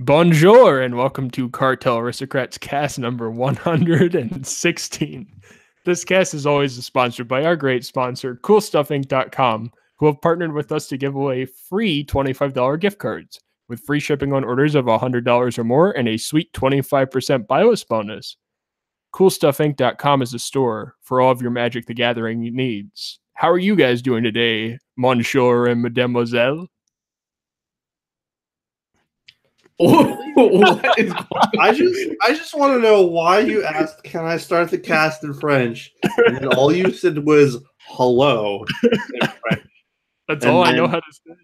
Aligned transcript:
Bonjour 0.00 0.80
and 0.80 0.96
welcome 0.96 1.30
to 1.32 1.50
Cartel 1.50 1.98
Aristocrats 1.98 2.56
cast 2.58 2.98
number 2.98 3.30
116. 3.30 5.26
This 5.84 6.04
cast 6.04 6.34
is 6.34 6.46
always 6.46 6.82
sponsored 6.84 7.28
by 7.28 7.44
our 7.44 7.56
great 7.56 7.84
sponsor, 7.84 8.36
CoolStuffInc.com, 8.42 9.70
who 9.98 10.06
have 10.06 10.20
partnered 10.20 10.54
with 10.54 10.72
us 10.72 10.88
to 10.88 10.96
give 10.96 11.14
away 11.14 11.44
free 11.44 12.04
$25 12.04 12.80
gift 12.80 12.98
cards 12.98 13.38
with 13.68 13.80
free 13.80 14.00
shipping 14.00 14.32
on 14.32 14.44
orders 14.44 14.74
of 14.74 14.86
$100 14.86 15.58
or 15.58 15.64
more 15.64 15.92
and 15.92 16.08
a 16.08 16.16
sweet 16.16 16.52
25% 16.54 17.46
BIOS 17.46 17.84
bonus. 17.84 18.36
CoolStuffInc.com 19.14 20.22
is 20.22 20.32
a 20.34 20.38
store 20.38 20.96
for 21.02 21.20
all 21.20 21.30
of 21.30 21.42
your 21.42 21.50
Magic 21.50 21.86
the 21.86 21.94
Gathering 21.94 22.40
needs. 22.40 23.20
How 23.34 23.50
are 23.50 23.58
you 23.58 23.76
guys 23.76 24.02
doing 24.02 24.24
today, 24.24 24.78
Monsieur 24.96 25.66
and 25.66 25.82
Mademoiselle? 25.82 26.66
what 30.34 30.98
is 30.98 31.12
I 31.60 31.72
just 31.72 32.10
I 32.22 32.34
just 32.34 32.56
want 32.56 32.74
to 32.74 32.78
know 32.78 33.02
why 33.02 33.40
you 33.40 33.64
asked, 33.64 34.04
can 34.04 34.24
I 34.24 34.36
start 34.36 34.70
the 34.70 34.78
cast 34.78 35.24
in 35.24 35.34
French? 35.34 35.92
And 36.26 36.36
then 36.36 36.48
all 36.48 36.72
you 36.72 36.92
said 36.92 37.18
was 37.24 37.58
hello 37.80 38.64
in 38.82 39.28
French. 39.28 39.66
That's 40.28 40.44
And 40.44 40.54
all 40.54 40.64
I 40.64 40.72
know 40.72 40.86
how 40.86 41.00
to 41.00 41.12
say. 41.12 41.34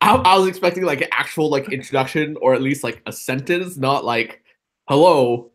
I, 0.00 0.16
I 0.16 0.36
was 0.36 0.48
expecting 0.48 0.84
like 0.84 1.00
an 1.00 1.08
actual 1.12 1.48
like 1.50 1.72
introduction 1.72 2.36
or 2.40 2.54
at 2.54 2.60
least 2.62 2.84
like 2.84 3.00
a 3.06 3.12
sentence, 3.12 3.76
not 3.76 4.04
like 4.04 4.42
hello, 4.88 5.52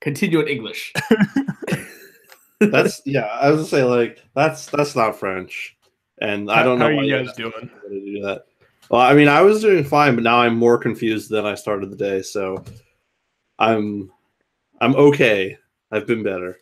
continue 0.00 0.40
in 0.40 0.48
English. 0.48 0.92
That's 2.60 3.02
yeah, 3.04 3.26
I 3.26 3.50
was 3.50 3.56
gonna 3.58 3.68
say 3.68 3.84
like 3.84 4.22
that's 4.34 4.66
that's 4.66 4.94
not 4.94 5.18
French. 5.18 5.76
And 6.20 6.50
I 6.50 6.62
don't 6.62 6.78
know 6.78 6.86
How 6.88 6.94
why 6.94 7.02
are 7.02 7.04
you 7.04 7.24
guys 7.24 7.34
doing? 7.34 7.52
me 7.88 7.98
to 7.98 8.12
do 8.14 8.22
that. 8.22 8.44
Well, 8.90 9.00
I 9.00 9.14
mean, 9.14 9.28
I 9.28 9.42
was 9.42 9.62
doing 9.62 9.84
fine, 9.84 10.14
but 10.14 10.24
now 10.24 10.38
I'm 10.38 10.56
more 10.56 10.78
confused 10.78 11.30
than 11.30 11.46
I 11.46 11.54
started 11.54 11.90
the 11.90 11.96
day. 11.96 12.22
So 12.22 12.62
I'm 13.58 14.10
I'm 14.80 14.96
okay. 14.96 15.56
I've 15.90 16.06
been 16.06 16.22
better. 16.22 16.58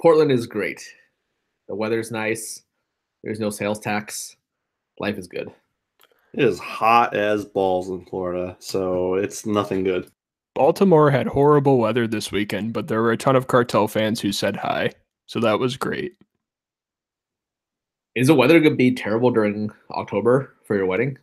Portland 0.00 0.32
is 0.32 0.46
great. 0.46 0.82
The 1.68 1.74
weather's 1.74 2.10
nice. 2.10 2.62
There's 3.22 3.40
no 3.40 3.50
sales 3.50 3.78
tax. 3.78 4.36
Life 4.98 5.18
is 5.18 5.28
good. 5.28 5.50
It 6.32 6.44
is 6.44 6.58
hot 6.58 7.14
as 7.14 7.44
balls 7.44 7.88
in 7.88 8.04
Florida, 8.04 8.56
so 8.58 9.14
it's 9.14 9.46
nothing 9.46 9.84
good. 9.84 10.10
Baltimore 10.54 11.10
had 11.10 11.26
horrible 11.26 11.78
weather 11.78 12.06
this 12.06 12.32
weekend, 12.32 12.72
but 12.72 12.88
there 12.88 13.02
were 13.02 13.12
a 13.12 13.16
ton 13.16 13.36
of 13.36 13.46
cartel 13.46 13.88
fans 13.88 14.20
who 14.20 14.32
said 14.32 14.56
hi. 14.56 14.90
So 15.26 15.38
that 15.40 15.58
was 15.58 15.76
great. 15.76 16.16
Is 18.14 18.28
the 18.28 18.34
weather 18.34 18.58
gonna 18.60 18.74
be 18.74 18.94
terrible 18.94 19.30
during 19.30 19.70
October 19.90 20.55
for 20.66 20.76
your 20.76 20.86
wedding? 20.86 21.18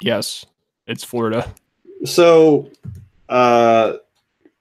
Yes, 0.00 0.44
it's 0.86 1.04
Florida. 1.04 1.52
So 2.04 2.70
uh 3.28 3.94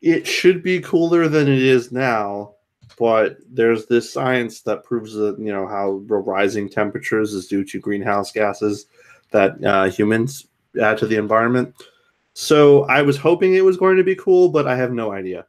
it 0.02 0.28
should 0.28 0.62
be 0.62 0.80
cooler 0.82 1.28
than 1.28 1.48
it 1.48 1.62
is 1.62 1.92
now, 1.92 2.54
but 3.00 3.38
there's 3.50 3.88
this 3.88 4.12
science 4.12 4.62
that 4.62 4.84
proves 4.84 5.14
that 5.14 5.38
you 5.40 5.52
know 5.52 5.68
how 5.68 6.04
rising 6.08 6.70
temperatures 6.70 7.34
is 7.34 7.48
due 7.48 7.64
to 7.66 7.80
greenhouse 7.80 8.32
gases 8.32 8.86
that 9.32 9.62
uh, 9.64 9.90
humans 9.90 10.48
add 10.82 10.98
to 11.00 11.08
the 11.08 11.16
environment. 11.16 11.74
So 12.34 12.84
I 12.84 13.02
was 13.02 13.18
hoping 13.18 13.56
it 13.56 13.66
was 13.66 13.78
going 13.78 13.98
to 13.98 14.04
be 14.04 14.16
cool, 14.16 14.50
but 14.50 14.68
I 14.68 14.76
have 14.76 14.92
no 14.92 15.12
idea. 15.12 15.48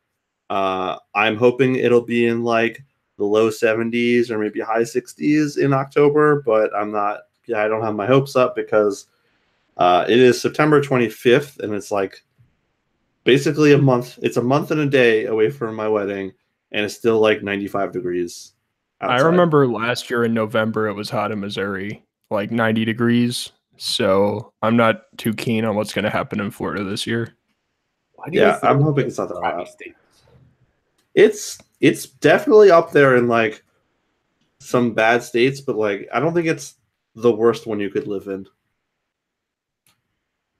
Uh, 0.49 0.97
I'm 1.15 1.37
hoping 1.37 1.77
it'll 1.77 2.01
be 2.01 2.27
in 2.27 2.43
like 2.43 2.83
the 3.19 3.25
low 3.25 3.51
70s 3.51 4.31
or 4.31 4.39
maybe 4.39 4.61
high 4.61 4.83
60s 4.83 5.59
in 5.59 5.73
October, 5.73 6.43
but 6.43 6.75
I'm 6.75 6.93
not. 6.93 7.23
Yeah, 7.47 7.63
I 7.63 7.69
don't 7.69 7.83
have 7.83 7.95
my 7.95 8.07
hopes 8.07 8.37
up 8.37 8.55
because 8.55 9.07
uh, 9.77 10.05
it 10.09 10.19
is 10.19 10.41
September 10.41 10.81
25th, 10.81 11.61
and 11.61 11.75
it's 11.75 11.91
like 11.91 12.25
basically 13.25 13.73
a 13.73 13.79
month. 13.79 14.19
It's 14.23 14.37
a 14.37 14.43
month 14.43 14.71
and 14.71 14.81
a 14.81 14.87
day 14.87 15.27
away 15.27 15.51
from 15.51 15.75
my 15.75 15.89
wedding, 15.89 16.33
and 16.73 16.85
it's 16.85 16.95
still 16.95 17.21
like 17.21 17.43
95 17.43 17.93
degrees. 17.93 18.53
I 19.01 19.21
remember 19.21 19.67
last 19.69 20.09
year 20.09 20.25
in 20.25 20.33
November 20.33 20.89
it 20.89 20.95
was 20.95 21.11
hot 21.11 21.31
in 21.31 21.41
Missouri, 21.41 22.03
like 22.31 22.51
90 22.51 22.85
degrees. 22.87 23.53
So 23.77 24.53
I'm 24.63 24.77
not 24.77 25.03
too 25.19 25.35
keen 25.35 25.67
on 25.67 25.77
what's 25.77 25.93
going 25.93 26.05
to 26.05 26.11
happen 26.11 26.41
in 26.41 26.51
Florida 26.51 26.83
this 26.83 27.07
year. 27.07 27.35
Yeah, 28.31 28.59
I'm 28.63 28.81
hoping 28.81 29.07
it's 29.07 29.19
not 29.19 29.29
that 29.29 29.37
crappy 29.37 29.65
hot. 29.65 29.95
It's 31.15 31.59
it's 31.81 32.07
definitely 32.07 32.71
up 32.71 32.93
there 32.93 33.17
in 33.17 33.29
like 33.29 33.63
some 34.61 34.95
bad 34.95 35.23
states, 35.23 35.61
but 35.61 35.77
like 35.77 36.09
I 36.13 36.21
don't 36.21 36.35
think 36.35 36.47
it's 36.47 36.75
the 37.17 37.33
worst 37.33 37.67
one 37.67 37.81
you 37.81 37.91
could 37.91 38.07
live 38.07 38.29
in. 38.29 38.47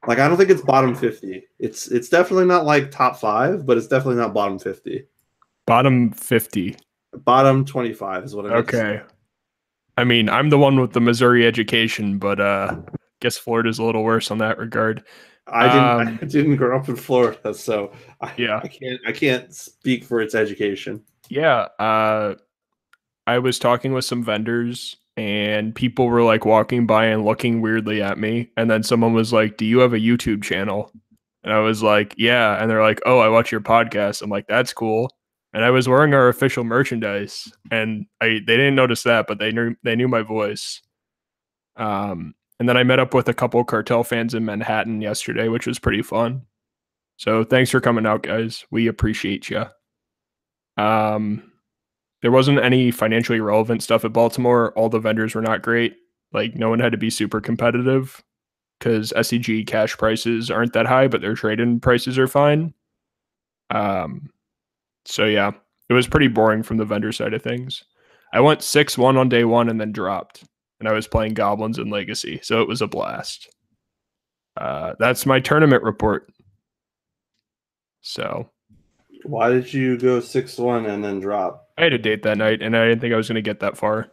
Like 0.07 0.19
I 0.19 0.29
don't 0.29 0.37
think 0.37 0.51
it's 0.51 0.63
bottom 0.63 0.95
50. 0.95 1.45
It's 1.59 1.89
it's 1.89 2.09
definitely 2.09 2.47
not 2.47 2.65
like 2.65 2.91
top 2.91 3.19
5, 3.19 3.67
but 3.67 3.77
it's 3.77 3.89
definitely 3.89 4.17
not 4.21 4.35
bottom 4.35 4.59
50. 4.59 5.05
Bottom 5.67 6.13
50. 6.13 6.77
Bottom 7.25 7.65
25 7.65 8.25
is 8.25 8.35
what 8.35 8.47
I. 8.47 8.55
Okay. 8.57 9.03
I 9.99 10.05
mean, 10.05 10.29
I'm 10.29 10.51
the 10.51 10.59
one 10.59 10.81
with 10.81 10.93
the 10.93 11.01
Missouri 11.01 11.47
education, 11.47 12.19
but 12.19 12.41
uh 12.41 12.77
guess 13.21 13.37
Florida's 13.37 13.79
a 13.79 13.85
little 13.85 14.05
worse 14.05 14.31
on 14.31 14.39
that 14.39 14.59
regard. 14.59 15.03
I 15.49 15.69
didn't 15.69 16.09
Um, 16.09 16.19
I 16.23 16.25
didn't 16.27 16.57
grow 16.57 16.79
up 16.79 16.89
in 16.89 16.97
Florida, 16.97 17.53
so 17.53 17.93
I, 18.21 18.33
Yeah. 18.37 18.61
I 18.63 18.69
can't 18.69 19.01
I 19.07 19.13
can't 19.13 19.55
speak 19.55 20.05
for 20.05 20.21
its 20.21 20.35
education. 20.35 21.03
Yeah, 21.29 21.67
uh 21.79 22.37
I 23.27 23.41
was 23.41 23.59
talking 23.59 23.93
with 23.93 24.05
some 24.05 24.23
vendors 24.23 24.97
and 25.17 25.75
people 25.75 26.09
were 26.09 26.23
like 26.23 26.45
walking 26.45 26.87
by 26.87 27.07
and 27.07 27.25
looking 27.25 27.61
weirdly 27.61 28.03
at 28.03 28.19
me 28.19 28.51
and 28.57 28.71
then 28.71 28.83
someone 28.83 29.15
was 29.15 29.33
like, 29.33 29.57
"Do 29.57 29.65
you 29.65 29.79
have 29.81 29.93
a 29.95 29.99
YouTube 29.99 30.43
channel?" 30.43 30.93
And 31.45 31.53
I 31.53 31.61
was 31.61 31.83
like, 31.83 32.15
"Yeah." 32.19 32.61
And 32.61 32.71
they're 32.71 32.83
like, 32.83 33.01
"Oh, 33.07 33.19
I 33.19 33.29
watch 33.29 33.53
your 33.53 33.61
podcast." 33.61 34.23
I'm 34.23 34.31
like, 34.31 34.47
"That's 34.49 34.73
cool." 34.73 35.11
And 35.53 35.65
I 35.65 35.71
was 35.71 35.89
wearing 35.89 36.15
our 36.15 36.29
official 36.29 36.65
merchandise 36.65 37.51
and 37.71 38.07
I 38.21 38.41
they 38.47 38.57
didn't 38.57 38.75
notice 38.75 39.03
that, 39.05 39.27
but 39.27 39.39
they 39.39 39.53
knew 39.53 39.75
they 39.85 39.97
knew 39.97 40.09
my 40.09 40.23
voice. 40.23 40.83
Um 41.77 42.35
and 42.59 42.69
then 42.69 42.77
I 42.77 42.85
met 42.85 42.99
up 42.99 43.15
with 43.15 43.29
a 43.29 43.35
couple 43.35 43.63
cartel 43.65 44.03
fans 44.05 44.35
in 44.35 44.45
Manhattan 44.45 45.01
yesterday, 45.03 45.49
which 45.49 45.67
was 45.67 45.79
pretty 45.79 46.03
fun. 46.03 46.43
So 47.19 47.45
thanks 47.45 47.71
for 47.71 47.81
coming 47.81 48.07
out, 48.07 48.23
guys. 48.23 48.65
We 48.71 48.87
appreciate 48.87 49.51
you. 49.51 49.65
Um, 50.77 51.46
there 52.27 52.33
wasn't 52.33 52.59
any 52.59 52.91
financially 52.91 53.39
relevant 53.39 53.85
stuff 53.85 54.05
at 54.05 54.13
Baltimore. 54.13 54.73
All 54.73 54.89
the 54.89 54.99
vendors 54.99 55.37
were 55.37 55.43
not 55.43 55.63
great. 55.63 55.95
Like 56.33 56.57
no 56.57 56.69
one 56.69 56.81
had 56.81 56.91
to 56.91 56.99
be 56.99 57.09
super 57.09 57.41
competitive 57.41 58.21
because 58.81 59.13
SCG 59.17 59.65
cash 59.65 59.97
prices 59.97 60.51
aren't 60.51 60.73
that 60.73 60.87
high, 60.87 61.07
but 61.07 61.21
their 61.21 61.37
trade-in 61.37 61.79
prices 61.79 62.19
are 62.19 62.27
fine. 62.27 62.75
Um, 63.71 64.29
so 65.05 65.25
yeah, 65.25 65.53
it 65.89 65.93
was 65.95 66.09
pretty 66.09 66.27
boring 66.27 66.65
from 66.65 66.79
the 66.79 66.85
vendor 66.85 67.13
side 67.13 67.33
of 67.33 67.43
things. 67.43 67.85
I 68.33 68.41
went 68.41 68.61
six 68.61 68.99
one 68.99 69.17
on 69.17 69.29
day 69.29 69.45
one 69.45 69.69
and 69.69 69.81
then 69.81 69.93
dropped, 69.93 70.43
and 70.81 70.89
I 70.89 70.93
was 70.95 71.07
playing 71.07 71.35
goblins 71.35 71.79
and 71.79 71.93
legacy, 71.93 72.41
so 72.43 72.61
it 72.61 72.67
was 72.67 72.83
a 72.83 72.89
blast. 72.89 73.55
Uh, 74.57 74.95
that's 74.99 75.27
my 75.27 75.39
tournament 75.39 75.85
report. 75.85 76.29
So 78.01 78.51
Why 79.23 79.51
did 79.51 79.73
you 79.73 79.97
go 79.97 80.19
6-1 80.19 80.93
and 80.93 81.05
then 81.05 81.21
drop? 81.21 81.66
I 81.79 81.85
had 81.85 81.93
a 81.93 81.99
date 81.99 82.23
that 82.23 82.39
night, 82.39 82.63
and 82.63 82.77
I 82.77 82.87
didn't 82.89 83.01
think 83.01 83.13
I 83.13 83.17
was 83.17 83.29
going 83.29 83.35
to 83.37 83.43
get 83.43 83.61
that 83.61 83.77
far 83.77 84.11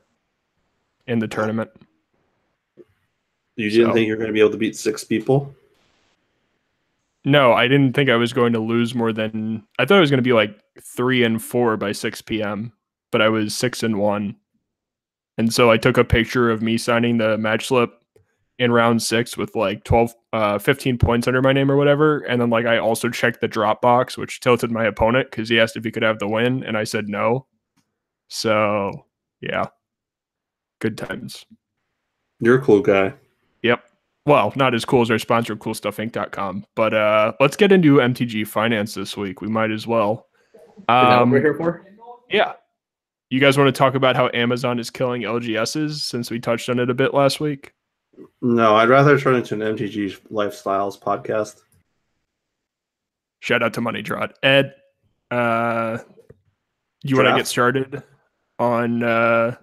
in 1.08 1.20
the 1.20 1.28
tournament. 1.28 1.70
You 3.56 3.70
didn't 3.70 3.88
So- 3.88 3.94
think 3.94 4.08
you 4.08 4.14
were 4.14 4.18
going 4.18 4.28
to 4.28 4.34
be 4.34 4.40
able 4.40 4.52
to 4.52 4.58
beat 4.58 4.76
6 4.76 5.04
people? 5.04 5.56
No, 7.26 7.54
I 7.54 7.68
didn't 7.70 7.94
think 7.94 8.10
I 8.10 8.18
was 8.18 8.34
going 8.34 8.52
to 8.54 8.60
lose 8.60 8.94
more 8.94 9.14
than 9.14 9.64
I 9.80 9.86
thought 9.86 9.98
I 9.98 10.02
was 10.02 10.10
going 10.10 10.18
to 10.18 10.28
be 10.28 10.34
like 10.34 10.60
three 10.82 11.24
and 11.24 11.42
four 11.42 11.78
by 11.78 11.94
six 11.94 12.22
p.m. 12.22 12.74
But 13.14 13.22
I 13.22 13.30
was 13.30 13.56
six 13.56 13.82
and 13.82 13.98
one, 13.98 14.36
and 15.38 15.54
so 15.54 15.72
I 15.72 15.78
took 15.78 15.98
a 15.98 16.04
picture 16.04 16.52
of 16.52 16.62
me 16.62 16.78
signing 16.78 17.20
the 17.20 17.38
match 17.38 17.68
slip 17.68 17.92
in 18.60 18.74
round 18.74 19.02
six 19.02 19.38
with 19.38 19.56
like 19.56 19.86
12, 19.86 20.14
uh, 20.34 20.60
15 20.60 20.98
points 20.98 21.26
under 21.26 21.42
my 21.42 21.54
name 21.54 21.72
or 21.72 21.78
whatever, 21.78 22.20
and 22.26 22.42
then 22.42 22.50
like 22.50 22.66
I 22.66 22.78
also 22.78 23.08
checked 23.08 23.40
the 23.40 23.48
drop 23.48 23.82
box, 23.82 24.18
which 24.18 24.42
tilted 24.42 24.70
my 24.70 24.84
opponent 24.84 25.32
because 25.32 25.48
he 25.48 25.62
asked 25.62 25.78
if 25.78 25.86
he 25.86 25.92
could 25.92 26.04
have 26.04 26.20
the 26.20 26.28
win, 26.28 26.62
and 26.66 26.78
I 26.78 26.84
said 26.84 27.08
no. 27.08 27.46
So 28.34 29.06
yeah, 29.42 29.66
good 30.82 30.98
times. 30.98 31.46
You're 32.40 32.58
a 32.58 32.62
cool 32.62 32.82
guy. 32.82 33.14
Yep. 33.62 33.84
Well, 34.26 34.52
not 34.56 34.74
as 34.74 34.86
cool 34.86 35.02
as 35.04 35.12
our 35.12 35.20
sponsor, 35.20 35.56
coolstuffinc.com. 35.56 36.66
But 36.76 36.94
uh, 36.96 37.34
let's 37.40 37.56
get 37.56 37.72
into 37.72 37.98
MTG 37.98 38.48
Finance 38.48 38.96
this 38.96 39.16
week. 39.16 39.42
We 39.42 39.50
might 39.50 39.70
as 39.70 39.86
well. 39.86 40.28
Is 40.54 40.84
that 40.88 41.04
what 41.04 41.22
Um, 41.22 41.30
we're 41.30 41.42
here 41.42 41.54
for? 41.54 41.86
yeah. 42.32 42.54
You 43.30 43.40
guys 43.40 43.56
want 43.58 43.68
to 43.68 43.78
talk 43.78 43.94
about 43.96 44.16
how 44.16 44.30
Amazon 44.34 44.80
is 44.80 44.90
killing 44.90 45.22
LGSs 45.22 46.00
since 46.00 46.32
we 46.32 46.40
touched 46.40 46.70
on 46.70 46.80
it 46.80 46.90
a 46.90 46.94
bit 46.94 47.14
last 47.14 47.40
week? 47.40 47.74
No, 48.42 48.76
I'd 48.76 48.90
rather 48.90 49.20
turn 49.20 49.36
into 49.36 49.54
an 49.54 49.62
MTG 49.78 50.20
Lifestyles 50.32 51.00
podcast. 51.00 51.62
Shout 53.42 53.62
out 53.62 53.74
to 53.76 53.82
Money 53.82 54.02
Trot. 54.04 54.38
Ed, 54.42 54.74
uh, 55.32 56.00
you 57.04 57.16
want 57.16 57.28
to 57.28 57.36
get 57.36 57.48
started 57.48 58.02
on 58.64 59.04
uh, 59.04 59.56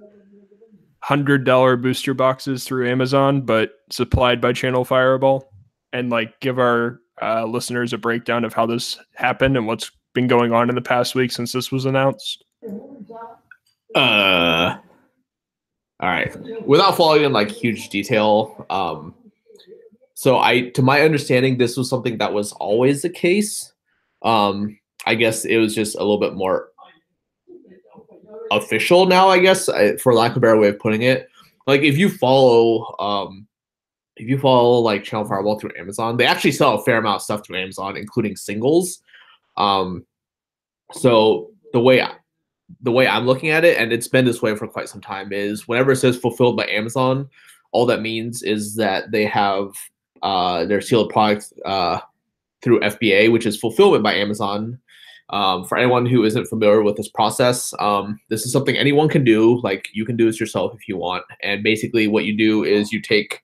$100 1.05 1.83
booster 1.83 2.15
boxes 2.15 2.65
through 2.65 2.89
Amazon, 2.89 3.43
but 3.43 3.73
supplied 3.91 4.41
by 4.41 4.53
Channel 4.53 4.85
Fireball? 4.85 5.51
and 5.93 6.11
like 6.11 6.39
give 6.41 6.59
our 6.59 7.01
uh, 7.23 7.45
listeners 7.45 7.93
a 7.93 7.99
breakdown 7.99 8.45
of 8.45 8.55
how 8.55 8.67
this 8.67 8.99
happened 9.15 9.57
and 9.57 9.67
what's 9.67 9.91
been 10.15 10.27
going 10.27 10.53
on 10.53 10.69
in 10.69 10.75
the 10.75 10.81
past 10.81 11.15
week 11.15 11.33
since 11.33 11.53
this 11.53 11.71
was 11.71 11.85
announced? 11.85 12.45
Uh, 13.95 14.77
all 16.01 16.09
right. 16.09 16.35
Without 16.65 16.97
following 16.97 17.25
in 17.25 17.33
like 17.33 17.51
huge 17.51 17.89
detail, 17.89 18.67
um, 18.71 19.15
so 20.15 20.39
I, 20.39 20.69
to 20.71 20.83
my 20.83 21.01
understanding, 21.01 21.57
this 21.57 21.77
was 21.79 21.89
something 21.89 22.19
that 22.19 22.33
was 22.33 22.53
always 22.53 23.03
the 23.03 23.09
case. 23.09 23.73
Um, 24.23 24.79
I 25.07 25.15
guess 25.15 25.47
it 25.47 25.57
was 25.57 25.75
just 25.75 25.97
a 25.97 26.01
little 26.01 26.21
bit 26.21 26.35
more 26.35 26.69
official 28.51 29.07
now. 29.07 29.29
I 29.29 29.39
guess, 29.39 29.69
for 30.01 30.15
lack 30.15 30.33
of 30.33 30.39
a 30.39 30.41
better 30.41 30.59
way 30.59 30.69
of 30.69 30.79
putting 30.79 31.03
it. 31.03 31.29
Like 31.67 31.83
if 31.83 31.99
you 31.99 32.09
follow, 32.09 32.97
um, 32.99 33.47
if 34.17 34.29
you 34.29 34.39
follow 34.39 34.79
like 34.81 35.05
Channel 35.05 35.27
Fireball 35.27 35.59
through 35.59 35.73
Amazon, 35.79 36.17
they 36.17 36.27
actually 36.27 36.53
sell 36.53 36.75
a 36.75 36.85
fair 36.85 36.99
amount 36.99 37.17
of 37.17 37.23
stuff 37.23 37.47
through 37.47 37.61
Amazon, 37.61 37.97
including 37.97 38.37
singles. 38.37 39.03
Um, 39.57 40.05
so 40.93 41.51
the 41.73 41.81
way 41.81 42.03
I, 42.03 42.15
the 42.83 42.93
way 42.93 43.07
I'm 43.07 43.27
looking 43.27 43.51
at 43.51 43.65
it, 43.65 43.79
and 43.79 43.93
it's 43.93 44.09
been 44.09 44.25
this 44.25 44.43
way 44.43 44.55
for 44.57 44.67
quite 44.67 44.89
some 44.89 45.01
time, 45.01 45.33
is 45.33 45.69
whenever 45.69 45.93
it 45.93 45.97
says 45.97 46.17
fulfilled 46.17 46.57
by 46.57 46.67
Amazon, 46.67 47.29
all 47.73 47.87
that 47.87 48.03
means 48.03 48.43
is 48.43 48.75
that 48.77 49.11
they 49.11 49.25
have 49.25 49.73
uh, 50.23 50.65
their 50.65 50.81
sealed 50.81 51.11
products 51.11 51.53
uh, 51.65 52.01
through 52.63 52.81
FBA, 52.81 53.33
which 53.33 53.47
is 53.47 53.59
fulfillment 53.59 54.03
by 54.03 54.15
Amazon. 54.15 54.79
Um, 55.31 55.65
for 55.65 55.79
anyone 55.79 56.07
who 56.07 56.25
isn't 56.25 56.47
familiar 56.47 56.83
with 56.83 56.97
this 56.97 57.09
process, 57.09 57.73
um, 57.79 58.21
this 58.29 58.45
is 58.45 58.53
something 58.53 58.77
anyone 58.77 59.09
can 59.09 59.25
do. 59.25 59.61
Like 59.63 59.89
you 59.93 60.05
can 60.05 60.17
do 60.17 60.27
this 60.27 60.41
yourself 60.41 60.75
if 60.75 60.89
you 60.89 60.97
want. 60.97 61.25
And 61.43 61.63
basically, 61.63 62.09
what 62.09 62.25
you 62.25 62.37
do 62.37 62.65
is 62.65 62.93
you 62.93 63.01
take, 63.01 63.43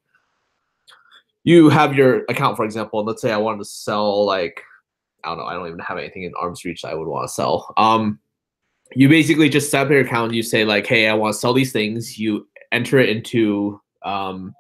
you 1.45 1.69
have 1.69 1.95
your 1.95 2.25
account, 2.29 2.57
for 2.57 2.65
example, 2.65 2.99
and 2.99 3.07
let's 3.07 3.23
say 3.23 3.33
I 3.33 3.37
wanted 3.37 3.59
to 3.59 3.67
sell 3.67 4.25
like, 4.27 4.63
I 5.25 5.29
don't 5.29 5.39
know, 5.39 5.45
I 5.45 5.55
don't 5.55 5.67
even 5.67 5.79
have 5.79 5.99
anything 5.99 6.25
in 6.25 6.33
arm's 6.41 6.65
reach 6.65 6.83
that 6.83 6.93
I 6.93 6.95
would 6.95 7.09
want 7.09 7.29
to 7.29 7.33
sell. 7.33 7.73
Um, 7.77 8.19
you 8.95 9.09
basically 9.09 9.49
just 9.49 9.71
set 9.71 9.87
up 9.87 9.91
your 9.91 10.01
account. 10.01 10.35
You 10.35 10.43
say 10.43 10.65
like, 10.65 10.87
hey, 10.87 11.09
I 11.09 11.15
want 11.15 11.35
to 11.35 11.39
sell 11.39 11.53
these 11.53 11.73
things. 11.73 12.19
You 12.19 12.49
enter 12.73 12.99
it 12.99 13.09
into 13.09 13.81
um, 14.03 14.55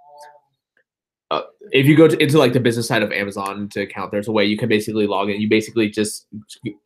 uh, 1.30 1.42
if 1.72 1.86
you 1.86 1.96
go 1.96 2.06
to, 2.06 2.16
into 2.22 2.38
like 2.38 2.52
the 2.52 2.60
business 2.60 2.86
side 2.86 3.02
of 3.02 3.10
Amazon 3.10 3.68
to 3.70 3.80
account, 3.82 4.12
there's 4.12 4.28
a 4.28 4.32
way 4.32 4.44
you 4.44 4.56
can 4.56 4.68
basically 4.68 5.06
log 5.06 5.28
in. 5.28 5.40
You 5.40 5.48
basically 5.48 5.88
just 5.88 6.26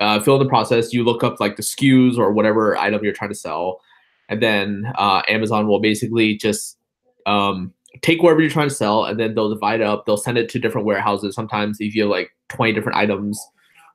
uh, 0.01 0.21
fill 0.21 0.37
in 0.37 0.43
the 0.43 0.49
process. 0.49 0.93
You 0.93 1.05
look 1.05 1.23
up 1.23 1.41
like 1.41 1.57
the 1.57 1.63
SKUs 1.63 2.17
or 2.17 2.33
whatever 2.33 2.77
item 2.77 3.05
you're 3.05 3.13
trying 3.13 3.31
to 3.31 3.37
sell, 3.37 3.81
and 4.29 4.43
then 4.43 4.91
uh, 4.97 5.23
Amazon 5.29 5.67
will 5.69 5.81
basically 5.81 6.37
just 6.37 6.79
um, 7.27 7.75
take 8.01 8.23
whatever 8.23 8.41
you're 8.41 8.51
trying 8.51 8.71
to 8.71 8.75
sell, 8.75 9.05
and 9.05 9.21
then 9.21 9.35
they'll 9.35 9.53
divide 9.53 9.81
it 9.81 9.87
up. 9.87 10.07
They'll 10.07 10.17
send 10.17 10.39
it 10.39 10.49
to 10.51 10.59
different 10.59 10.87
warehouses. 10.87 11.35
Sometimes 11.35 11.79
if 11.81 11.95
you 11.95 12.03
have 12.03 12.11
like 12.11 12.31
20 12.49 12.73
different 12.73 12.97
items 12.97 13.39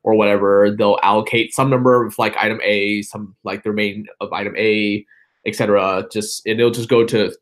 or 0.03 0.13
whatever, 0.13 0.75
they'll 0.77 0.99
allocate 1.01 1.55
some 1.55 1.71
number 1.71 2.05
of 2.05 2.19
like 2.19 2.37
item 2.37 2.59
A, 2.63 3.01
some 3.01 3.35
like 3.43 3.63
the 3.63 3.71
remaining 3.71 4.05
of 4.21 4.31
item 4.31 4.55
A, 4.57 5.03
etc. 5.47 6.05
Just 6.11 6.45
and 6.45 6.59
it'll 6.59 6.71
just 6.71 6.89
go 6.89 7.03
to 7.03 7.33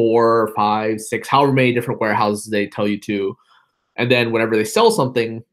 four, 0.00 0.50
five, 0.56 0.98
six, 0.98 1.28
however 1.28 1.52
many 1.52 1.74
different 1.74 2.00
warehouses 2.00 2.46
they 2.46 2.66
tell 2.66 2.88
you 2.88 2.98
to. 2.98 3.36
And 3.96 4.10
then 4.10 4.32
whenever 4.32 4.56
they 4.56 4.64
sell 4.64 4.90
something, 4.90 5.44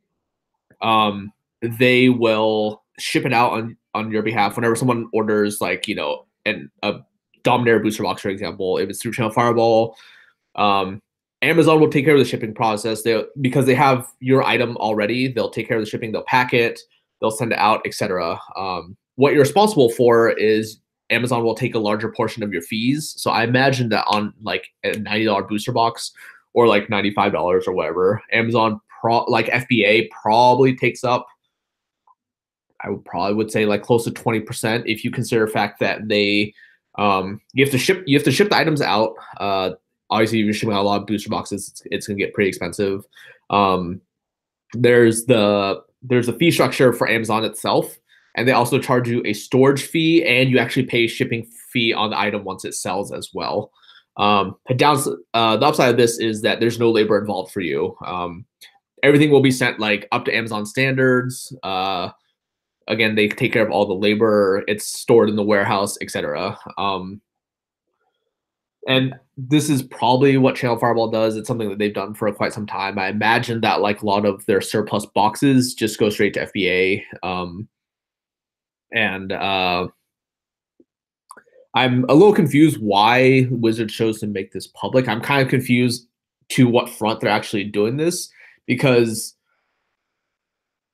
um, 0.82 1.34
they 1.62 2.08
will 2.08 2.82
ship 2.98 3.26
it 3.26 3.34
out 3.34 3.52
on, 3.52 3.78
on 3.94 4.10
your 4.10 4.24
behalf. 4.24 4.56
Whenever 4.56 4.78
someone 4.78 5.10
orders 5.12 5.60
like, 5.60 5.86
you 5.86 5.96
know, 5.96 6.28
an, 6.46 6.72
a 6.82 6.94
Dominaria 7.44 7.84
booster 7.84 8.04
box, 8.04 8.22
for 8.22 8.30
example, 8.30 8.78
if 8.78 8.90
it's 8.90 9.02
through 9.02 9.12
Channel 9.12 9.34
Fireball, 9.34 9.98
um, 10.56 11.02
Amazon 11.42 11.82
will 11.82 11.90
take 11.90 12.06
care 12.06 12.14
of 12.14 12.20
the 12.20 12.26
shipping 12.26 12.54
process. 12.54 13.02
They 13.02 13.22
because 13.42 13.66
they 13.66 13.76
have 13.76 14.08
your 14.22 14.44
item 14.44 14.78
already, 14.78 15.28
they'll 15.28 15.50
take 15.50 15.68
care 15.68 15.76
of 15.76 15.84
the 15.84 15.90
shipping, 15.90 16.14
they'll 16.14 16.24
pack 16.24 16.54
it, 16.54 16.80
they'll 17.20 17.32
send 17.32 17.52
it 17.52 17.60
out, 17.60 17.82
etc. 17.86 18.40
Um, 18.56 18.96
what 19.16 19.34
you're 19.34 19.42
responsible 19.42 19.90
for 19.90 20.30
is 20.30 20.80
Amazon 21.10 21.44
will 21.44 21.56
take 21.56 21.76
a 21.76 21.80
larger 21.80 22.12
portion 22.12 22.44
of 22.44 22.52
your 22.52 22.62
fees. 22.62 23.14
So 23.18 23.32
I 23.32 23.44
imagine 23.44 23.90
that 23.90 24.06
on 24.08 24.34
like 24.42 24.68
a 24.84 24.92
$90 24.92 25.48
booster 25.48 25.72
box 25.72 26.12
or 26.54 26.68
like 26.68 26.88
$95 26.88 27.68
or 27.68 27.74
whatever, 27.74 28.22
Amazon 28.32 28.82
pro 29.00 29.24
like 29.26 29.48
FBA 29.48 30.10
probably 30.10 30.76
takes 30.76 31.04
up 31.04 31.28
I 32.82 32.90
would 32.90 33.06
probably 33.06 33.36
would 33.36 33.52
say 33.52 33.66
like 33.66 33.84
close 33.84 34.04
to 34.04 34.12
20% 34.12 34.84
if 34.86 35.04
you 35.04 35.12
consider 35.12 35.46
the 35.46 35.52
fact 35.52 35.80
that 35.80 36.08
they 36.08 36.54
um 36.98 37.42
you 37.54 37.64
have 37.64 37.72
to 37.72 37.78
ship 37.78 38.04
you 38.06 38.18
have 38.18 38.26
to 38.26 38.32
ship 38.32 38.50
the 38.50 38.58
items 38.58 38.82
out. 38.82 39.14
Uh 39.40 39.72
obviously 40.10 40.40
if 40.40 40.46
you're 40.46 40.54
shipping 40.54 40.76
out 40.76 40.82
a 40.82 40.88
lot 40.88 41.02
of 41.02 41.08
booster 41.08 41.30
boxes, 41.30 41.70
it's, 41.70 41.82
it's 41.86 42.08
gonna 42.08 42.18
get 42.18 42.34
pretty 42.34 42.50
expensive. 42.50 43.06
Um 43.50 44.02
there's 44.74 45.26
the 45.26 45.82
there's 46.02 46.28
a 46.28 46.34
fee 46.34 46.52
structure 46.52 46.94
for 46.94 47.08
Amazon 47.08 47.44
itself 47.44 47.98
and 48.38 48.48
they 48.48 48.54
also 48.54 48.80
charge 48.80 49.10
you 49.10 49.22
a 49.26 49.34
storage 49.34 49.82
fee 49.82 50.24
and 50.24 50.50
you 50.50 50.60
actually 50.60 50.86
pay 50.86 51.08
shipping 51.08 51.46
fee 51.72 51.92
on 51.92 52.12
the 52.12 52.20
item 52.20 52.44
once 52.44 52.64
it 52.64 52.76
sells 52.76 53.12
as 53.12 53.32
well. 53.34 53.72
Um, 54.16 54.56
the, 54.68 54.76
downs- 54.76 55.10
uh, 55.34 55.58
the 55.58 55.66
upside 55.66 55.90
of 55.90 55.98
this 55.98 56.20
is 56.20 56.44
that 56.44 56.60
there's 56.60 56.80
no 56.80 56.92
labor 56.92 57.20
involved 57.20 57.52
for 57.52 57.62
you. 57.62 57.98
Um, 58.06 58.46
everything 59.04 59.32
will 59.32 59.42
be 59.42 59.52
sent 59.52 59.80
like 59.80 60.08
up 60.12 60.26
to 60.26 60.36
Amazon 60.36 60.66
standards. 60.68 61.52
Uh, 61.64 62.12
again, 62.88 63.16
they 63.16 63.28
take 63.28 63.54
care 63.54 63.66
of 63.66 63.72
all 63.72 63.88
the 63.88 63.94
labor. 63.94 64.64
It's 64.68 64.86
stored 64.86 65.30
in 65.30 65.36
the 65.36 65.44
warehouse, 65.44 65.98
etc. 66.00 66.58
Um, 66.78 67.22
and 68.88 69.16
this 69.36 69.70
is 69.70 69.82
probably 69.82 70.38
what 70.38 70.56
Channel 70.56 70.78
Fireball 70.78 71.10
does. 71.10 71.36
It's 71.36 71.48
something 71.48 71.70
that 71.70 71.80
they've 71.80 71.94
done 71.94 72.14
for 72.14 72.32
quite 72.32 72.54
some 72.54 72.68
time. 72.68 72.98
I 72.98 73.10
imagine 73.10 73.62
that 73.62 73.82
like 73.82 74.02
a 74.02 74.06
lot 74.06 74.26
of 74.26 74.46
their 74.46 74.62
surplus 74.62 75.06
boxes 75.08 75.74
just 75.74 76.00
go 76.00 76.10
straight 76.10 76.34
to 76.36 76.46
FBA. 76.46 77.04
Um, 77.22 77.68
and 78.94 79.32
uh, 79.32 79.88
I'm 81.74 82.06
a 82.10 82.14
little 82.14 82.34
confused 82.34 82.82
why 82.82 83.48
Wizard 83.52 83.90
chose 83.90 84.20
to 84.20 84.28
make 84.28 84.52
this 84.52 84.68
public. 84.68 85.08
I'm 85.08 85.22
kind 85.22 85.42
of 85.42 85.50
confused 85.50 86.08
to 86.50 86.68
what 86.68 86.90
front 86.90 87.20
they're 87.20 87.30
actually 87.30 87.66
doing 87.66 87.98
this 87.98 88.30
because 88.66 89.36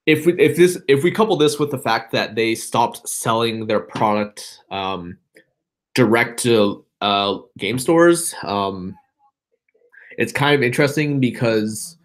if 0.05 0.25
we 0.25 0.33
if 0.39 0.57
this 0.57 0.77
if 0.87 1.03
we 1.03 1.11
couple 1.11 1.37
this 1.37 1.59
with 1.59 1.71
the 1.71 1.77
fact 1.77 2.11
that 2.11 2.35
they 2.35 2.55
stopped 2.55 3.07
selling 3.07 3.67
their 3.67 3.79
product 3.79 4.59
um, 4.71 5.17
direct 5.95 6.41
to 6.43 6.85
uh, 7.01 7.37
game 7.57 7.79
stores, 7.79 8.33
um, 8.43 8.95
it's 10.17 10.33
kind 10.33 10.55
of 10.55 10.61
interesting 10.61 11.19
because 11.19 11.97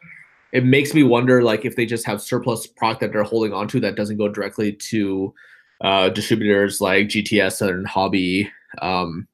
it 0.52 0.64
makes 0.64 0.94
me 0.94 1.02
wonder 1.02 1.42
like 1.42 1.64
if 1.64 1.76
they 1.76 1.84
just 1.84 2.06
have 2.06 2.22
surplus 2.22 2.66
product 2.66 3.00
that 3.00 3.12
they're 3.12 3.22
holding 3.22 3.52
onto 3.52 3.80
that 3.80 3.96
doesn't 3.96 4.16
go 4.16 4.28
directly 4.28 4.72
to 4.72 5.34
uh, 5.80 6.08
distributors 6.08 6.80
like 6.80 7.08
GTS 7.08 7.66
and 7.66 7.86
Hobby, 7.86 8.50
um, 8.82 9.26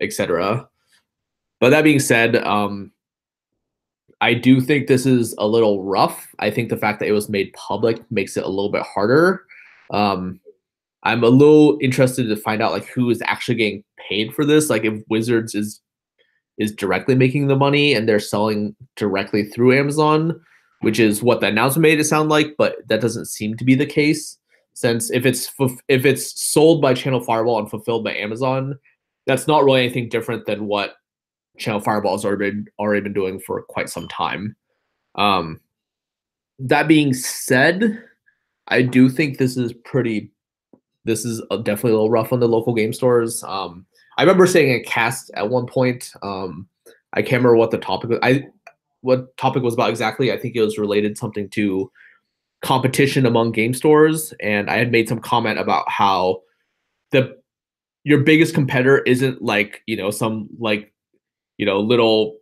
etc. 0.00 0.68
But 1.60 1.70
that 1.70 1.84
being 1.84 2.00
said, 2.00 2.36
um, 2.36 2.92
I 4.20 4.34
do 4.34 4.60
think 4.60 4.86
this 4.86 5.06
is 5.06 5.34
a 5.38 5.46
little 5.46 5.84
rough. 5.84 6.34
I 6.38 6.50
think 6.50 6.68
the 6.68 6.76
fact 6.76 7.00
that 7.00 7.08
it 7.08 7.12
was 7.12 7.28
made 7.28 7.52
public 7.52 8.00
makes 8.10 8.36
it 8.36 8.44
a 8.44 8.48
little 8.48 8.70
bit 8.70 8.82
harder. 8.82 9.44
Um, 9.90 10.40
I'm 11.02 11.22
a 11.22 11.28
little 11.28 11.78
interested 11.80 12.28
to 12.28 12.36
find 12.36 12.62
out 12.62 12.72
like 12.72 12.86
who 12.86 13.10
is 13.10 13.22
actually 13.26 13.56
getting 13.56 13.84
paid 14.08 14.34
for 14.34 14.44
this. 14.44 14.70
Like 14.70 14.84
if 14.84 15.02
Wizards 15.08 15.54
is 15.54 15.80
is 16.56 16.72
directly 16.72 17.16
making 17.16 17.48
the 17.48 17.56
money 17.56 17.94
and 17.94 18.08
they're 18.08 18.20
selling 18.20 18.76
directly 18.96 19.44
through 19.44 19.76
Amazon, 19.76 20.40
which 20.82 21.00
is 21.00 21.22
what 21.22 21.40
the 21.40 21.48
announcement 21.48 21.82
made 21.82 21.98
it 21.98 22.04
sound 22.04 22.28
like, 22.28 22.54
but 22.56 22.76
that 22.88 23.00
doesn't 23.00 23.26
seem 23.26 23.56
to 23.56 23.64
be 23.64 23.74
the 23.74 23.86
case 23.86 24.38
since 24.74 25.10
if 25.10 25.24
it's 25.24 25.52
if 25.88 26.04
it's 26.04 26.40
sold 26.40 26.82
by 26.82 26.94
Channel 26.94 27.20
Fireball 27.20 27.60
and 27.60 27.70
fulfilled 27.70 28.04
by 28.04 28.14
Amazon, 28.14 28.78
that's 29.26 29.46
not 29.46 29.64
really 29.64 29.82
anything 29.82 30.08
different 30.08 30.46
than 30.46 30.66
what 30.66 30.96
Channel 31.58 31.80
Fireball 31.80 32.16
has 32.16 32.24
already 32.24 32.50
been 32.50 32.66
already 32.78 33.00
been 33.00 33.12
doing 33.12 33.40
for 33.40 33.62
quite 33.62 33.88
some 33.88 34.08
time. 34.08 34.56
Um, 35.14 35.60
that 36.58 36.88
being 36.88 37.14
said, 37.14 38.02
I 38.68 38.82
do 38.82 39.08
think 39.08 39.38
this 39.38 39.56
is 39.56 39.72
pretty. 39.84 40.30
This 41.04 41.24
is 41.24 41.40
definitely 41.62 41.90
a 41.90 41.94
little 41.94 42.10
rough 42.10 42.32
on 42.32 42.40
the 42.40 42.48
local 42.48 42.74
game 42.74 42.92
stores. 42.92 43.44
Um, 43.44 43.86
I 44.16 44.22
remember 44.22 44.46
saying 44.46 44.72
a 44.72 44.82
cast 44.82 45.30
at 45.34 45.50
one 45.50 45.66
point. 45.66 46.12
Um, 46.22 46.66
I 47.12 47.22
can't 47.22 47.42
remember 47.42 47.56
what 47.56 47.70
the 47.70 47.78
topic. 47.78 48.10
Was. 48.10 48.18
I 48.22 48.46
what 49.02 49.36
topic 49.36 49.62
was 49.62 49.74
about 49.74 49.90
exactly. 49.90 50.32
I 50.32 50.38
think 50.38 50.56
it 50.56 50.62
was 50.62 50.78
related 50.78 51.16
something 51.16 51.48
to 51.50 51.92
competition 52.64 53.26
among 53.26 53.52
game 53.52 53.74
stores 53.74 54.32
and 54.40 54.70
i 54.70 54.76
had 54.76 54.90
made 54.90 55.08
some 55.08 55.20
comment 55.20 55.58
about 55.58 55.88
how 55.88 56.40
the 57.12 57.36
your 58.04 58.20
biggest 58.20 58.54
competitor 58.54 58.98
isn't 59.00 59.42
like 59.42 59.82
you 59.86 59.96
know 59.96 60.10
some 60.10 60.48
like 60.58 60.92
you 61.58 61.66
know 61.66 61.78
little 61.78 62.38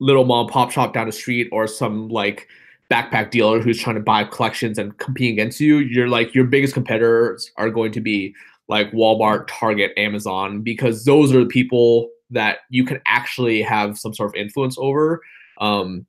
little 0.00 0.24
mom 0.24 0.46
pop 0.46 0.70
shop 0.70 0.92
down 0.92 1.06
the 1.06 1.12
street 1.12 1.48
or 1.52 1.66
some 1.66 2.08
like 2.08 2.48
backpack 2.90 3.30
dealer 3.30 3.60
who's 3.60 3.80
trying 3.80 3.96
to 3.96 4.02
buy 4.02 4.24
collections 4.24 4.78
and 4.78 4.96
compete 4.98 5.32
against 5.32 5.60
you. 5.60 5.78
You're 5.78 6.08
like 6.08 6.34
your 6.34 6.44
biggest 6.44 6.74
competitors 6.74 7.50
are 7.56 7.70
going 7.70 7.92
to 7.92 8.00
be 8.00 8.34
like 8.68 8.90
walmart 8.92 9.46
target 9.48 9.92
amazon 9.96 10.62
because 10.62 11.04
those 11.04 11.32
are 11.34 11.40
the 11.40 11.46
people 11.46 12.08
that 12.30 12.58
you 12.70 12.84
can 12.84 13.00
actually 13.06 13.62
have 13.62 13.98
some 13.98 14.14
sort 14.14 14.30
of 14.30 14.34
influence 14.34 14.76
over. 14.78 15.20
Um 15.60 16.06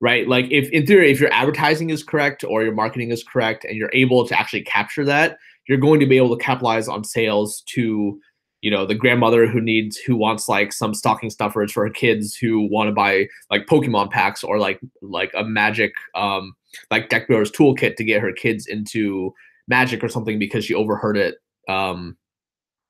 right? 0.00 0.26
Like 0.26 0.46
if 0.50 0.70
in 0.70 0.86
theory, 0.86 1.10
if 1.10 1.20
your 1.20 1.32
advertising 1.32 1.90
is 1.90 2.02
correct 2.02 2.44
or 2.44 2.62
your 2.62 2.74
marketing 2.74 3.10
is 3.10 3.22
correct 3.22 3.64
and 3.64 3.76
you're 3.76 3.90
able 3.92 4.26
to 4.26 4.38
actually 4.38 4.62
capture 4.62 5.04
that, 5.04 5.38
you're 5.68 5.78
going 5.78 6.00
to 6.00 6.06
be 6.06 6.16
able 6.16 6.36
to 6.36 6.42
capitalize 6.42 6.88
on 6.88 7.04
sales 7.04 7.62
to 7.66 8.20
you 8.62 8.70
know 8.70 8.84
the 8.84 8.94
grandmother 8.94 9.46
who 9.46 9.60
needs 9.60 9.96
who 9.96 10.16
wants 10.16 10.48
like 10.48 10.72
some 10.72 10.94
stocking 10.94 11.30
stuffers 11.30 11.72
for 11.72 11.86
her 11.86 11.92
kids 11.92 12.34
who 12.34 12.68
want 12.70 12.88
to 12.88 12.92
buy 12.92 13.26
like 13.50 13.66
pokemon 13.66 14.10
packs 14.10 14.44
or 14.44 14.58
like 14.58 14.80
like 15.02 15.30
a 15.34 15.44
magic 15.44 15.92
um 16.14 16.54
like 16.90 17.08
deck 17.08 17.26
builder's 17.26 17.50
toolkit 17.50 17.96
to 17.96 18.04
get 18.04 18.20
her 18.20 18.32
kids 18.32 18.66
into 18.66 19.32
magic 19.68 20.04
or 20.04 20.08
something 20.08 20.38
because 20.38 20.64
she 20.64 20.74
overheard 20.74 21.16
it 21.16 21.36
um 21.68 22.16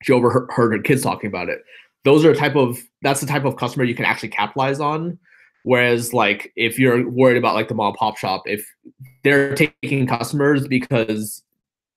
she 0.03 0.13
overheard 0.13 0.49
her 0.51 0.79
kids 0.81 1.03
talking 1.03 1.29
about 1.29 1.49
it 1.49 1.61
those 2.05 2.25
are 2.25 2.33
a 2.33 2.37
type 2.37 2.57
of 2.57 2.79
that's 3.03 3.21
the 3.21 3.27
type 3.27 3.45
of 3.45 3.57
customer 3.57 3.85
you 3.85 3.95
can 3.95 4.05
actually 4.05 4.29
capitalize 4.29 4.81
on 4.81 5.19
whereas 5.65 6.13
like 6.13 6.53
if 6.57 6.79
you're 6.79 7.09
worried 7.11 7.37
about 7.37 7.55
like 7.55 7.69
the 7.69 7.75
mom 7.75 7.95
pop 7.95 8.17
shop 8.17 8.43
if 8.47 8.67
they're 9.25 9.55
taking 9.55 10.07
customers 10.07 10.67
because 10.67 11.43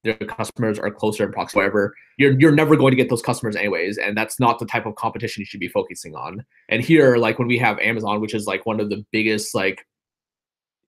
their 0.03 0.15
customers 0.15 0.77
are 0.79 0.91
closer 0.91 1.27
proximity, 1.29 1.65
whatever, 1.65 1.95
you're 2.17 2.39
you're 2.39 2.51
never 2.51 2.75
going 2.75 2.91
to 2.91 2.97
get 2.97 3.09
those 3.09 3.21
customers 3.21 3.55
anyways, 3.55 3.97
and 3.97 4.17
that's 4.17 4.39
not 4.39 4.59
the 4.59 4.65
type 4.65 4.85
of 4.85 4.95
competition 4.95 5.41
you 5.41 5.45
should 5.45 5.59
be 5.59 5.67
focusing 5.67 6.15
on. 6.15 6.45
And 6.69 6.83
here, 6.83 7.17
like 7.17 7.39
when 7.39 7.47
we 7.47 7.57
have 7.59 7.79
Amazon, 7.79 8.21
which 8.21 8.33
is 8.33 8.45
like 8.45 8.65
one 8.65 8.79
of 8.79 8.89
the 8.89 9.05
biggest 9.11 9.55
like 9.55 9.85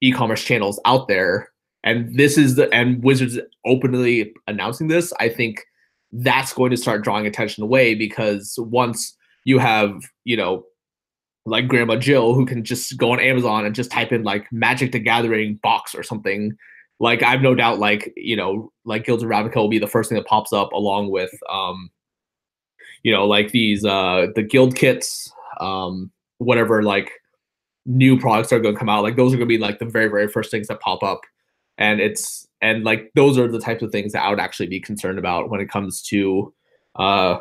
e-commerce 0.01 0.43
channels 0.43 0.79
out 0.85 1.07
there, 1.07 1.49
and 1.83 2.17
this 2.17 2.37
is 2.37 2.55
the 2.55 2.71
and 2.73 3.01
Wizards 3.03 3.39
openly 3.65 4.33
announcing 4.47 4.89
this, 4.89 5.13
I 5.19 5.29
think 5.29 5.63
that's 6.11 6.53
going 6.53 6.71
to 6.71 6.77
start 6.77 7.03
drawing 7.03 7.25
attention 7.25 7.63
away 7.63 7.95
because 7.95 8.55
once 8.59 9.15
you 9.45 9.59
have, 9.59 10.03
you 10.25 10.35
know, 10.35 10.65
like 11.45 11.67
Grandma 11.67 11.95
Jill 11.95 12.33
who 12.33 12.45
can 12.45 12.63
just 12.63 12.97
go 12.97 13.11
on 13.11 13.19
Amazon 13.19 13.65
and 13.65 13.75
just 13.75 13.91
type 13.91 14.11
in 14.11 14.23
like 14.23 14.51
Magic 14.51 14.91
the 14.91 14.99
Gathering 14.99 15.59
box 15.61 15.93
or 15.93 16.03
something. 16.03 16.57
Like 16.99 17.21
I've 17.23 17.41
no 17.41 17.53
doubt 17.53 17.79
like 17.79 18.11
you 18.15 18.35
know 18.35 18.71
like 18.83 19.05
Guilds 19.05 19.23
of 19.23 19.29
Ravnica 19.29 19.55
will 19.55 19.69
be 19.69 19.79
the 19.79 19.87
first 19.87 20.09
thing 20.09 20.17
that 20.17 20.27
pops 20.27 20.53
up 20.53 20.71
along 20.71 21.11
with 21.11 21.31
um 21.49 21.89
you 23.03 23.11
know 23.11 23.27
like 23.27 23.51
these 23.51 23.85
uh 23.85 24.27
the 24.35 24.43
guild 24.43 24.75
kits 24.75 25.31
um 25.59 26.11
whatever 26.39 26.83
like 26.83 27.11
new 27.85 28.19
products 28.19 28.51
are 28.51 28.59
going 28.59 28.73
to 28.73 28.79
come 28.79 28.89
out. 28.89 29.03
Like 29.03 29.15
those 29.15 29.33
are 29.33 29.37
going 29.37 29.47
to 29.47 29.53
be 29.53 29.59
like 29.59 29.79
the 29.79 29.85
very 29.85 30.07
very 30.07 30.27
first 30.27 30.49
things 30.49 30.67
that 30.67 30.79
pop 30.79 31.03
up. 31.03 31.21
And 31.77 31.99
it's 31.99 32.47
and 32.61 32.83
like 32.83 33.11
those 33.15 33.37
are 33.37 33.47
the 33.47 33.59
types 33.59 33.83
of 33.83 33.91
things 33.91 34.13
that 34.13 34.23
I 34.23 34.29
would 34.29 34.39
actually 34.39 34.67
be 34.67 34.79
concerned 34.79 35.19
about 35.19 35.49
when 35.49 35.59
it 35.59 35.69
comes 35.69 36.01
to 36.03 36.53
uh 36.95 37.39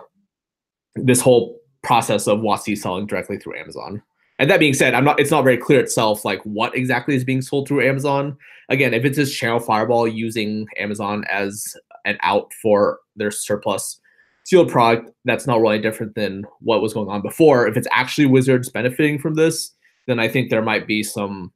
this 0.96 1.20
whole 1.20 1.58
process 1.84 2.26
of 2.26 2.40
WotC 2.40 2.76
selling 2.76 3.06
directly 3.06 3.38
through 3.38 3.58
Amazon. 3.58 4.02
And 4.38 4.50
that 4.50 4.58
being 4.58 4.74
said, 4.74 4.94
I'm 4.94 5.04
not. 5.04 5.20
It's 5.20 5.30
not 5.30 5.44
very 5.44 5.56
clear 5.56 5.78
itself, 5.78 6.24
like 6.24 6.40
what 6.42 6.74
exactly 6.76 7.14
is 7.14 7.22
being 7.22 7.42
sold 7.42 7.68
through 7.68 7.86
Amazon. 7.86 8.36
Again, 8.68 8.92
if 8.92 9.04
it's 9.04 9.16
just 9.16 9.36
Channel 9.36 9.60
Fireball 9.60 10.08
using 10.08 10.66
Amazon 10.78 11.24
as 11.30 11.76
an 12.04 12.18
out 12.22 12.52
for 12.60 12.98
their 13.14 13.30
surplus 13.30 14.00
sealed 14.44 14.70
product, 14.70 15.10
that's 15.24 15.46
not 15.46 15.60
really 15.60 15.78
different 15.78 16.14
than 16.16 16.44
what 16.60 16.82
was 16.82 16.92
going 16.92 17.08
on 17.08 17.22
before. 17.22 17.68
If 17.68 17.76
it's 17.76 17.88
actually 17.92 18.26
Wizards 18.26 18.70
benefiting 18.70 19.18
from 19.18 19.34
this, 19.34 19.70
then 20.06 20.18
I 20.18 20.28
think 20.28 20.50
there 20.50 20.62
might 20.62 20.86
be 20.86 21.02
some 21.02 21.52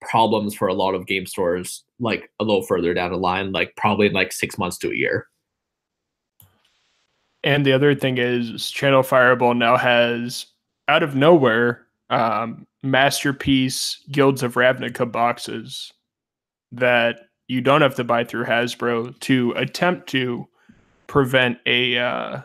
problems 0.00 0.54
for 0.54 0.68
a 0.68 0.74
lot 0.74 0.94
of 0.94 1.06
game 1.06 1.26
stores, 1.26 1.84
like 2.00 2.30
a 2.40 2.44
little 2.44 2.66
further 2.66 2.92
down 2.92 3.12
the 3.12 3.16
line, 3.16 3.52
like 3.52 3.74
probably 3.76 4.08
like 4.08 4.32
six 4.32 4.58
months 4.58 4.78
to 4.78 4.90
a 4.90 4.94
year. 4.94 5.28
And 7.44 7.64
the 7.66 7.72
other 7.72 7.94
thing 7.94 8.16
is, 8.16 8.70
Channel 8.70 9.02
Fireball 9.02 9.54
now 9.54 9.76
has 9.76 10.46
out 10.88 11.02
of 11.02 11.14
nowhere 11.14 11.86
um, 12.08 12.66
masterpiece 12.82 14.02
Guilds 14.10 14.42
of 14.42 14.54
Ravnica 14.54 15.10
boxes 15.10 15.92
that 16.72 17.20
you 17.46 17.60
don't 17.60 17.82
have 17.82 17.94
to 17.96 18.04
buy 18.04 18.24
through 18.24 18.46
Hasbro 18.46 19.18
to 19.20 19.52
attempt 19.56 20.08
to 20.10 20.48
prevent 21.06 21.58
a 21.66 21.98
uh, 21.98 22.40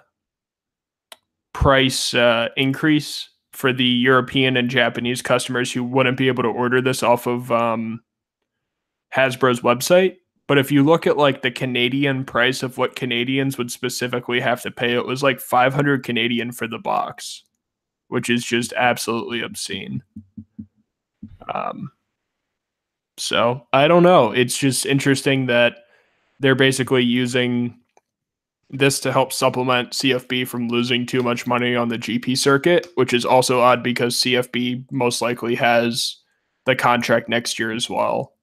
price 1.53 2.13
uh, 2.13 2.49
increase 2.57 3.29
for 3.53 3.71
the 3.71 3.85
European 3.85 4.57
and 4.57 4.69
Japanese 4.69 5.21
customers 5.21 5.71
who 5.71 5.83
wouldn't 5.83 6.17
be 6.17 6.27
able 6.27 6.43
to 6.43 6.49
order 6.49 6.81
this 6.81 7.03
off 7.03 7.25
of 7.25 7.51
um, 7.51 8.01
Hasbro's 9.15 9.61
website. 9.61 10.17
But 10.49 10.57
if 10.57 10.69
you 10.69 10.83
look 10.83 11.07
at 11.07 11.15
like 11.15 11.41
the 11.41 11.51
Canadian 11.51 12.25
price 12.25 12.61
of 12.61 12.77
what 12.77 12.97
Canadians 12.97 13.57
would 13.57 13.71
specifically 13.71 14.41
have 14.41 14.61
to 14.63 14.71
pay, 14.71 14.95
it 14.95 15.05
was 15.05 15.23
like 15.23 15.39
500 15.39 16.03
Canadian 16.03 16.51
for 16.51 16.67
the 16.67 16.79
box 16.79 17.43
which 18.09 18.29
is 18.29 18.43
just 18.43 18.73
absolutely 18.73 19.41
obscene. 19.41 20.03
Um, 21.53 21.91
so 23.17 23.67
I 23.71 23.87
don't 23.87 24.03
know. 24.03 24.31
It's 24.31 24.57
just 24.57 24.85
interesting 24.85 25.45
that 25.45 25.77
they're 26.39 26.55
basically 26.55 27.03
using 27.03 27.79
this 28.71 28.99
to 29.01 29.11
help 29.11 29.31
supplement 29.31 29.91
CFB 29.91 30.47
from 30.47 30.67
losing 30.67 31.05
too 31.05 31.23
much 31.23 31.47
money 31.47 31.75
on 31.75 31.87
the 31.87 31.97
GP 31.97 32.37
circuit, 32.37 32.87
which 32.95 33.13
is 33.13 33.25
also 33.25 33.61
odd 33.61 33.81
because 33.81 34.15
CFB 34.17 34.91
most 34.91 35.21
likely 35.21 35.55
has 35.55 36.17
the 36.65 36.75
contract 36.75 37.29
next 37.29 37.57
year 37.57 37.71
as 37.71 37.89
well. 37.89 38.33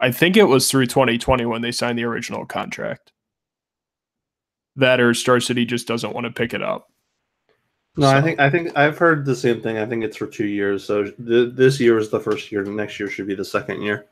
I 0.00 0.12
think 0.12 0.36
it 0.36 0.44
was 0.44 0.70
through 0.70 0.86
2020 0.86 1.46
when 1.46 1.62
they 1.62 1.72
signed 1.72 1.98
the 1.98 2.04
original 2.04 2.46
contract. 2.46 3.12
That 4.76 5.00
or 5.00 5.12
Star 5.14 5.40
City 5.40 5.64
just 5.64 5.88
doesn't 5.88 6.14
want 6.14 6.26
to 6.26 6.32
pick 6.32 6.54
it 6.54 6.62
up. 6.62 6.88
No, 7.96 8.08
so. 8.08 8.16
I 8.16 8.22
think 8.22 8.38
I 8.38 8.48
think 8.48 8.76
I've 8.76 8.96
heard 8.96 9.24
the 9.24 9.34
same 9.34 9.60
thing. 9.60 9.76
I 9.76 9.84
think 9.84 10.04
it's 10.04 10.16
for 10.16 10.28
two 10.28 10.46
years. 10.46 10.84
So 10.84 11.04
th- 11.04 11.54
this 11.54 11.80
year 11.80 11.98
is 11.98 12.10
the 12.10 12.20
first 12.20 12.52
year. 12.52 12.62
Next 12.62 13.00
year 13.00 13.10
should 13.10 13.26
be 13.26 13.34
the 13.34 13.44
second 13.44 13.82
year, 13.82 14.06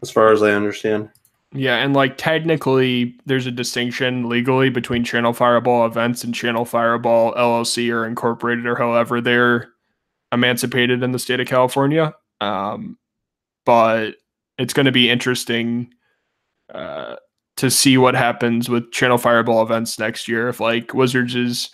as 0.00 0.10
far 0.10 0.32
as 0.32 0.42
I 0.42 0.52
understand. 0.52 1.10
Yeah, 1.52 1.76
and 1.76 1.94
like 1.94 2.16
technically, 2.16 3.18
there's 3.26 3.46
a 3.46 3.50
distinction 3.50 4.30
legally 4.30 4.70
between 4.70 5.04
Channel 5.04 5.34
Fireball 5.34 5.84
events 5.84 6.24
and 6.24 6.34
Channel 6.34 6.64
Fireball 6.64 7.34
LLC 7.34 7.92
or 7.92 8.06
incorporated 8.06 8.66
or 8.66 8.76
however 8.76 9.20
they're 9.20 9.68
emancipated 10.32 11.02
in 11.02 11.12
the 11.12 11.18
state 11.18 11.40
of 11.40 11.48
California. 11.48 12.14
Um, 12.40 12.96
but 13.66 14.14
it's 14.60 14.74
going 14.74 14.86
to 14.86 14.92
be 14.92 15.08
interesting 15.08 15.92
uh, 16.72 17.16
to 17.56 17.70
see 17.70 17.96
what 17.96 18.14
happens 18.14 18.68
with 18.68 18.92
Channel 18.92 19.18
Fireball 19.18 19.62
events 19.62 19.98
next 19.98 20.28
year. 20.28 20.48
If 20.48 20.60
like 20.60 20.94
Wizards 20.94 21.34
is 21.34 21.70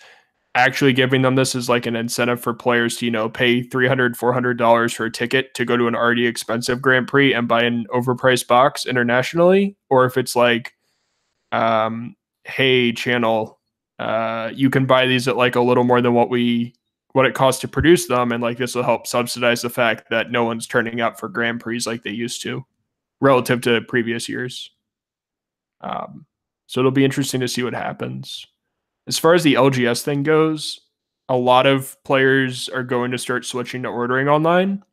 actually 0.55 0.93
giving 0.93 1.21
them 1.21 1.35
this 1.35 1.53
as 1.53 1.69
like 1.69 1.85
an 1.85 1.95
incentive 1.95 2.41
for 2.41 2.53
players 2.53 2.97
to 2.97 3.05
you 3.05 3.11
know 3.11 3.29
pay 3.29 3.61
300 3.61 4.17
400 4.17 4.57
dollars 4.57 4.91
for 4.91 5.05
a 5.05 5.11
ticket 5.11 5.53
to 5.53 5.65
go 5.65 5.77
to 5.77 5.87
an 5.87 5.95
already 5.95 6.25
expensive 6.25 6.81
grand 6.81 7.07
prix 7.07 7.33
and 7.33 7.47
buy 7.47 7.61
an 7.61 7.85
overpriced 7.93 8.47
box 8.47 8.85
internationally 8.85 9.77
or 9.89 10.05
if 10.05 10.17
it's 10.17 10.35
like 10.35 10.73
um 11.51 12.15
hey 12.43 12.91
channel 12.91 13.59
uh 13.99 14.49
you 14.51 14.71
can 14.71 14.87
buy 14.87 15.05
these 15.05 15.27
at 15.27 15.37
like 15.37 15.55
a 15.55 15.61
little 15.61 15.83
more 15.83 16.01
than 16.01 16.15
what 16.15 16.29
we 16.29 16.73
what 17.13 17.27
it 17.27 17.35
costs 17.35 17.61
to 17.61 17.67
produce 17.67 18.07
them 18.07 18.31
and 18.31 18.41
like 18.41 18.57
this 18.57 18.73
will 18.73 18.83
help 18.83 19.05
subsidize 19.05 19.61
the 19.61 19.69
fact 19.69 20.09
that 20.09 20.31
no 20.31 20.43
one's 20.43 20.65
turning 20.65 21.01
up 21.01 21.19
for 21.19 21.29
grand 21.29 21.59
prix 21.59 21.81
like 21.85 22.01
they 22.01 22.09
used 22.09 22.41
to 22.41 22.65
relative 23.21 23.61
to 23.61 23.81
previous 23.81 24.29
years 24.29 24.71
um 25.81 26.25
so 26.67 26.79
it'll 26.81 26.91
be 26.91 27.05
interesting 27.05 27.39
to 27.39 27.47
see 27.47 27.63
what 27.63 27.73
happens 27.73 28.45
as 29.07 29.17
far 29.17 29.33
as 29.33 29.43
the 29.43 29.53
LGS 29.53 30.01
thing 30.01 30.21
goes, 30.21 30.81
a 31.29 31.37
lot 31.37 31.65
of 31.65 32.01
players 32.03 32.69
are 32.69 32.83
going 32.83 33.11
to 33.11 33.17
start 33.17 33.45
switching 33.45 33.83
to 33.83 33.89
ordering 33.89 34.27
online. 34.27 34.83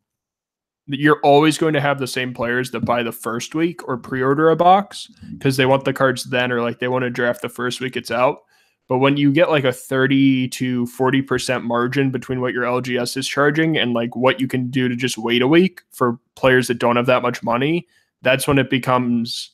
You're 0.87 1.21
always 1.23 1.59
going 1.59 1.75
to 1.75 1.81
have 1.81 1.99
the 1.99 2.07
same 2.07 2.33
players 2.33 2.71
that 2.71 2.81
buy 2.81 3.03
the 3.03 3.13
first 3.13 3.55
week 3.55 3.87
or 3.89 3.97
pre-order 3.97 4.51
a 4.51 4.57
box 4.57 5.11
because 5.33 5.57
they 5.57 5.67
want 5.67 5.85
the 5.85 5.93
cards 5.93 6.25
then 6.25 6.53
or 6.53 6.61
like 6.61 6.79
they 6.79 6.89
want 6.89 7.03
to 7.03 7.11
draft 7.11 7.43
the 7.43 7.49
first 7.49 7.81
week 7.81 7.97
it's 7.97 8.11
out. 8.11 8.39
But 8.87 8.99
when 8.99 9.17
you 9.17 9.33
get 9.33 9.51
like 9.51 9.65
a 9.65 9.73
30 9.73 10.49
to 10.49 10.85
40% 10.85 11.65
margin 11.65 12.11
between 12.11 12.43
what 12.43 12.53
your 12.53 12.65
LGS 12.65 13.17
is 13.17 13.27
charging 13.27 13.79
and 13.79 13.95
like 13.95 14.15
what 14.15 14.41
you 14.41 14.47
can 14.47 14.71
do 14.71 14.89
to 14.89 14.95
just 14.95 15.17
wait 15.17 15.41
a 15.41 15.49
week 15.49 15.81
for 15.91 16.21
players 16.37 16.69
that 16.69 16.79
don't 16.79 16.97
have 16.97 17.07
that 17.07 17.23
much 17.23 17.43
money, 17.43 17.89
that's 18.25 18.49
when 18.49 18.59
it 18.59 18.71
becomes 18.71 19.51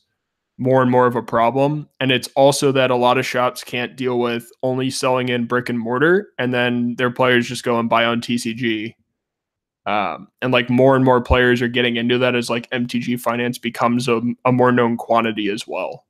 more 0.57 0.81
and 0.81 0.91
more 0.91 1.07
of 1.07 1.15
a 1.15 1.23
problem. 1.23 1.89
And 1.99 2.11
it's 2.11 2.29
also 2.35 2.71
that 2.71 2.91
a 2.91 2.95
lot 2.95 3.17
of 3.17 3.25
shops 3.25 3.63
can't 3.63 3.95
deal 3.95 4.19
with 4.19 4.49
only 4.61 4.89
selling 4.89 5.29
in 5.29 5.45
brick 5.45 5.69
and 5.69 5.79
mortar, 5.79 6.29
and 6.37 6.53
then 6.53 6.95
their 6.97 7.11
players 7.11 7.47
just 7.47 7.63
go 7.63 7.79
and 7.79 7.89
buy 7.89 8.05
on 8.05 8.21
TCG. 8.21 8.93
Um, 9.87 10.27
and 10.43 10.53
like 10.53 10.69
more 10.69 10.95
and 10.95 11.03
more 11.03 11.21
players 11.21 11.61
are 11.63 11.67
getting 11.67 11.95
into 11.95 12.19
that 12.19 12.35
as 12.35 12.51
like 12.51 12.69
MTG 12.69 13.19
finance 13.19 13.57
becomes 13.57 14.07
a, 14.07 14.21
a 14.45 14.51
more 14.51 14.71
known 14.71 14.97
quantity 14.97 15.49
as 15.49 15.67
well. 15.67 16.05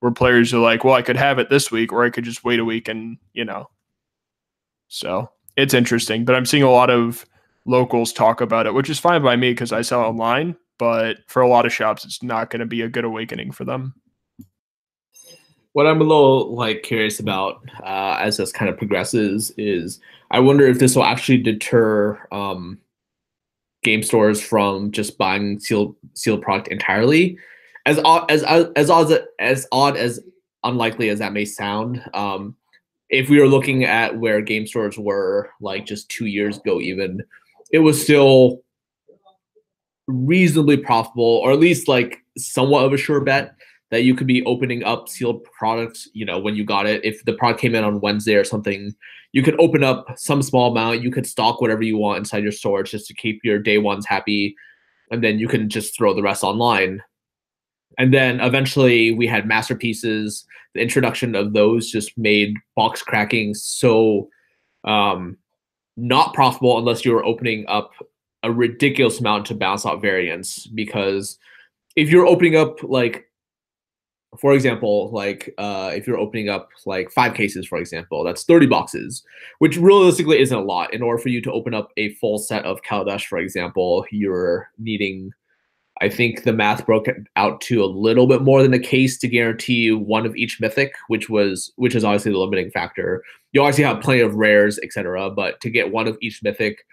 Where 0.00 0.10
players 0.10 0.52
are 0.54 0.58
like, 0.58 0.84
well, 0.84 0.94
I 0.94 1.02
could 1.02 1.18
have 1.18 1.38
it 1.38 1.50
this 1.50 1.70
week, 1.70 1.92
or 1.92 2.02
I 2.02 2.10
could 2.10 2.24
just 2.24 2.44
wait 2.44 2.58
a 2.58 2.64
week 2.64 2.88
and, 2.88 3.18
you 3.34 3.44
know. 3.44 3.68
So 4.88 5.30
it's 5.56 5.74
interesting. 5.74 6.24
But 6.24 6.34
I'm 6.34 6.46
seeing 6.46 6.62
a 6.62 6.70
lot 6.70 6.90
of 6.90 7.26
locals 7.66 8.12
talk 8.12 8.40
about 8.40 8.66
it, 8.66 8.74
which 8.74 8.90
is 8.90 8.98
fine 8.98 9.22
by 9.22 9.36
me 9.36 9.50
because 9.50 9.70
I 9.70 9.82
sell 9.82 10.00
online 10.00 10.56
but 10.82 11.18
for 11.28 11.42
a 11.42 11.48
lot 11.48 11.64
of 11.64 11.72
shops, 11.72 12.04
it's 12.04 12.24
not 12.24 12.50
going 12.50 12.58
to 12.58 12.66
be 12.66 12.82
a 12.82 12.88
good 12.88 13.04
awakening 13.04 13.52
for 13.52 13.64
them. 13.64 13.94
What 15.74 15.86
I'm 15.86 16.00
a 16.00 16.04
little 16.04 16.56
like 16.56 16.82
curious 16.82 17.20
about 17.20 17.64
uh, 17.84 18.16
as 18.18 18.38
this 18.38 18.50
kind 18.50 18.68
of 18.68 18.76
progresses 18.76 19.52
is 19.56 20.00
I 20.32 20.40
wonder 20.40 20.66
if 20.66 20.80
this 20.80 20.96
will 20.96 21.04
actually 21.04 21.38
deter 21.38 22.26
um, 22.32 22.78
game 23.84 24.02
stores 24.02 24.42
from 24.42 24.90
just 24.90 25.18
buying 25.18 25.60
sealed 25.60 25.94
sealed 26.14 26.42
product 26.42 26.66
entirely. 26.66 27.38
As 27.86 28.00
odd 28.00 28.28
as 28.28 28.42
as 28.74 28.90
odd 28.90 29.12
as 29.38 29.68
odd 29.70 29.96
as 29.96 30.18
unlikely 30.64 31.10
as 31.10 31.20
that 31.20 31.32
may 31.32 31.44
sound, 31.44 32.02
um, 32.12 32.56
if 33.08 33.28
we 33.30 33.38
were 33.38 33.46
looking 33.46 33.84
at 33.84 34.18
where 34.18 34.40
game 34.40 34.66
stores 34.66 34.98
were 34.98 35.48
like 35.60 35.86
just 35.86 36.08
two 36.08 36.26
years 36.26 36.58
ago, 36.58 36.80
even 36.80 37.22
it 37.70 37.78
was 37.78 38.02
still 38.02 38.64
reasonably 40.12 40.76
profitable, 40.76 41.40
or 41.42 41.52
at 41.52 41.58
least 41.58 41.88
like 41.88 42.18
somewhat 42.36 42.84
of 42.84 42.92
a 42.92 42.96
sure 42.96 43.20
bet 43.20 43.54
that 43.90 44.04
you 44.04 44.14
could 44.14 44.26
be 44.26 44.44
opening 44.44 44.82
up 44.84 45.08
sealed 45.08 45.44
products. 45.44 46.08
You 46.14 46.24
know, 46.24 46.38
when 46.38 46.54
you 46.54 46.64
got 46.64 46.86
it, 46.86 47.04
if 47.04 47.24
the 47.24 47.34
product 47.34 47.60
came 47.60 47.74
in 47.74 47.84
on 47.84 48.00
Wednesday 48.00 48.34
or 48.34 48.44
something, 48.44 48.94
you 49.32 49.42
could 49.42 49.58
open 49.60 49.84
up 49.84 50.06
some 50.16 50.42
small 50.42 50.70
amount. 50.70 51.02
You 51.02 51.10
could 51.10 51.26
stock 51.26 51.60
whatever 51.60 51.82
you 51.82 51.98
want 51.98 52.18
inside 52.18 52.42
your 52.42 52.52
storage 52.52 52.90
just 52.90 53.06
to 53.08 53.14
keep 53.14 53.40
your 53.44 53.58
day 53.58 53.78
ones 53.78 54.06
happy, 54.06 54.54
and 55.10 55.22
then 55.22 55.38
you 55.38 55.48
can 55.48 55.68
just 55.68 55.96
throw 55.96 56.14
the 56.14 56.22
rest 56.22 56.42
online. 56.42 57.02
And 57.98 58.12
then 58.12 58.40
eventually 58.40 59.12
we 59.12 59.26
had 59.26 59.46
masterpieces. 59.46 60.46
The 60.74 60.80
introduction 60.80 61.34
of 61.34 61.52
those 61.52 61.90
just 61.90 62.16
made 62.16 62.56
box 62.74 63.02
cracking 63.02 63.54
so 63.54 64.30
um, 64.84 65.36
not 65.96 66.32
profitable 66.32 66.78
unless 66.78 67.04
you 67.04 67.12
were 67.12 67.24
opening 67.24 67.66
up 67.68 67.92
a 68.42 68.52
ridiculous 68.52 69.20
amount 69.20 69.46
to 69.46 69.54
balance 69.54 69.86
out 69.86 70.02
variance. 70.02 70.66
Because 70.66 71.38
if 71.96 72.10
you're 72.10 72.26
opening 72.26 72.56
up 72.56 72.82
like 72.82 73.26
for 74.38 74.54
example, 74.54 75.10
like 75.10 75.52
uh, 75.58 75.90
if 75.94 76.06
you're 76.06 76.18
opening 76.18 76.48
up 76.48 76.70
like 76.86 77.10
five 77.10 77.34
cases, 77.34 77.66
for 77.66 77.78
example, 77.78 78.24
that's 78.24 78.44
30 78.44 78.66
boxes, 78.66 79.22
which 79.58 79.76
realistically 79.76 80.40
isn't 80.40 80.56
a 80.56 80.62
lot. 80.62 80.94
In 80.94 81.02
order 81.02 81.18
for 81.20 81.28
you 81.28 81.42
to 81.42 81.52
open 81.52 81.74
up 81.74 81.90
a 81.96 82.14
full 82.14 82.38
set 82.38 82.64
of 82.64 82.82
Kaladesh, 82.82 83.26
for 83.26 83.38
example, 83.38 84.06
you're 84.10 84.70
needing, 84.78 85.32
I 86.00 86.08
think 86.08 86.44
the 86.44 86.52
math 86.54 86.86
broke 86.86 87.08
out 87.36 87.60
to 87.62 87.84
a 87.84 87.86
little 87.86 88.26
bit 88.26 88.40
more 88.40 88.62
than 88.62 88.72
a 88.72 88.78
case 88.78 89.18
to 89.18 89.28
guarantee 89.28 89.92
one 89.92 90.24
of 90.24 90.34
each 90.34 90.60
mythic, 90.60 90.94
which 91.08 91.28
was 91.28 91.70
which 91.76 91.94
is 91.94 92.02
obviously 92.02 92.32
the 92.32 92.38
limiting 92.38 92.70
factor. 92.70 93.22
You 93.52 93.60
obviously 93.60 93.84
have 93.84 94.00
plenty 94.00 94.22
of 94.22 94.34
rares, 94.34 94.78
etc., 94.82 95.30
but 95.30 95.60
to 95.60 95.68
get 95.68 95.92
one 95.92 96.08
of 96.08 96.16
each 96.22 96.42
mythic, 96.42 96.86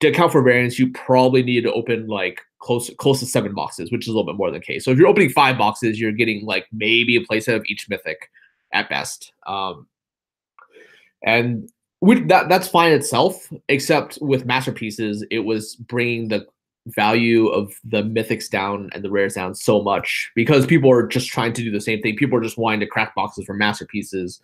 to 0.00 0.08
account 0.08 0.32
for 0.32 0.42
variance, 0.42 0.78
you 0.78 0.92
probably 0.92 1.42
need 1.42 1.62
to 1.62 1.72
open 1.72 2.06
like 2.06 2.40
close 2.58 2.90
close 2.98 3.20
to 3.20 3.26
seven 3.26 3.54
boxes, 3.54 3.90
which 3.90 4.06
is 4.06 4.08
a 4.08 4.10
little 4.12 4.30
bit 4.30 4.36
more 4.36 4.50
than 4.50 4.60
case. 4.60 4.84
So 4.84 4.90
if 4.90 4.98
you're 4.98 5.08
opening 5.08 5.30
five 5.30 5.56
boxes, 5.56 6.00
you're 6.00 6.12
getting 6.12 6.44
like 6.44 6.66
maybe 6.72 7.16
a 7.16 7.24
playset 7.24 7.56
of 7.56 7.64
each 7.66 7.88
mythic 7.88 8.30
at 8.72 8.88
best. 8.88 9.32
Um, 9.46 9.86
and 11.24 11.70
we, 12.00 12.20
that 12.24 12.48
that's 12.48 12.68
fine 12.68 12.92
itself, 12.92 13.50
except 13.68 14.18
with 14.20 14.44
masterpieces, 14.44 15.24
it 15.30 15.40
was 15.40 15.76
bringing 15.76 16.28
the 16.28 16.46
value 16.88 17.48
of 17.48 17.72
the 17.84 18.02
mythics 18.02 18.48
down 18.48 18.90
and 18.92 19.02
the 19.02 19.10
rares 19.10 19.34
down 19.34 19.54
so 19.54 19.82
much 19.82 20.30
because 20.36 20.66
people 20.66 20.90
are 20.90 21.06
just 21.06 21.28
trying 21.28 21.52
to 21.52 21.62
do 21.62 21.70
the 21.70 21.80
same 21.80 22.00
thing. 22.00 22.16
People 22.16 22.38
are 22.38 22.42
just 22.42 22.58
wanting 22.58 22.80
to 22.80 22.86
crack 22.86 23.14
boxes 23.14 23.44
for 23.44 23.54
masterpieces 23.54 24.40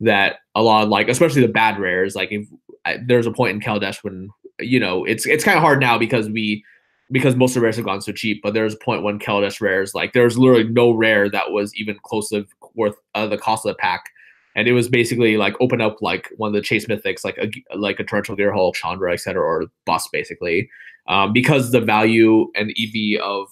that 0.00 0.40
a 0.54 0.62
lot 0.62 0.82
of 0.82 0.90
like, 0.90 1.08
especially 1.08 1.40
the 1.40 1.48
bad 1.48 1.78
rares. 1.78 2.14
Like 2.14 2.32
if 2.32 2.46
I, 2.84 2.98
there's 3.02 3.26
a 3.26 3.32
point 3.32 3.54
in 3.54 3.60
Kaladesh 3.60 4.04
when 4.04 4.28
you 4.60 4.80
know 4.80 5.04
it's 5.04 5.26
it's 5.26 5.44
kind 5.44 5.56
of 5.56 5.62
hard 5.62 5.80
now 5.80 5.98
because 5.98 6.28
we 6.28 6.64
because 7.10 7.36
most 7.36 7.50
of 7.50 7.54
the 7.54 7.60
rares 7.60 7.76
have 7.76 7.84
gone 7.84 8.00
so 8.00 8.12
cheap. 8.12 8.40
But 8.42 8.54
there's 8.54 8.74
a 8.74 8.78
point 8.78 9.02
when 9.02 9.18
Kaladesh 9.18 9.60
rares, 9.60 9.94
like 9.94 10.12
there's 10.12 10.38
literally 10.38 10.64
no 10.64 10.90
rare 10.90 11.30
that 11.30 11.52
was 11.52 11.74
even 11.76 11.98
close 12.02 12.30
to 12.30 12.46
worth 12.74 12.96
uh, 13.14 13.26
the 13.26 13.38
cost 13.38 13.64
of 13.64 13.70
the 13.70 13.78
pack. 13.78 14.10
And 14.54 14.66
it 14.66 14.72
was 14.72 14.88
basically 14.88 15.36
like 15.36 15.54
open 15.60 15.80
up 15.80 15.98
like 16.00 16.30
one 16.36 16.48
of 16.48 16.54
the 16.54 16.62
chase 16.62 16.86
mythics, 16.86 17.24
like 17.24 17.38
a 17.38 17.50
like 17.76 18.00
a 18.00 18.04
torrential 18.04 18.36
gearhulk, 18.36 18.74
Chandra, 18.74 19.12
etc., 19.12 19.42
or 19.42 19.66
bust 19.84 20.08
basically, 20.12 20.70
um, 21.08 21.32
because 21.32 21.72
the 21.72 21.80
value 21.80 22.50
and 22.54 22.70
EV 22.70 23.20
of 23.20 23.48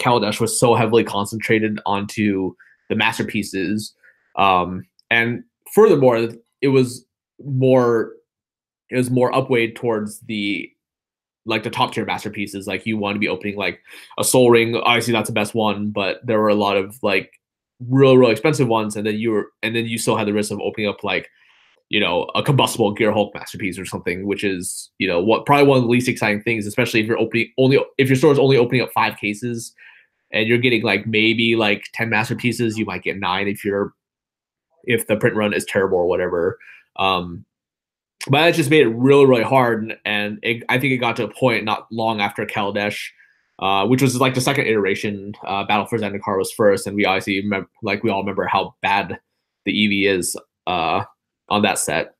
Kaladesh 0.00 0.40
was 0.40 0.58
so 0.58 0.74
heavily 0.74 1.04
concentrated 1.04 1.78
onto 1.84 2.54
the 2.88 2.96
masterpieces, 2.96 3.94
um, 4.36 4.86
and 5.10 5.44
furthermore, 5.74 6.30
it 6.62 6.68
was 6.68 7.04
more 7.44 8.12
it 8.90 8.96
was 8.96 9.10
more 9.10 9.32
upweighed 9.32 9.74
towards 9.74 10.20
the 10.20 10.70
like 11.46 11.62
the 11.62 11.70
top 11.70 11.92
tier 11.92 12.04
masterpieces. 12.04 12.66
Like 12.66 12.86
you 12.86 12.96
want 12.96 13.16
to 13.16 13.20
be 13.20 13.28
opening 13.28 13.56
like 13.56 13.80
a 14.18 14.24
Sol 14.24 14.50
Ring. 14.50 14.76
Obviously, 14.76 15.12
that's 15.12 15.28
the 15.28 15.34
best 15.34 15.54
one, 15.54 15.90
but 15.90 16.20
there 16.24 16.40
were 16.40 16.48
a 16.48 16.54
lot 16.54 16.76
of 16.76 16.98
like 17.02 17.30
real, 17.88 18.16
real 18.16 18.30
expensive 18.30 18.68
ones, 18.68 18.96
and 18.96 19.06
then 19.06 19.16
you 19.16 19.30
were, 19.30 19.48
and 19.62 19.74
then 19.74 19.86
you 19.86 19.98
still 19.98 20.16
had 20.16 20.26
the 20.26 20.32
risk 20.32 20.50
of 20.50 20.60
opening 20.60 20.88
up 20.88 21.04
like 21.04 21.28
you 21.90 22.00
know 22.00 22.24
a 22.34 22.42
combustible 22.42 22.92
Gear 22.92 23.12
Hulk 23.12 23.34
masterpiece 23.34 23.78
or 23.78 23.84
something, 23.84 24.26
which 24.26 24.44
is 24.44 24.90
you 24.98 25.08
know 25.08 25.22
what 25.22 25.46
probably 25.46 25.66
one 25.66 25.78
of 25.78 25.84
the 25.84 25.90
least 25.90 26.08
exciting 26.08 26.42
things, 26.42 26.66
especially 26.66 27.00
if 27.00 27.06
you're 27.06 27.18
opening 27.18 27.52
only 27.58 27.78
if 27.98 28.08
your 28.08 28.16
store 28.16 28.32
is 28.32 28.38
only 28.38 28.56
opening 28.56 28.82
up 28.82 28.92
five 28.92 29.16
cases 29.18 29.74
and 30.34 30.48
you're 30.48 30.58
getting 30.58 30.82
like 30.82 31.06
maybe 31.06 31.56
like 31.56 31.84
10 31.94 32.10
masterpieces 32.10 32.76
you 32.76 32.84
might 32.84 33.02
get 33.02 33.18
nine 33.18 33.48
if 33.48 33.64
you're 33.64 33.94
if 34.82 35.06
the 35.06 35.16
print 35.16 35.36
run 35.36 35.54
is 35.54 35.64
terrible 35.64 35.98
or 35.98 36.06
whatever 36.06 36.58
um 36.96 37.46
but 38.26 38.42
that 38.42 38.54
just 38.54 38.70
made 38.70 38.82
it 38.82 38.88
really, 38.88 39.26
really 39.26 39.42
hard. 39.42 39.96
And 40.04 40.38
it, 40.42 40.62
I 40.68 40.78
think 40.78 40.92
it 40.92 40.98
got 40.98 41.16
to 41.16 41.24
a 41.24 41.32
point 41.32 41.64
not 41.64 41.86
long 41.90 42.20
after 42.20 42.46
Kaladesh, 42.46 42.98
uh, 43.58 43.86
which 43.86 44.02
was 44.02 44.18
like 44.20 44.34
the 44.34 44.40
second 44.40 44.66
iteration. 44.66 45.34
Uh, 45.46 45.64
Battle 45.64 45.86
for 45.86 45.98
Zendikar 45.98 46.38
was 46.38 46.52
first, 46.52 46.86
and 46.86 46.96
we 46.96 47.04
obviously 47.04 47.48
like 47.82 48.02
we 48.02 48.10
all 48.10 48.20
remember 48.20 48.46
how 48.46 48.74
bad 48.82 49.18
the 49.64 50.08
EV 50.08 50.16
is 50.16 50.36
uh, 50.66 51.04
on 51.48 51.62
that 51.62 51.78
set. 51.78 52.14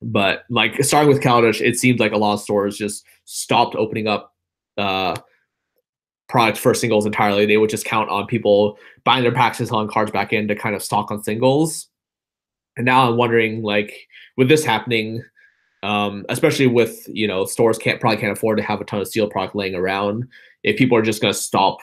But 0.00 0.44
like 0.48 0.82
starting 0.82 1.12
with 1.12 1.22
Kaladesh, 1.22 1.60
it 1.60 1.76
seemed 1.76 2.00
like 2.00 2.12
a 2.12 2.18
lot 2.18 2.34
of 2.34 2.40
stores 2.40 2.78
just 2.78 3.04
stopped 3.24 3.74
opening 3.74 4.06
up 4.06 4.34
uh, 4.78 5.16
products 6.28 6.60
for 6.60 6.72
singles 6.72 7.04
entirely. 7.04 7.46
They 7.46 7.56
would 7.56 7.70
just 7.70 7.84
count 7.84 8.08
on 8.08 8.26
people 8.26 8.78
buying 9.04 9.22
their 9.22 9.32
packs 9.32 9.58
and 9.58 9.68
selling 9.68 9.88
cards 9.88 10.10
back 10.10 10.32
in 10.32 10.48
to 10.48 10.54
kind 10.54 10.74
of 10.74 10.82
stock 10.82 11.10
on 11.10 11.22
singles. 11.22 11.88
And 12.78 12.84
now 12.84 13.08
I'm 13.10 13.16
wondering, 13.16 13.62
like, 13.62 14.08
with 14.36 14.48
this 14.48 14.64
happening, 14.64 15.22
um, 15.82 16.24
especially 16.28 16.66
with 16.66 17.06
you 17.08 17.26
know 17.26 17.44
stores 17.44 17.76
can't 17.76 18.00
probably 18.00 18.18
can't 18.18 18.32
afford 18.32 18.56
to 18.58 18.64
have 18.64 18.80
a 18.80 18.84
ton 18.84 19.00
of 19.00 19.08
sealed 19.08 19.30
product 19.30 19.54
laying 19.54 19.74
around. 19.74 20.26
If 20.62 20.78
people 20.78 20.96
are 20.96 21.02
just 21.02 21.20
going 21.20 21.34
to 21.34 21.38
stop 21.38 21.78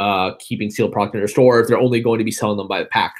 uh, 0.00 0.32
keeping 0.38 0.70
sealed 0.70 0.92
product 0.92 1.14
in 1.14 1.20
their 1.20 1.28
store, 1.28 1.60
if 1.60 1.68
they're 1.68 1.78
only 1.78 2.00
going 2.00 2.18
to 2.18 2.24
be 2.24 2.30
selling 2.30 2.56
them 2.56 2.68
by 2.68 2.78
the 2.78 2.86
pack. 2.86 3.14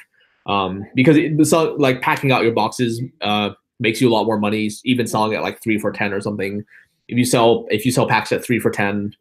Um, 0.45 0.85
because 0.95 1.15
it, 1.15 1.45
so, 1.45 1.75
like 1.75 2.01
packing 2.01 2.31
out 2.31 2.43
your 2.43 2.53
boxes 2.53 3.01
uh, 3.21 3.51
makes 3.79 4.01
you 4.01 4.09
a 4.09 4.13
lot 4.13 4.25
more 4.25 4.39
money. 4.39 4.69
Even 4.85 5.05
selling 5.05 5.33
at 5.33 5.41
like 5.41 5.61
three 5.61 5.77
for 5.77 5.91
ten 5.91 6.13
or 6.13 6.21
something. 6.21 6.65
If 7.09 7.17
you 7.17 7.25
sell 7.25 7.67
if 7.69 7.85
you 7.85 7.91
sell 7.91 8.07
packs 8.07 8.31
at 8.31 8.43
three 8.43 8.59
for 8.59 8.71
ten, 8.71 9.13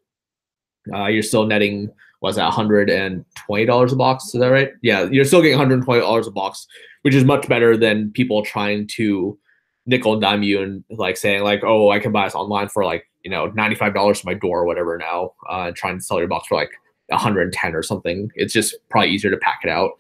uh, 0.95 1.07
you're 1.07 1.23
still 1.23 1.47
netting 1.47 1.91
was 2.23 2.37
that 2.37 2.51
hundred 2.53 2.89
and 2.89 3.25
twenty 3.35 3.67
dollars 3.67 3.93
a 3.93 3.97
box? 3.97 4.27
Is 4.27 4.41
that 4.41 4.47
right? 4.47 4.71
Yeah, 4.81 5.09
you're 5.11 5.25
still 5.25 5.43
getting 5.43 5.59
hundred 5.59 5.75
and 5.75 5.85
twenty 5.85 6.01
dollars 6.01 6.29
a 6.29 6.31
box, 6.31 6.67
which 7.03 7.15
is 7.15 7.25
much 7.25 7.49
better 7.49 7.77
than 7.77 8.11
people 8.13 8.45
trying 8.45 8.87
to 8.87 9.39
nickel 9.87 10.13
and 10.13 10.23
dime 10.23 10.43
you 10.43 10.63
and 10.63 10.85
like 10.91 11.17
saying 11.17 11.43
like, 11.43 11.63
oh, 11.65 11.91
I 11.91 11.99
can 11.99 12.13
buy 12.13 12.27
this 12.27 12.35
online 12.35 12.69
for 12.69 12.85
like 12.85 13.09
you 13.23 13.31
know 13.31 13.47
ninety 13.47 13.77
five 13.77 13.95
dollars 13.95 14.21
to 14.21 14.27
my 14.27 14.35
door 14.35 14.61
or 14.61 14.67
whatever 14.67 14.97
now, 14.99 15.35
uh, 15.49 15.67
and 15.67 15.77
trying 15.77 15.99
to 15.99 16.05
sell 16.05 16.19
your 16.19 16.29
box 16.29 16.49
for 16.49 16.57
like 16.57 16.71
hundred 17.11 17.43
and 17.43 17.53
ten 17.53 17.75
or 17.75 17.83
something. 17.83 18.31
It's 18.35 18.53
just 18.53 18.75
probably 18.89 19.11
easier 19.11 19.31
to 19.31 19.37
pack 19.37 19.61
it 19.65 19.71
out. 19.71 19.93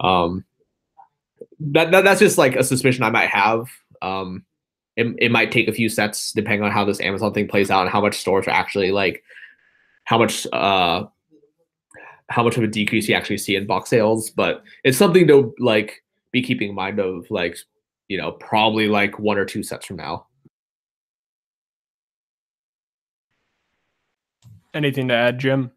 Um, 0.00 0.44
that, 1.60 1.90
that 1.90 2.04
that's 2.04 2.20
just 2.20 2.38
like 2.38 2.56
a 2.56 2.64
suspicion 2.64 3.02
I 3.02 3.10
might 3.10 3.28
have. 3.28 3.68
Um, 4.02 4.44
it, 4.96 5.14
it 5.18 5.30
might 5.32 5.50
take 5.50 5.68
a 5.68 5.72
few 5.72 5.88
sets 5.88 6.32
depending 6.32 6.62
on 6.62 6.70
how 6.70 6.84
this 6.84 7.00
Amazon 7.00 7.32
thing 7.32 7.48
plays 7.48 7.70
out 7.70 7.82
and 7.82 7.90
how 7.90 8.00
much 8.00 8.16
stores 8.18 8.46
are 8.46 8.52
actually 8.52 8.92
like 8.92 9.24
how 10.04 10.18
much 10.18 10.46
uh 10.52 11.04
how 12.30 12.42
much 12.42 12.56
of 12.56 12.62
a 12.62 12.68
decrease 12.68 13.08
you 13.08 13.14
actually 13.14 13.38
see 13.38 13.56
in 13.56 13.66
box 13.66 13.90
sales, 13.90 14.30
but 14.30 14.62
it's 14.82 14.96
something 14.96 15.26
to 15.26 15.54
like 15.58 16.03
be 16.34 16.42
keeping 16.42 16.70
in 16.70 16.74
mind 16.74 16.98
of 16.98 17.30
like, 17.30 17.56
you 18.08 18.18
know, 18.18 18.32
probably 18.32 18.88
like 18.88 19.18
one 19.18 19.38
or 19.38 19.46
two 19.46 19.62
sets 19.62 19.86
from 19.86 19.96
now. 19.96 20.26
Anything 24.74 25.08
to 25.08 25.14
add, 25.14 25.38
Jim? 25.38 25.70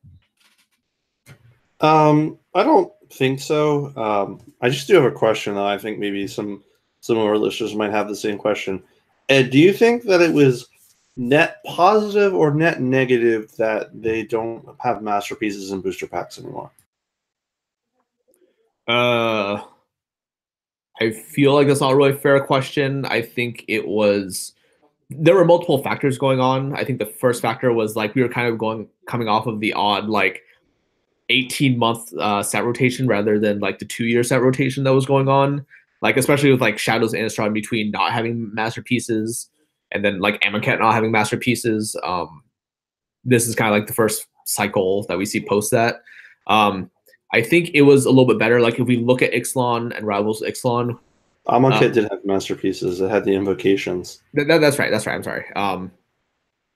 Um, 1.80 2.39
I 2.56 2.63
don't 2.63 2.91
think 3.13 3.39
so. 3.39 3.93
Um, 3.96 4.41
I 4.60 4.70
just 4.70 4.88
do 4.88 4.96
have 4.96 5.06
a 5.06 5.12
question 5.12 5.54
though. 5.54 5.67
I 5.67 5.78
think 5.78 6.00
maybe 6.00 6.28
some 6.28 6.63
some 7.02 7.17
of 7.17 7.26
our 7.26 7.38
listeners 7.38 7.76
might 7.76 7.91
have 7.91 8.08
the 8.08 8.15
same 8.15 8.39
question. 8.39 8.82
Ed, 9.30 9.52
do 9.52 9.60
you 9.60 9.72
think 9.72 10.04
that 10.06 10.22
it 10.22 10.34
was 10.34 10.67
net 11.15 11.58
positive 11.65 12.34
or 12.34 12.52
net 12.52 12.82
negative 12.82 13.56
that 13.58 13.89
they 14.02 14.24
don't 14.24 14.65
have 14.80 15.04
masterpieces 15.04 15.72
and 15.72 15.84
booster 15.84 16.08
packs 16.08 16.39
anymore? 16.39 16.72
Uh, 18.88 19.62
I 21.00 21.12
feel 21.12 21.54
like 21.54 21.68
that's 21.68 21.82
not 21.82 21.92
a 21.92 21.96
really 21.96 22.14
fair 22.14 22.40
question. 22.40 23.06
I 23.06 23.22
think 23.22 23.66
it 23.68 23.88
was 23.88 24.54
there 25.10 25.36
were 25.36 25.46
multiple 25.46 25.82
factors 25.82 26.18
going 26.18 26.40
on. 26.40 26.76
I 26.76 26.84
think 26.84 27.00
the 27.00 27.06
first 27.06 27.42
factor 27.42 27.72
was 27.72 27.96
like 27.96 28.14
we 28.14 28.22
were 28.22 28.30
kind 28.30 28.48
of 28.48 28.58
going 28.58 28.88
coming 29.08 29.28
off 29.28 29.46
of 29.46 29.60
the 29.60 29.74
odd 29.74 30.10
like 30.10 30.44
18 31.30 31.78
month 31.78 32.14
uh, 32.18 32.44
set 32.44 32.66
rotation 32.66 33.08
rather 33.08 33.40
than 33.40 33.60
like 33.60 33.80
the 33.80 33.86
two 33.86 34.06
year 34.06 34.24
set 34.24 34.42
rotation 34.42 34.84
that 34.84 34.94
was 34.94 35.06
going 35.06 35.30
on. 35.30 35.66
Like 36.02 36.18
especially 36.18 36.52
with 36.52 36.62
like 36.62 36.78
Shadows 36.78 37.14
and 37.14 37.24
Innistrad 37.24 37.54
between 37.54 37.92
not 37.92 38.12
having 38.12 38.54
masterpieces 38.54 39.50
and 39.92 40.04
then 40.04 40.20
like 40.20 40.42
Amonkhet 40.42 40.80
not 40.80 40.94
having 40.94 41.12
masterpieces. 41.12 41.96
Um, 42.04 42.44
this 43.24 43.48
is 43.48 43.56
kind 43.56 43.74
of 43.74 43.80
like 43.80 43.88
the 43.88 43.94
first 43.94 44.28
cycle 44.46 45.06
that 45.08 45.18
we 45.18 45.26
see 45.26 45.46
post 45.46 45.72
that. 45.72 46.02
Um, 46.48 46.92
I 47.34 47.42
think 47.42 47.72
it 47.74 47.82
was 47.82 48.06
a 48.06 48.10
little 48.10 48.26
bit 48.26 48.40
better. 48.40 48.62
Like 48.62 48.80
if 48.80 48.88
we 48.88 48.98
look 48.98 49.22
at 49.22 49.34
Ixalan 49.34 49.96
and 49.96 50.08
Rivals 50.08 50.42
Ixalan, 50.42 50.98
Amonkhet 51.48 51.88
Um, 51.88 51.92
did 51.94 52.04
have 52.10 52.26
masterpieces. 52.26 53.00
It 53.00 53.10
had 53.10 53.24
the 53.24 53.34
invocations. 53.34 54.22
Th- 54.36 54.48
that, 54.48 54.60
that's 54.60 54.78
right. 54.80 54.92
That's 54.92 55.06
right. 55.06 55.16
I'm 55.16 55.24
sorry. 55.24 55.46
Um, 55.56 55.92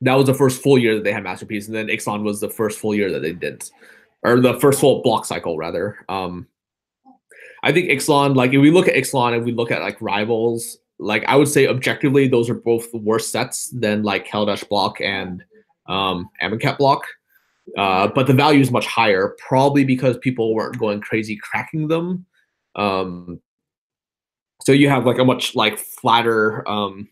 that 0.02 0.16
was 0.16 0.26
the 0.26 0.34
first 0.34 0.62
full 0.62 0.78
year 0.78 0.96
that 0.96 1.04
they 1.04 1.12
had 1.12 1.24
masterpiece, 1.24 1.68
and 1.68 1.76
then 1.76 1.88
Ixalan 1.88 2.24
was 2.24 2.40
the 2.40 2.50
first 2.50 2.80
full 2.80 2.96
year 2.96 3.12
that 3.12 3.22
they 3.22 3.34
didn't, 3.34 3.72
or 4.24 4.40
the 4.40 4.60
first 4.60 4.80
full 4.80 5.02
block 5.02 5.26
cycle 5.26 5.58
rather. 5.58 5.98
Um, 6.10 6.48
I 7.64 7.72
think 7.72 7.90
Ixalan, 7.90 8.36
like 8.36 8.54
if 8.54 8.62
we 8.62 8.72
look 8.72 8.88
at 8.88 8.96
Ixalan 8.96 9.36
and 9.36 9.46
we 9.46 9.52
look 9.52 9.72
at 9.72 9.82
like 9.82 10.02
rivals, 10.02 10.78
like 11.00 11.24
I 11.28 11.36
would 11.36 11.48
say 11.48 11.68
objectively, 11.68 12.28
those 12.28 12.50
are 12.50 12.56
both 12.56 12.92
the 12.92 12.98
worse 12.98 13.28
sets 13.28 13.68
than 13.68 14.04
like 14.04 14.28
Kaladesh 14.28 14.68
block 14.68 15.00
and 15.02 15.44
um, 15.88 16.30
Amonkhet 16.42 16.78
block. 16.78 17.04
Uh, 17.78 18.08
but 18.08 18.28
the 18.28 18.34
value 18.34 18.60
is 18.60 18.72
much 18.72 18.86
higher, 18.86 19.36
probably 19.48 19.84
because 19.86 20.18
people 20.18 20.54
weren't 20.54 20.78
going 20.78 21.00
crazy 21.00 21.38
cracking 21.42 21.88
them. 21.88 22.26
Um, 22.76 23.40
so 24.64 24.72
you 24.72 24.90
have 24.90 25.06
like 25.06 25.20
a 25.20 25.26
much 25.26 25.56
like 25.56 25.78
flatter 25.78 26.68
um, 26.68 27.08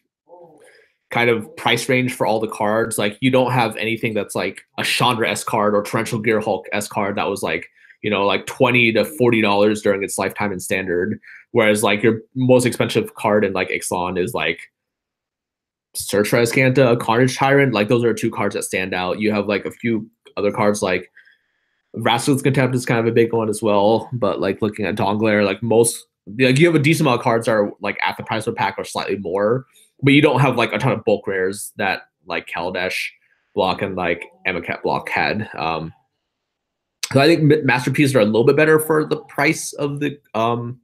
kind 1.12 1.30
of 1.30 1.56
price 1.56 1.90
range 1.90 2.14
for 2.14 2.28
all 2.28 2.40
the 2.40 2.48
cards. 2.48 2.98
Like 2.98 3.18
you 3.22 3.32
don't 3.32 3.52
have 3.52 3.76
anything 3.78 4.14
that's 4.14 4.36
like 4.36 4.62
a 4.78 4.84
Chandra 4.84 5.30
S 5.30 5.44
card 5.44 5.76
or 5.76 5.84
Torrential 5.84 6.20
Gear 6.20 6.40
Hulk 6.40 6.68
S 6.72 6.88
card 6.88 7.16
that 7.18 7.30
was 7.30 7.42
like 7.42 7.68
you 8.02 8.10
know 8.10 8.26
like 8.26 8.46
twenty 8.46 8.92
to 8.94 9.06
forty 9.06 9.42
dollars 9.42 9.82
during 9.82 10.04
its 10.04 10.18
lifetime 10.18 10.52
in 10.52 10.60
standard. 10.60 11.20
Whereas 11.52 11.84
like 11.84 12.04
your 12.04 12.22
most 12.36 12.66
expensive 12.66 13.16
card 13.16 13.44
in 13.44 13.54
like 13.54 13.70
Ixalan 13.70 14.22
is 14.22 14.34
like 14.34 14.60
Search 15.96 16.30
for 16.30 16.38
Azcanta, 16.38 17.00
Carnage 17.00 17.36
Tyrant. 17.36 17.74
Like 17.74 17.88
those 17.88 18.04
are 18.04 18.14
two 18.14 18.30
cards 18.30 18.54
that 18.54 18.64
stand 18.64 18.94
out. 18.94 19.20
You 19.20 19.32
have 19.32 19.48
like 19.48 19.66
a 19.66 19.72
few 19.72 20.08
other 20.40 20.52
cards 20.52 20.82
like 20.82 21.12
Vraska's 21.96 22.42
Contempt 22.42 22.76
is 22.76 22.86
kind 22.86 23.00
of 23.00 23.08
a 23.08 23.12
big 23.12 23.34
one 23.34 23.50
as 23.50 23.62
well. 23.62 24.10
But 24.14 24.40
like 24.40 24.62
looking 24.62 24.86
at 24.86 24.96
Donglair, 24.96 25.46
like 25.46 25.62
most 25.64 26.06
like 26.40 26.60
you 26.60 26.66
have 26.68 26.76
a 26.76 26.80
decent 26.80 27.08
amount 27.08 27.20
of 27.20 27.24
cards 27.24 27.48
are 27.48 27.72
like 27.82 27.98
at 28.06 28.18
the 28.18 28.24
price 28.24 28.48
of 28.48 28.54
a 28.54 28.56
pack 28.56 28.76
or 28.78 28.84
slightly 28.84 29.18
more, 29.18 29.66
but 30.02 30.14
you 30.14 30.22
don't 30.22 30.42
have 30.42 30.58
like 30.58 30.74
a 30.74 30.78
ton 30.78 30.92
of 30.92 31.04
bulk 31.06 31.28
rares 31.28 31.72
that 31.78 32.04
like 32.26 32.48
Kaladesh 32.48 33.08
block 33.56 33.82
and 33.82 33.96
like 33.96 34.26
Amonkhet 34.48 34.84
block 34.84 35.10
had. 35.10 35.50
Um, 35.58 35.94
so 37.12 37.20
I 37.20 37.28
think 37.28 37.66
masterpieces 37.66 38.16
are 38.16 38.20
a 38.20 38.26
little 38.26 38.46
bit 38.46 38.56
better 38.56 38.80
for 38.80 39.06
the 39.06 39.18
price 39.24 39.74
of 39.74 40.00
the 40.00 40.20
um 40.36 40.80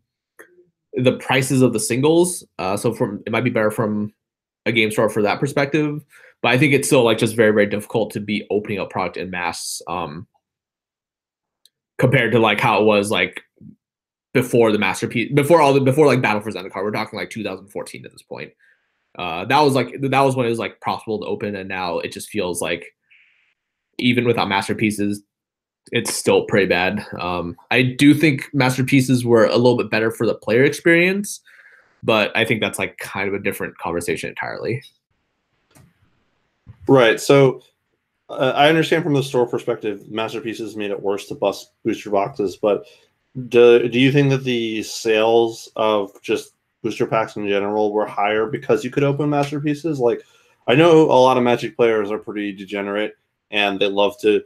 the 0.94 1.18
prices 1.18 1.62
of 1.62 1.74
the 1.74 1.80
singles. 1.80 2.44
Uh, 2.58 2.78
so 2.78 2.94
from 2.94 3.22
it 3.26 3.32
might 3.32 3.44
be 3.44 3.50
better 3.50 3.72
from 3.72 4.13
a 4.65 4.71
game 4.71 4.91
store 4.91 5.10
for 5.10 5.21
that 5.21 5.39
perspective, 5.39 6.04
but 6.41 6.51
I 6.51 6.58
think 6.58 6.73
it's 6.73 6.88
still 6.88 7.04
like 7.04 7.17
just 7.17 7.36
very 7.36 7.51
very 7.51 7.67
difficult 7.67 8.12
to 8.12 8.19
be 8.19 8.45
opening 8.49 8.80
up 8.80 8.89
product 8.89 9.17
in 9.17 9.30
mass 9.30 9.82
um 9.88 10.28
compared 11.97 12.32
to 12.34 12.39
like 12.39 12.60
how 12.60 12.82
it 12.82 12.86
was 12.86 13.10
like 13.10 13.41
before 14.34 14.71
the 14.71 14.78
masterpiece 14.78 15.32
before 15.34 15.62
all 15.62 15.73
the 15.73 15.80
before 15.80 16.06
like 16.06 16.21
battle 16.21 16.41
for 16.41 16.51
zendikar. 16.51 16.84
We're 16.84 16.91
talking 16.91 17.17
like 17.17 17.30
2014 17.30 18.06
at 18.06 18.12
this 18.12 18.21
point. 18.21 18.51
Uh 19.17 19.45
that 19.45 19.62
was 19.62 19.73
like 19.73 19.95
that 20.01 20.21
was 20.21 20.36
when 20.36 20.45
it 20.45 20.49
was 20.49 20.60
like 20.60 20.82
profitable 20.82 21.21
to 21.21 21.28
open 21.28 21.56
and 21.56 21.69
now 21.69 21.99
it 21.99 22.12
just 22.12 22.30
feels 22.30 22.62
like 22.62 22.86
even 23.97 24.25
without 24.25 24.49
masterpieces 24.49 25.23
it's 25.91 26.13
still 26.13 26.45
pretty 26.45 26.65
bad. 26.65 27.06
Um 27.19 27.56
i 27.71 27.82
do 27.82 28.13
think 28.13 28.49
masterpieces 28.54 29.23
were 29.23 29.45
a 29.45 29.56
little 29.56 29.78
bit 29.78 29.89
better 29.89 30.12
for 30.12 30.25
the 30.25 30.36
player 30.36 30.63
experience 30.63 31.39
but 32.06 32.32
i 32.38 32.46
think 32.46 32.62
that's 32.62 32.80
like 32.80 32.98
kind 33.00 33.28
of 33.28 33.34
a 33.34 33.39
different 33.39 33.78
conversation 33.78 34.30
entirely 34.30 34.82
Right. 36.88 37.20
So 37.20 37.62
uh, 38.30 38.54
I 38.56 38.70
understand 38.70 39.04
from 39.04 39.13
the 39.13 39.24
store 39.24 39.48
perspective, 39.48 40.10
masterpieces 40.10 40.76
made 40.76 40.91
it 40.91 41.02
worse 41.02 41.28
to 41.28 41.36
bust 41.36 41.72
booster 41.84 42.10
boxes, 42.10 42.56
but 42.56 42.86
do, 43.50 43.88
do 43.89 44.00
you 44.00 44.12
think 44.12 44.30
that 44.30 44.44
the 44.44 44.84
sales 44.84 45.70
of 45.76 46.12
just 46.22 46.54
booster 46.82 47.06
packs 47.06 47.36
in 47.36 47.48
general 47.48 47.91
were 47.91 48.06
higher 48.06 48.46
because 48.46 48.84
you 48.84 48.91
could 48.91 49.04
open 49.04 49.30
masterpieces? 49.30 50.00
Like, 50.00 50.22
I 50.68 50.76
know 50.76 51.04
a 51.04 51.20
lot 51.20 51.38
of 51.38 51.44
Magic 51.44 51.76
players 51.76 52.12
are 52.12 52.18
pretty 52.18 52.52
degenerate 52.52 53.15
and 53.52 53.80
they 53.80 53.88
love 53.88 54.20
to 54.22 54.44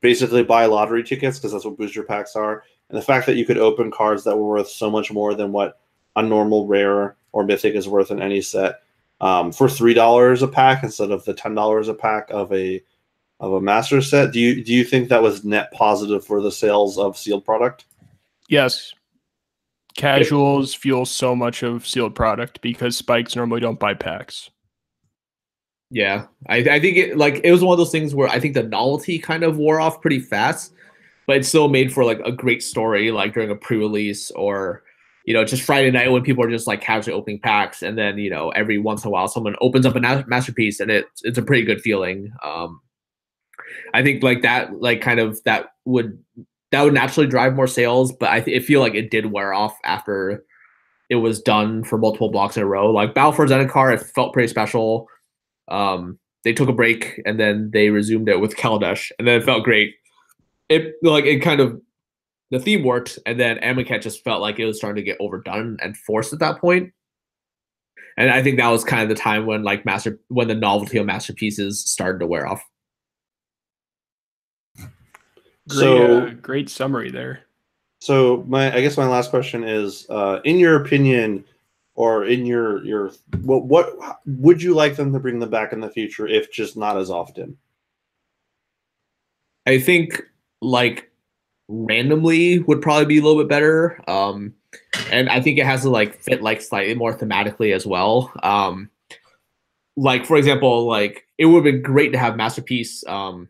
basically 0.00 0.42
buy 0.42 0.66
lottery 0.66 1.04
tickets 1.04 1.38
because 1.38 1.52
that's 1.52 1.64
what 1.64 1.76
booster 1.76 2.02
packs 2.02 2.34
are. 2.34 2.64
And 2.88 2.98
the 2.98 3.02
fact 3.02 3.26
that 3.26 3.36
you 3.36 3.44
could 3.44 3.58
open 3.58 3.90
cards 3.90 4.24
that 4.24 4.36
were 4.36 4.48
worth 4.48 4.68
so 4.68 4.90
much 4.90 5.12
more 5.12 5.34
than 5.34 5.52
what 5.52 5.79
a 6.16 6.22
normal 6.22 6.66
rare 6.66 7.16
or 7.32 7.44
mythic 7.44 7.74
is 7.74 7.88
worth 7.88 8.10
in 8.10 8.20
any 8.20 8.40
set 8.40 8.82
um, 9.20 9.52
for 9.52 9.68
three 9.68 9.94
dollars 9.94 10.42
a 10.42 10.48
pack 10.48 10.82
instead 10.82 11.10
of 11.10 11.24
the 11.24 11.34
ten 11.34 11.54
dollars 11.54 11.88
a 11.88 11.94
pack 11.94 12.30
of 12.30 12.52
a 12.52 12.82
of 13.38 13.52
a 13.52 13.60
master 13.60 14.00
set. 14.02 14.32
Do 14.32 14.40
you 14.40 14.62
do 14.64 14.72
you 14.72 14.84
think 14.84 15.08
that 15.08 15.22
was 15.22 15.44
net 15.44 15.72
positive 15.72 16.24
for 16.24 16.40
the 16.40 16.52
sales 16.52 16.98
of 16.98 17.16
sealed 17.16 17.44
product? 17.44 17.86
Yes. 18.48 18.92
Casuals 19.96 20.74
fuel 20.74 21.04
so 21.04 21.34
much 21.34 21.62
of 21.62 21.86
sealed 21.86 22.14
product 22.14 22.60
because 22.60 22.96
spikes 22.96 23.34
normally 23.34 23.60
don't 23.60 23.78
buy 23.78 23.92
packs. 23.92 24.50
Yeah, 25.90 26.26
I, 26.48 26.58
I 26.58 26.80
think 26.80 26.96
it 26.96 27.16
like 27.16 27.40
it 27.42 27.50
was 27.50 27.64
one 27.64 27.72
of 27.72 27.78
those 27.78 27.90
things 27.90 28.14
where 28.14 28.28
I 28.28 28.38
think 28.38 28.54
the 28.54 28.62
novelty 28.62 29.18
kind 29.18 29.42
of 29.42 29.56
wore 29.56 29.80
off 29.80 30.00
pretty 30.00 30.20
fast, 30.20 30.72
but 31.26 31.38
it 31.38 31.44
still 31.44 31.68
made 31.68 31.92
for 31.92 32.04
like 32.04 32.20
a 32.20 32.30
great 32.30 32.62
story, 32.62 33.10
like 33.10 33.34
during 33.34 33.50
a 33.50 33.56
pre-release 33.56 34.30
or 34.32 34.84
you 35.30 35.34
know 35.34 35.44
just 35.44 35.62
Friday 35.62 35.92
night 35.92 36.10
when 36.10 36.24
people 36.24 36.44
are 36.44 36.50
just 36.50 36.66
like 36.66 36.80
casually 36.80 37.16
opening 37.16 37.38
packs, 37.38 37.82
and 37.82 37.96
then 37.96 38.18
you 38.18 38.28
know 38.28 38.48
every 38.48 38.78
once 38.78 39.04
in 39.04 39.08
a 39.08 39.10
while 39.12 39.28
someone 39.28 39.54
opens 39.60 39.86
up 39.86 39.94
a 39.94 40.00
masterpiece 40.00 40.80
and 40.80 40.90
it 40.90 41.06
it's 41.22 41.38
a 41.38 41.42
pretty 41.42 41.62
good 41.62 41.80
feeling. 41.80 42.32
Um, 42.44 42.80
I 43.94 44.02
think 44.02 44.24
like 44.24 44.42
that 44.42 44.80
like 44.80 45.02
kind 45.02 45.20
of 45.20 45.40
that 45.44 45.66
would 45.84 46.18
that 46.72 46.82
would 46.82 46.94
naturally 46.94 47.28
drive 47.28 47.54
more 47.54 47.68
sales, 47.68 48.10
but 48.10 48.28
I, 48.28 48.40
th- 48.40 48.60
I 48.60 48.66
feel 48.66 48.80
like 48.80 48.96
it 48.96 49.12
did 49.12 49.26
wear 49.26 49.54
off 49.54 49.78
after 49.84 50.44
it 51.10 51.14
was 51.14 51.40
done 51.40 51.84
for 51.84 51.96
multiple 51.96 52.32
blocks 52.32 52.56
in 52.56 52.64
a 52.64 52.66
row. 52.66 52.90
Like 52.90 53.14
Battle 53.14 53.30
for 53.30 53.46
Zendikar, 53.46 53.94
it 53.94 54.04
felt 54.04 54.32
pretty 54.32 54.48
special. 54.48 55.06
Um, 55.68 56.18
they 56.42 56.52
took 56.52 56.68
a 56.68 56.72
break 56.72 57.20
and 57.24 57.38
then 57.38 57.70
they 57.72 57.90
resumed 57.90 58.28
it 58.28 58.40
with 58.40 58.56
Kaladesh, 58.56 59.12
and 59.16 59.28
then 59.28 59.40
it 59.40 59.44
felt 59.44 59.62
great. 59.62 59.94
It 60.68 60.94
like 61.04 61.24
it 61.24 61.38
kind 61.38 61.60
of 61.60 61.80
the 62.50 62.58
theme 62.58 62.82
worked, 62.82 63.18
and 63.26 63.38
then 63.38 63.58
Amonkhet 63.58 64.02
just 64.02 64.24
felt 64.24 64.40
like 64.40 64.58
it 64.58 64.66
was 64.66 64.78
starting 64.78 65.02
to 65.02 65.08
get 65.08 65.18
overdone 65.20 65.78
and 65.80 65.96
forced 65.96 66.32
at 66.32 66.40
that 66.40 66.60
point. 66.60 66.92
And 68.16 68.30
I 68.30 68.42
think 68.42 68.58
that 68.58 68.68
was 68.68 68.84
kind 68.84 69.02
of 69.02 69.08
the 69.08 69.14
time 69.20 69.46
when 69.46 69.62
like 69.62 69.84
master 69.84 70.18
when 70.28 70.48
the 70.48 70.54
novelty 70.54 70.98
of 70.98 71.06
masterpieces 71.06 71.84
started 71.84 72.18
to 72.18 72.26
wear 72.26 72.46
off. 72.46 72.62
Great, 74.76 74.88
So- 75.68 76.18
uh, 76.26 76.30
great 76.34 76.68
summary 76.68 77.10
there. 77.10 77.44
So 78.02 78.44
my 78.48 78.74
I 78.74 78.80
guess 78.80 78.96
my 78.96 79.06
last 79.06 79.30
question 79.30 79.62
is, 79.62 80.06
uh, 80.08 80.40
in 80.44 80.58
your 80.58 80.82
opinion, 80.82 81.44
or 81.94 82.24
in 82.24 82.46
your 82.46 82.82
your 82.84 83.12
what 83.42 83.66
what 83.66 84.18
would 84.26 84.62
you 84.62 84.74
like 84.74 84.96
them 84.96 85.12
to 85.12 85.20
bring 85.20 85.38
them 85.38 85.50
back 85.50 85.72
in 85.74 85.80
the 85.80 85.90
future, 85.90 86.26
if 86.26 86.50
just 86.50 86.76
not 86.78 86.96
as 86.96 87.10
often? 87.10 87.58
I 89.66 89.78
think 89.78 90.22
like 90.62 91.09
randomly 91.70 92.58
would 92.60 92.82
probably 92.82 93.06
be 93.06 93.18
a 93.18 93.22
little 93.22 93.40
bit 93.40 93.48
better. 93.48 94.02
Um, 94.08 94.54
and 95.10 95.28
I 95.28 95.40
think 95.40 95.58
it 95.58 95.66
has 95.66 95.82
to 95.82 95.90
like 95.90 96.20
fit 96.20 96.42
like 96.42 96.60
slightly 96.60 96.94
more 96.94 97.16
thematically 97.16 97.74
as 97.74 97.86
well. 97.86 98.32
Um, 98.42 98.90
like 99.96 100.26
for 100.26 100.36
example, 100.36 100.86
like 100.86 101.26
it 101.38 101.46
would 101.46 101.64
have 101.64 101.72
been 101.72 101.82
great 101.82 102.12
to 102.12 102.18
have 102.18 102.36
masterpiece. 102.36 103.04
Um, 103.06 103.48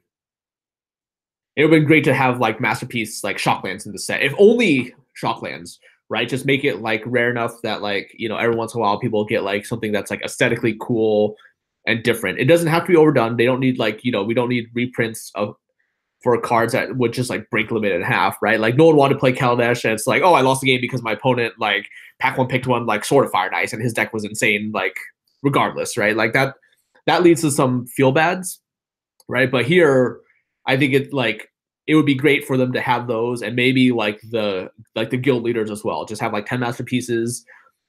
it 1.57 1.65
would 1.65 1.73
have 1.73 1.81
been 1.81 1.87
great 1.87 2.05
to 2.05 2.15
have 2.15 2.41
like 2.41 2.61
masterpiece 2.61 3.25
like 3.25 3.39
shocklands 3.39 3.87
in 3.87 3.93
the 3.93 3.99
set. 3.99 4.23
If 4.23 4.35
only 4.39 4.95
shocklands, 5.21 5.79
right? 6.09 6.29
Just 6.29 6.47
make 6.47 6.65
it 6.65 6.81
like 6.81 7.03
rare 7.07 7.31
enough 7.31 7.53
that 7.63 7.83
like 7.83 8.15
you 8.17 8.29
know 8.29 8.37
every 8.37 8.57
once 8.57 8.75
in 8.75 8.81
a 8.81 8.83
while 8.83 8.99
people 8.99 9.25
get 9.25 9.45
like 9.45 9.65
something 9.65 9.93
that's 9.93 10.11
like 10.11 10.23
aesthetically 10.23 10.77
cool 10.81 11.37
and 11.87 12.03
different. 12.03 12.39
It 12.39 12.47
doesn't 12.47 12.69
have 12.69 12.83
to 12.83 12.89
be 12.89 12.97
overdone. 12.97 13.37
They 13.37 13.47
don't 13.47 13.61
need 13.61 13.79
like 13.79 14.05
you 14.05 14.13
know 14.13 14.23
we 14.23 14.35
don't 14.35 14.49
need 14.49 14.69
reprints 14.75 15.31
of 15.35 15.55
for 16.23 16.39
cards 16.41 16.73
that 16.73 16.97
would 16.97 17.13
just 17.13 17.31
like 17.31 17.49
break 17.51 17.71
limit 17.71 17.93
in 17.93 18.03
half, 18.03 18.37
right? 18.43 18.61
Like 18.61 18.77
no 18.77 18.87
one 18.87 18.97
wanted 18.97 19.15
to 19.15 19.21
play 19.21 19.33
Kaladesh, 19.33 19.85
and 19.85 19.95
it's 19.95 20.07
like, 20.07 20.23
oh, 20.23 20.35
I 20.35 20.43
lost 20.43 20.61
the 20.61 20.67
game 20.67 20.81
because 20.81 21.03
my 21.03 21.13
opponent 21.13 21.55
like 21.59 21.89
pack 22.19 22.37
one 22.37 22.49
picked 22.49 22.67
one 22.67 22.87
like 22.87 23.05
Sword 23.05 23.25
of 23.25 23.31
Fire 23.31 23.47
and 23.47 23.57
Ice, 23.57 23.73
and 23.73 23.83
his 23.83 23.93
deck 23.93 24.13
was 24.13 24.25
insane. 24.25 24.71
Like 24.73 24.97
regardless, 25.43 25.97
right? 25.97 26.17
Like 26.17 26.33
that 26.35 26.55
that 27.07 27.23
leads 27.23 27.41
to 27.43 27.51
some 27.51 27.87
feel 27.87 28.13
bads, 28.13 28.61
right? 29.29 29.51
But 29.51 29.65
here, 29.65 30.21
I 30.67 30.77
think 30.77 30.95
it 30.95 31.13
like 31.13 31.51
it 31.87 31.95
would 31.95 32.07
be 32.07 32.15
great 32.15 32.45
for 32.45 32.57
them 32.57 32.73
to 32.73 32.81
have 32.81 33.07
those, 33.07 33.43
and 33.43 33.57
maybe 33.57 33.93
like 33.93 34.21
the 34.31 34.71
like 34.95 35.11
the 35.11 35.17
guild 35.17 35.43
leaders 35.43 35.71
as 35.71 35.83
well. 35.83 36.05
Just 36.05 36.21
have 36.21 36.33
like 36.33 36.47
ten 36.47 36.61
masterpieces, 36.61 37.45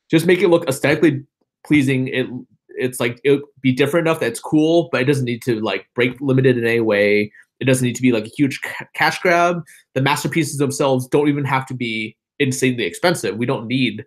just 0.09 0.25
make 0.25 0.41
it 0.41 0.47
look 0.47 0.67
aesthetically 0.67 1.23
pleasing. 1.65 2.07
It 2.07 2.27
it's 2.69 2.99
like 2.99 3.19
it 3.23 3.31
would 3.31 3.41
be 3.61 3.73
different 3.73 4.07
enough 4.07 4.19
that 4.21 4.27
it's 4.27 4.39
cool, 4.39 4.89
but 4.91 5.01
it 5.01 5.05
doesn't 5.05 5.25
need 5.25 5.41
to 5.43 5.59
like 5.59 5.87
break 5.93 6.19
limited 6.21 6.57
in 6.57 6.65
any 6.65 6.79
way. 6.79 7.31
It 7.61 7.65
doesn't 7.65 7.85
need 7.85 7.95
to 7.95 8.01
be 8.01 8.11
like 8.11 8.25
a 8.25 8.31
huge 8.35 8.59
ca- 8.61 8.87
cash 8.93 9.19
grab. 9.19 9.63
The 9.93 10.01
masterpieces 10.01 10.57
themselves 10.57 11.07
don't 11.07 11.29
even 11.29 11.45
have 11.45 11.65
to 11.67 11.73
be 11.73 12.17
insanely 12.39 12.83
expensive. 12.83 13.37
We 13.37 13.45
don't 13.45 13.67
need 13.67 14.03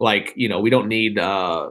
like, 0.00 0.32
you 0.34 0.48
know, 0.48 0.60
we 0.60 0.70
don't 0.70 0.88
need 0.88 1.18
uh 1.18 1.70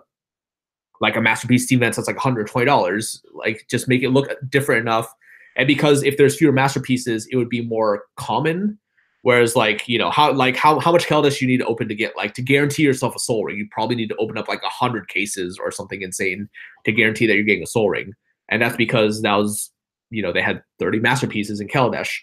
like 1.01 1.15
a 1.15 1.21
masterpiece 1.21 1.65
team 1.65 1.79
that's 1.79 1.97
like 1.97 2.15
$120. 2.15 3.19
Like 3.33 3.65
just 3.69 3.87
make 3.87 4.03
it 4.03 4.09
look 4.09 4.29
different 4.49 4.81
enough 4.81 5.11
and 5.55 5.67
because 5.67 6.03
if 6.03 6.17
there's 6.17 6.37
fewer 6.37 6.51
masterpieces, 6.51 7.27
it 7.31 7.37
would 7.37 7.49
be 7.49 7.61
more 7.61 8.03
common. 8.17 8.79
Whereas 9.21 9.55
like 9.55 9.87
you 9.87 9.97
know 9.97 10.09
how 10.09 10.33
like 10.33 10.57
how 10.57 10.79
how 10.79 10.91
much 10.91 11.05
Kaladesh 11.05 11.39
you 11.39 11.47
need 11.47 11.59
to 11.59 11.65
open 11.65 11.87
to 11.87 11.95
get 11.95 12.17
like 12.17 12.33
to 12.33 12.41
guarantee 12.41 12.83
yourself 12.83 13.15
a 13.15 13.19
sol 13.19 13.45
ring, 13.45 13.57
you 13.57 13.67
probably 13.71 13.95
need 13.95 14.09
to 14.09 14.17
open 14.17 14.37
up 14.37 14.49
like 14.49 14.61
a 14.63 14.69
hundred 14.69 15.07
cases 15.07 15.57
or 15.57 15.71
something 15.71 16.01
insane 16.01 16.49
to 16.83 16.91
guarantee 16.91 17.25
that 17.27 17.35
you're 17.35 17.43
getting 17.43 17.63
a 17.63 17.67
sol 17.67 17.89
ring, 17.89 18.13
and 18.49 18.61
that's 18.61 18.75
because 18.75 19.21
that 19.21 19.35
was 19.35 19.71
you 20.09 20.21
know 20.21 20.31
they 20.31 20.41
had 20.41 20.63
30 20.79 20.99
masterpieces 20.99 21.59
in 21.59 21.67
Kaladesh. 21.67 22.19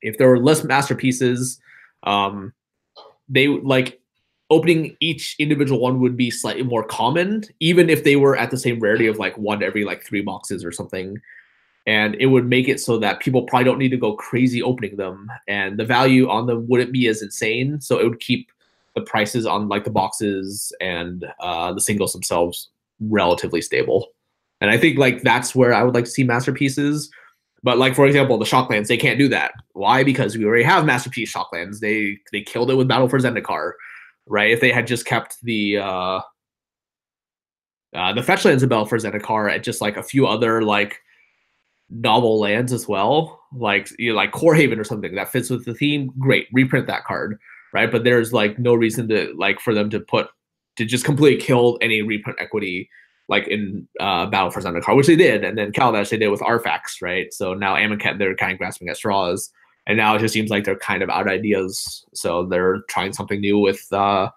If 0.00 0.18
there 0.18 0.28
were 0.28 0.38
less 0.38 0.64
masterpieces, 0.64 1.60
um, 2.02 2.52
they 3.28 3.48
like 3.48 4.00
opening 4.50 4.96
each 5.00 5.34
individual 5.38 5.80
one 5.80 6.00
would 6.00 6.16
be 6.16 6.30
slightly 6.30 6.62
more 6.62 6.84
common, 6.84 7.42
even 7.60 7.88
if 7.88 8.04
they 8.04 8.16
were 8.16 8.36
at 8.36 8.50
the 8.50 8.58
same 8.58 8.78
rarity 8.80 9.06
of 9.06 9.18
like 9.18 9.36
one 9.38 9.62
every 9.62 9.84
like 9.84 10.04
three 10.04 10.20
boxes 10.20 10.64
or 10.64 10.70
something. 10.70 11.18
And 11.86 12.14
it 12.16 12.26
would 12.26 12.46
make 12.46 12.68
it 12.68 12.78
so 12.78 12.98
that 12.98 13.20
people 13.20 13.42
probably 13.42 13.64
don't 13.64 13.78
need 13.78 13.90
to 13.90 13.96
go 13.96 14.14
crazy 14.14 14.62
opening 14.62 14.96
them, 14.96 15.28
and 15.48 15.78
the 15.78 15.84
value 15.84 16.28
on 16.28 16.46
them 16.46 16.68
wouldn't 16.68 16.92
be 16.92 17.08
as 17.08 17.22
insane. 17.22 17.80
So 17.80 17.98
it 17.98 18.04
would 18.04 18.20
keep 18.20 18.52
the 18.94 19.00
prices 19.00 19.46
on 19.46 19.68
like 19.68 19.84
the 19.84 19.90
boxes 19.90 20.72
and 20.80 21.24
uh, 21.40 21.72
the 21.72 21.80
singles 21.80 22.12
themselves 22.12 22.68
relatively 23.00 23.62
stable. 23.62 24.11
And 24.62 24.70
I 24.70 24.78
think 24.78 24.96
like 24.96 25.20
that's 25.20 25.54
where 25.54 25.74
I 25.74 25.82
would 25.82 25.94
like 25.94 26.06
to 26.06 26.10
see 26.10 26.24
masterpieces. 26.24 27.10
But 27.62 27.76
like 27.76 27.94
for 27.94 28.06
example, 28.06 28.38
the 28.38 28.46
Shocklands, 28.46 28.86
they 28.86 28.96
can't 28.96 29.18
do 29.18 29.28
that. 29.28 29.52
Why? 29.74 30.02
Because 30.02 30.38
we 30.38 30.46
already 30.46 30.64
have 30.64 30.86
masterpiece 30.86 31.34
Shocklands. 31.34 31.80
They 31.80 32.16
they 32.32 32.40
killed 32.40 32.70
it 32.70 32.76
with 32.76 32.88
Battle 32.88 33.08
for 33.08 33.18
Zendikar 33.18 33.72
right? 34.26 34.50
If 34.50 34.60
they 34.60 34.72
had 34.72 34.86
just 34.86 35.04
kept 35.04 35.40
the 35.42 35.78
uh, 35.78 36.20
uh, 37.94 38.12
the 38.14 38.22
fetch 38.22 38.44
lands 38.44 38.64
Battle 38.64 38.86
for 38.86 38.98
Zendikar 38.98 39.52
and 39.52 39.64
just 39.64 39.80
like 39.80 39.96
a 39.96 40.02
few 40.02 40.26
other 40.26 40.62
like 40.62 41.00
novel 41.90 42.40
lands 42.40 42.72
as 42.72 42.88
well, 42.88 43.40
like 43.54 43.88
you 43.98 44.10
know, 44.10 44.16
like 44.16 44.32
Kor 44.32 44.54
Haven 44.54 44.78
or 44.78 44.84
something 44.84 45.14
that 45.14 45.30
fits 45.32 45.50
with 45.50 45.64
the 45.64 45.74
theme, 45.74 46.12
great, 46.18 46.48
reprint 46.52 46.86
that 46.86 47.04
card, 47.04 47.38
right? 47.72 47.90
But 47.90 48.04
there's 48.04 48.32
like 48.32 48.58
no 48.58 48.74
reason 48.74 49.08
to 49.08 49.32
like 49.36 49.60
for 49.60 49.74
them 49.74 49.90
to 49.90 50.00
put 50.00 50.28
to 50.76 50.84
just 50.84 51.04
completely 51.04 51.44
kill 51.44 51.78
any 51.82 52.02
reprint 52.02 52.40
equity 52.40 52.88
like 53.28 53.48
in 53.48 53.88
uh, 54.00 54.26
Battle 54.26 54.50
for 54.50 54.60
Zendikar, 54.60 54.96
which 54.96 55.06
they 55.06 55.16
did, 55.16 55.44
and 55.44 55.56
then 55.56 55.72
Kaladesh 55.72 56.10
they 56.10 56.18
did 56.18 56.28
with 56.28 56.42
Arfax, 56.42 57.00
right? 57.00 57.32
So 57.32 57.54
now 57.54 57.76
Amonkhet 57.76 58.18
they're 58.18 58.36
kind 58.36 58.52
of 58.52 58.58
grasping 58.58 58.88
at 58.88 58.96
straws 58.96 59.52
and 59.86 59.96
now 59.96 60.14
it 60.14 60.20
just 60.20 60.34
seems 60.34 60.50
like 60.50 60.64
they're 60.64 60.76
kind 60.76 61.02
of 61.02 61.10
out 61.10 61.22
of 61.22 61.32
ideas. 61.32 62.06
So 62.14 62.46
they're 62.46 62.82
trying 62.88 63.12
something 63.12 63.40
new 63.40 63.58
with 63.58 63.92
uh, 63.92 64.30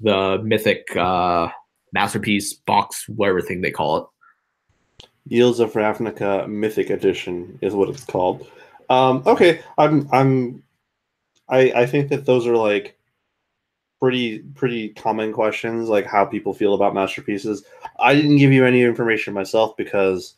the 0.00 0.40
mythic 0.42 0.84
uh, 0.96 1.48
masterpiece 1.92 2.54
box, 2.54 3.08
whatever 3.08 3.40
thing 3.40 3.60
they 3.60 3.70
call 3.70 3.96
it. 3.98 5.08
Guilds 5.28 5.60
of 5.60 5.72
Ravnica 5.72 6.48
Mythic 6.48 6.90
Edition 6.90 7.58
is 7.62 7.74
what 7.74 7.88
it's 7.88 8.04
called. 8.04 8.46
Um, 8.90 9.22
okay, 9.24 9.60
I'm 9.78 10.08
I'm 10.12 10.64
I 11.48 11.72
I 11.72 11.86
think 11.86 12.08
that 12.08 12.26
those 12.26 12.46
are 12.48 12.56
like 12.56 12.98
pretty 14.00 14.40
pretty 14.56 14.88
common 14.88 15.32
questions, 15.32 15.88
like 15.88 16.06
how 16.06 16.24
people 16.24 16.52
feel 16.52 16.74
about 16.74 16.92
masterpieces. 16.92 17.64
I 18.02 18.14
didn't 18.14 18.36
give 18.36 18.52
you 18.52 18.66
any 18.66 18.82
information 18.82 19.34
myself 19.34 19.76
because 19.76 20.34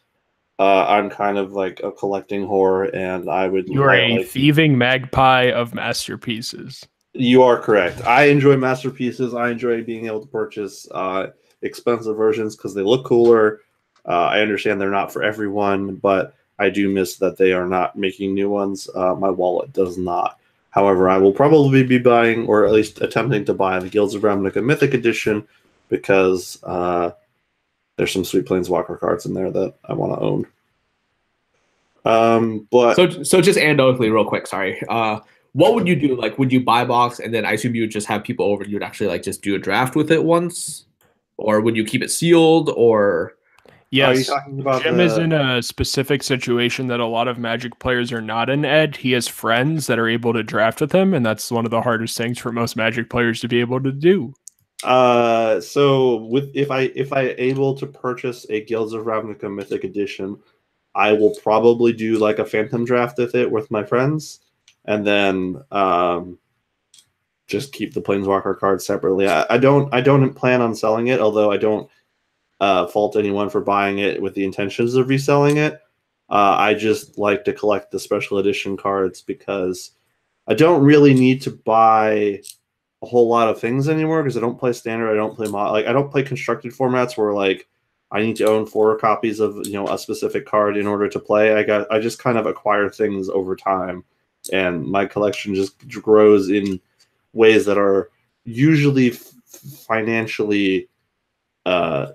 uh, 0.59 0.87
I'm 0.87 1.11
kind 1.11 1.38
of 1.38 1.53
like 1.53 1.81
a 1.83 1.90
collecting 1.90 2.46
whore, 2.46 2.94
and 2.94 3.29
I 3.29 3.48
would. 3.48 3.68
You 3.68 3.83
are 3.83 3.94
a 3.94 4.18
like, 4.18 4.27
thieving 4.27 4.79
magpie 4.79 5.50
of 5.50 5.74
masterpieces. 5.74 6.87
You 7.12 7.42
are 7.42 7.59
correct. 7.59 8.05
I 8.05 8.24
enjoy 8.24 8.57
masterpieces. 8.57 9.35
I 9.35 9.50
enjoy 9.50 9.83
being 9.83 10.07
able 10.07 10.20
to 10.20 10.29
purchase 10.29 10.88
uh, 10.90 11.29
expensive 11.62 12.16
versions 12.16 12.57
because 12.57 12.74
they 12.74 12.83
look 12.83 13.05
cooler. 13.05 13.61
Uh, 14.07 14.27
I 14.27 14.40
understand 14.40 14.81
they're 14.81 14.90
not 14.90 15.12
for 15.12 15.22
everyone, 15.22 15.96
but 15.96 16.35
I 16.59 16.70
do 16.70 16.88
miss 16.90 17.16
that 17.16 17.37
they 17.37 17.53
are 17.53 17.66
not 17.66 17.96
making 17.96 18.35
new 18.35 18.50
ones. 18.50 18.88
Uh, 18.94 19.14
my 19.14 19.31
wallet 19.31 19.72
does 19.72 19.96
not. 19.96 20.38
However, 20.70 21.09
I 21.09 21.18
will 21.18 21.33
probably 21.33 21.85
be 21.85 21.98
buying, 21.98 22.46
or 22.46 22.66
at 22.66 22.72
least 22.72 23.00
attempting 23.00 23.44
to 23.44 23.55
buy, 23.55 23.79
the 23.79 23.88
Guilds 23.88 24.14
of 24.14 24.22
Ravnica 24.22 24.62
Mythic 24.62 24.92
Edition 24.92 25.46
because 25.88 26.59
uh, 26.64 27.12
there's 27.96 28.12
some 28.12 28.24
sweet 28.24 28.46
planeswalker 28.46 28.98
cards 28.98 29.26
in 29.26 29.35
there 29.35 29.50
that 29.50 29.74
I 29.85 29.94
want 29.94 30.12
to 30.12 30.20
own. 30.20 30.46
Um, 32.04 32.68
but 32.70 32.96
so 32.96 33.22
so 33.22 33.40
just 33.40 33.59
anecdotally, 33.59 34.12
real 34.12 34.24
quick, 34.24 34.46
sorry. 34.46 34.83
Uh, 34.88 35.20
what 35.52 35.74
would 35.74 35.87
you 35.87 35.96
do? 35.96 36.16
Like, 36.16 36.38
would 36.38 36.52
you 36.52 36.62
buy 36.62 36.85
box 36.85 37.20
and 37.20 37.33
then 37.33 37.46
I 37.46 37.52
assume 37.52 37.74
you 37.74 37.83
would 37.83 37.90
just 37.90 38.07
have 38.09 38.24
people 38.24 38.46
over? 38.46 38.64
You 38.64 38.74
would 38.74 38.83
actually 38.83 39.07
like 39.07 39.22
just 39.22 39.42
do 39.42 39.54
a 39.54 39.59
draft 39.59 39.96
with 39.96 40.11
it 40.11 40.24
once, 40.24 40.85
or 41.37 41.61
would 41.61 41.76
you 41.76 41.85
keep 41.85 42.02
it 42.02 42.11
sealed? 42.11 42.70
Or 42.76 43.37
yes, 43.90 44.26
Jim 44.83 44.96
the... 44.96 45.04
is 45.04 45.16
in 45.16 45.33
a 45.33 45.62
specific 45.62 46.22
situation 46.22 46.88
that 46.88 47.00
a 47.00 47.07
lot 47.07 47.28
of 47.28 47.38
Magic 47.38 47.78
players 47.78 48.12
are 48.12 48.20
not 48.20 48.50
in. 48.50 48.64
Ed, 48.64 48.96
he 48.96 49.12
has 49.12 49.28
friends 49.28 49.87
that 49.87 49.98
are 49.98 50.09
able 50.09 50.33
to 50.33 50.42
draft 50.42 50.80
with 50.80 50.92
him, 50.92 51.14
and 51.14 51.24
that's 51.24 51.50
one 51.50 51.64
of 51.64 51.70
the 51.70 51.83
hardest 51.83 52.18
things 52.18 52.38
for 52.38 52.52
most 52.52 52.76
Magic 52.76 53.09
players 53.09 53.40
to 53.40 53.48
be 53.48 53.61
able 53.61 53.80
to 53.80 53.92
do. 53.92 54.35
Uh, 54.85 55.61
so 55.61 56.16
with 56.16 56.51
if 56.55 56.70
I 56.70 56.83
if 56.94 57.12
I 57.12 57.35
able 57.38 57.75
to 57.77 57.87
purchase 57.87 58.47
a 58.51 58.64
Guilds 58.64 58.92
of 58.92 59.07
Ravnica 59.07 59.53
Mythic 59.53 59.85
Edition, 59.85 60.38
I 60.94 61.12
will 61.12 61.35
probably 61.42 61.92
do 61.92 62.18
like 62.18 62.38
a 62.38 62.44
Phantom 62.44 62.85
draft 62.85 63.18
with 63.18 63.35
it 63.35 63.51
with 63.51 63.70
my 63.70 63.83
friends, 63.83 64.40
and 64.85 65.07
then 65.07 65.62
um, 65.70 66.38
just 67.47 67.73
keep 67.73 67.94
the 67.94 68.03
Planeswalker 68.03 68.59
cards 68.59 68.87
separately. 68.87 69.27
I, 69.27 69.47
I 69.51 69.59
don't 69.59 69.92
I 69.92 70.03
don't 70.03 70.35
plan 70.35 70.61
on 70.61 70.75
selling 70.75 71.09
it, 71.09 71.20
although 71.20 71.51
I 71.51 71.57
don't 71.57 71.88
uh, 72.61 72.87
fault 72.87 73.16
anyone 73.16 73.49
for 73.49 73.62
buying 73.62 73.99
it 73.99 74.20
with 74.20 74.35
the 74.35 74.44
intentions 74.44 74.94
of 74.94 75.09
reselling 75.09 75.57
it. 75.57 75.81
Uh, 76.29 76.57
I 76.59 76.75
just 76.75 77.18
like 77.18 77.44
to 77.44 77.53
collect 77.53 77.90
the 77.90 78.01
special 78.01 78.38
edition 78.38 78.77
cards 78.77 79.23
because 79.23 79.92
I 80.47 80.55
don't 80.55 80.85
really 80.85 81.14
need 81.14 81.40
to 81.42 81.51
buy 81.51 82.42
a 83.04 83.08
whole 83.08 83.28
lot 83.28 83.48
of 83.48 83.60
things 83.60 83.88
anymore 83.88 84.22
because 84.22 84.36
I 84.36 84.40
don't 84.40 84.58
play 84.58 84.72
standard. 84.72 85.12
I 85.12 85.16
don't 85.16 85.36
play 85.36 85.46
mod. 85.46 85.72
Like 85.72 85.86
I 85.86 85.92
don't 85.92 86.10
play 86.10 86.22
constructed 86.22 86.72
formats 86.72 87.16
where 87.16 87.32
like 87.32 87.68
I 88.10 88.22
need 88.22 88.36
to 88.36 88.48
own 88.48 88.64
four 88.64 88.96
copies 88.98 89.40
of 89.40 89.66
you 89.66 89.74
know 89.74 89.86
a 89.88 89.98
specific 89.98 90.46
card 90.46 90.76
in 90.76 90.86
order 90.86 91.08
to 91.08 91.20
play. 91.20 91.54
I 91.54 91.62
got 91.62 91.90
I 91.92 92.00
just 92.00 92.18
kind 92.18 92.38
of 92.38 92.46
acquire 92.46 92.88
things 92.88 93.28
over 93.28 93.54
time, 93.54 94.04
and 94.52 94.86
my 94.86 95.04
collection 95.04 95.54
just 95.54 95.86
grows 95.88 96.48
in 96.48 96.80
ways 97.34 97.66
that 97.66 97.76
are 97.76 98.10
usually 98.44 99.10
f- 99.10 99.32
financially 99.86 100.88
uh, 101.66 102.12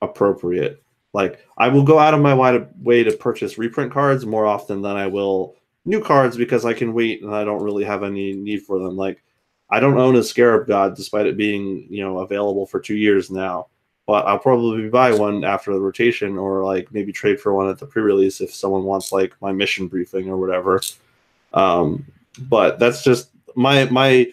appropriate. 0.00 0.82
Like 1.12 1.44
I 1.58 1.68
will 1.68 1.84
go 1.84 1.98
out 1.98 2.14
of 2.14 2.20
my 2.20 2.34
way 2.80 3.04
to 3.04 3.12
purchase 3.12 3.58
reprint 3.58 3.92
cards 3.92 4.24
more 4.24 4.46
often 4.46 4.80
than 4.80 4.96
I 4.96 5.06
will 5.06 5.56
new 5.84 6.00
cards 6.00 6.36
because 6.36 6.64
I 6.64 6.72
can 6.72 6.94
wait 6.94 7.22
and 7.22 7.34
I 7.34 7.44
don't 7.44 7.62
really 7.62 7.84
have 7.84 8.02
any 8.02 8.32
need 8.32 8.62
for 8.62 8.78
them. 8.78 8.96
Like 8.96 9.22
I 9.70 9.80
don't 9.80 9.98
own 9.98 10.16
a 10.16 10.22
Scarab 10.22 10.66
God, 10.66 10.94
despite 10.94 11.26
it 11.26 11.36
being 11.36 11.86
you 11.90 12.04
know 12.04 12.18
available 12.18 12.66
for 12.66 12.80
two 12.80 12.96
years 12.96 13.30
now. 13.30 13.68
But 14.06 14.26
I'll 14.26 14.38
probably 14.38 14.88
buy 14.90 15.14
one 15.14 15.44
after 15.44 15.72
the 15.72 15.80
rotation, 15.80 16.36
or 16.36 16.64
like 16.64 16.92
maybe 16.92 17.12
trade 17.12 17.40
for 17.40 17.54
one 17.54 17.68
at 17.68 17.78
the 17.78 17.86
pre-release 17.86 18.40
if 18.40 18.54
someone 18.54 18.84
wants 18.84 19.12
like 19.12 19.34
my 19.40 19.52
mission 19.52 19.88
briefing 19.88 20.28
or 20.28 20.36
whatever. 20.36 20.80
Um, 21.54 22.04
but 22.38 22.78
that's 22.78 23.02
just 23.02 23.30
my 23.56 23.84
my 23.86 24.26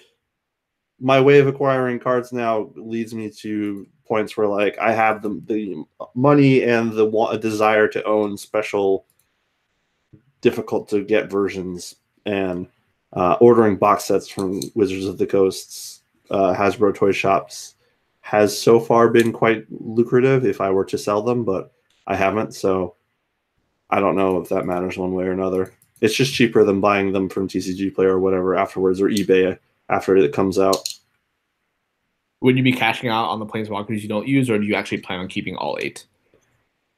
my 1.00 1.20
way 1.20 1.40
of 1.40 1.48
acquiring 1.48 2.00
cards 2.00 2.32
now 2.32 2.70
leads 2.76 3.14
me 3.14 3.30
to 3.30 3.88
points 4.06 4.36
where 4.36 4.48
like 4.48 4.78
I 4.78 4.92
have 4.92 5.22
the 5.22 5.42
the 5.46 5.84
money 6.14 6.64
and 6.64 6.92
the 6.92 7.08
a 7.08 7.38
desire 7.38 7.88
to 7.90 8.04
own 8.04 8.38
special 8.38 9.06
difficult 10.42 10.90
to 10.90 11.04
get 11.04 11.32
versions 11.32 11.96
and 12.26 12.68
uh, 13.14 13.38
ordering 13.42 13.76
box 13.76 14.06
sets 14.06 14.28
from 14.28 14.62
Wizards 14.76 15.06
of 15.06 15.18
the 15.18 15.28
Coast's 15.28 16.02
uh, 16.30 16.54
Hasbro 16.54 16.96
toy 16.96 17.12
shops 17.12 17.76
has 18.22 18.58
so 18.58 18.80
far 18.80 19.10
been 19.10 19.34
quite 19.34 19.66
lucrative 19.70 20.46
if 20.46 20.62
I 20.62 20.70
were 20.70 20.86
to 20.86 20.98
sell 20.98 21.22
them, 21.22 21.44
but 21.44 21.74
I 22.08 22.16
haven't, 22.16 22.54
so 22.54 22.96
I 23.90 24.00
don't 24.00 24.16
know 24.16 24.38
if 24.38 24.50
that 24.50 24.66
matters 24.66 24.98
one 24.98 25.14
way 25.14 25.26
or 25.26 25.32
another. 25.32 25.74
It's 26.00 26.16
just 26.16 26.34
cheaper 26.34 26.64
than 26.64 26.82
buying 26.82 27.12
them 27.12 27.30
from 27.30 27.48
TCG 27.48 27.94
Player 27.94 28.12
or 28.12 28.20
whatever 28.20 28.56
afterwards, 28.56 29.02
or 29.02 29.10
eBay 29.10 29.58
after 29.90 30.16
it 30.16 30.34
comes 30.34 30.58
out. 30.58 30.78
Would 32.40 32.58
you 32.58 32.64
be 32.64 32.72
cashing 32.72 33.10
out 33.10 33.30
on 33.30 33.40
the 33.40 33.46
planeswalkers 33.46 34.02
you 34.02 34.08
don't 34.08 34.28
use, 34.28 34.50
or 34.50 34.58
do 34.58 34.66
you 34.66 34.76
actually 34.76 35.00
plan 35.00 35.20
on 35.20 35.28
keeping 35.28 35.56
all 35.58 35.78
eight? 35.80 36.06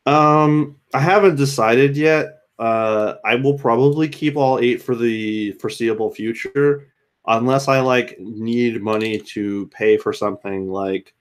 Um, 0.05 0.77
I 0.93 0.99
haven't 0.99 1.35
decided 1.35 1.97
yet. 1.97 2.42
Uh, 2.59 3.15
I 3.25 3.35
will 3.35 3.57
probably 3.57 4.07
keep 4.07 4.35
all 4.35 4.59
eight 4.59 4.81
for 4.81 4.95
the 4.95 5.53
foreseeable 5.53 6.13
future, 6.13 6.89
unless 7.27 7.67
I 7.67 7.79
like 7.79 8.17
need 8.19 8.81
money 8.81 9.19
to 9.19 9.67
pay 9.67 9.97
for 9.97 10.13
something. 10.13 10.69
Like 10.69 11.13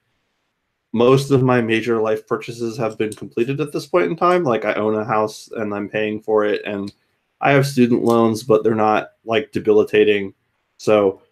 most 0.92 1.30
of 1.30 1.42
my 1.42 1.60
major 1.60 2.00
life 2.00 2.26
purchases 2.26 2.76
have 2.76 2.98
been 2.98 3.12
completed 3.12 3.60
at 3.60 3.72
this 3.72 3.86
point 3.86 4.10
in 4.10 4.16
time. 4.16 4.44
Like 4.44 4.64
I 4.64 4.74
own 4.74 4.94
a 4.94 5.04
house 5.04 5.48
and 5.56 5.74
I'm 5.74 5.88
paying 5.88 6.20
for 6.20 6.44
it, 6.44 6.62
and 6.64 6.92
I 7.40 7.52
have 7.52 7.66
student 7.66 8.04
loans, 8.04 8.42
but 8.42 8.62
they're 8.62 8.74
not 8.74 9.12
like 9.24 9.52
debilitating. 9.52 10.34
So 10.76 11.22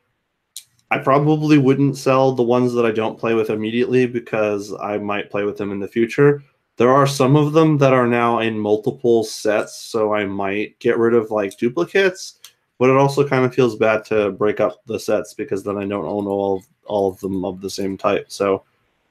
I 0.91 0.99
probably 0.99 1.59
wouldn't 1.59 1.97
sell 1.97 2.33
the 2.33 2.43
ones 2.43 2.73
that 2.73 2.85
I 2.85 2.91
don't 2.91 3.19
play 3.19 3.35
with 3.35 3.51
immediately 3.51 4.07
because 4.07 4.75
I 4.81 4.99
might 4.99 5.31
play 5.31 5.45
with 5.45 5.57
them 5.57 5.71
in 5.71 5.79
the 5.79 5.87
future. 5.87 6.43
There 6.77 6.91
are 6.91 7.07
some 7.07 7.37
of 7.37 7.53
them 7.53 7.79
that 7.79 7.93
are 7.93 8.07
now 8.07 8.39
in 8.39 8.59
multiple 8.59 9.23
sets, 9.25 9.77
so 9.77 10.15
I 10.15 10.25
might 10.25 10.79
get 10.79 10.99
rid 10.99 11.15
of 11.15 11.31
like 11.31 11.59
duplicates. 11.59 12.39
But 12.79 12.89
it 12.89 12.97
also 12.97 13.29
kind 13.29 13.45
of 13.45 13.55
feels 13.55 13.77
bad 13.77 14.07
to 14.07 14.31
break 14.33 14.59
up 14.59 14.81
the 14.87 14.99
sets 14.99 15.35
because 15.35 15.63
then 15.63 15.77
I 15.77 15.85
don't 15.85 16.07
own 16.07 16.27
all 16.27 16.57
of, 16.57 16.65
all 16.87 17.11
of 17.11 17.21
them 17.21 17.45
of 17.45 17.61
the 17.61 17.69
same 17.69 17.99
type. 17.99 18.33
So 18.33 18.65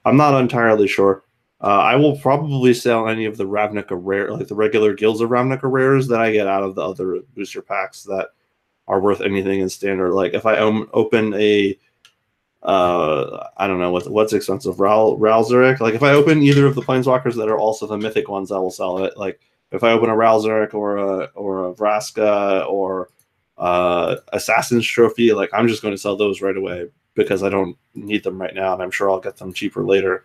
I'm 0.04 0.16
not 0.16 0.40
entirely 0.40 0.88
sure. 0.88 1.22
Uh, 1.60 1.78
I 1.78 1.94
will 1.94 2.18
probably 2.18 2.72
sell 2.72 3.06
any 3.06 3.26
of 3.26 3.36
the 3.36 3.44
Ravnica 3.44 3.92
rare, 3.92 4.32
like 4.32 4.48
the 4.48 4.54
regular 4.54 4.94
Guilds 4.94 5.20
of 5.20 5.30
Ravnica 5.30 5.70
rares 5.70 6.08
that 6.08 6.20
I 6.20 6.32
get 6.32 6.46
out 6.46 6.62
of 6.62 6.74
the 6.74 6.82
other 6.82 7.20
booster 7.36 7.62
packs 7.62 8.02
that 8.04 8.30
are 8.88 9.00
worth 9.00 9.20
anything 9.20 9.60
in 9.60 9.68
standard. 9.68 10.14
Like 10.14 10.34
if 10.34 10.46
I 10.46 10.56
open 10.56 11.34
a 11.34 11.78
uh 12.62 13.48
I 13.56 13.66
don't 13.66 13.80
know 13.80 13.90
what 13.90 14.10
what's 14.10 14.32
expensive 14.32 14.80
Ral 14.80 15.16
Ralzeric. 15.18 15.80
Like 15.80 15.94
if 15.94 16.02
I 16.02 16.12
open 16.12 16.42
either 16.42 16.66
of 16.66 16.74
the 16.74 16.82
planeswalkers 16.82 17.34
that 17.36 17.48
are 17.48 17.58
also 17.58 17.86
the 17.86 17.96
mythic 17.96 18.28
ones, 18.28 18.52
I 18.52 18.58
will 18.58 18.70
sell 18.70 19.04
it. 19.04 19.16
Like 19.16 19.40
if 19.72 19.82
I 19.82 19.92
open 19.92 20.10
a 20.10 20.16
Ral 20.16 20.42
Zarek 20.42 20.74
or 20.74 20.96
a 20.98 21.24
or 21.34 21.68
a 21.68 21.74
Vraska 21.74 22.68
or 22.68 23.08
uh 23.56 24.16
Assassin's 24.32 24.86
Trophy, 24.86 25.32
like 25.32 25.50
I'm 25.52 25.68
just 25.68 25.82
going 25.82 25.94
to 25.94 25.98
sell 25.98 26.16
those 26.16 26.42
right 26.42 26.56
away 26.56 26.88
because 27.14 27.42
I 27.42 27.48
don't 27.48 27.76
need 27.94 28.24
them 28.24 28.40
right 28.40 28.54
now, 28.54 28.74
and 28.74 28.82
I'm 28.82 28.90
sure 28.90 29.10
I'll 29.10 29.20
get 29.20 29.36
them 29.36 29.52
cheaper 29.52 29.84
later. 29.84 30.24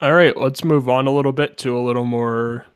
All 0.00 0.12
right, 0.12 0.36
let's 0.36 0.64
move 0.64 0.88
on 0.88 1.06
a 1.06 1.10
little 1.10 1.32
bit 1.32 1.56
to 1.58 1.78
a 1.78 1.80
little 1.80 2.04
more 2.04 2.66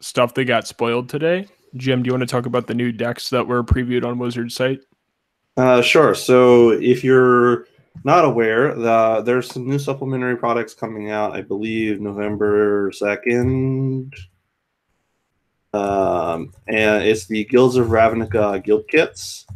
stuff 0.00 0.34
that 0.34 0.44
got 0.44 0.66
spoiled 0.66 1.08
today. 1.08 1.46
Jim, 1.76 2.02
do 2.02 2.08
you 2.08 2.12
want 2.12 2.22
to 2.22 2.26
talk 2.26 2.46
about 2.46 2.66
the 2.66 2.74
new 2.74 2.92
decks 2.92 3.30
that 3.30 3.46
were 3.46 3.62
previewed 3.62 4.04
on 4.04 4.18
Wizard 4.18 4.52
site? 4.52 4.80
Uh, 5.60 5.82
sure. 5.82 6.14
So 6.14 6.70
if 6.70 7.04
you're 7.04 7.66
not 8.02 8.24
aware, 8.24 8.74
the, 8.74 9.20
there's 9.20 9.52
some 9.52 9.68
new 9.68 9.78
supplementary 9.78 10.38
products 10.38 10.72
coming 10.72 11.10
out. 11.10 11.36
I 11.36 11.42
believe 11.42 12.00
November 12.00 12.90
second, 12.92 14.14
um, 15.74 16.54
and 16.66 17.04
it's 17.04 17.26
the 17.26 17.44
Guilds 17.44 17.76
of 17.76 17.88
Ravnica 17.88 18.64
guild 18.64 18.88
kits. 18.88 19.46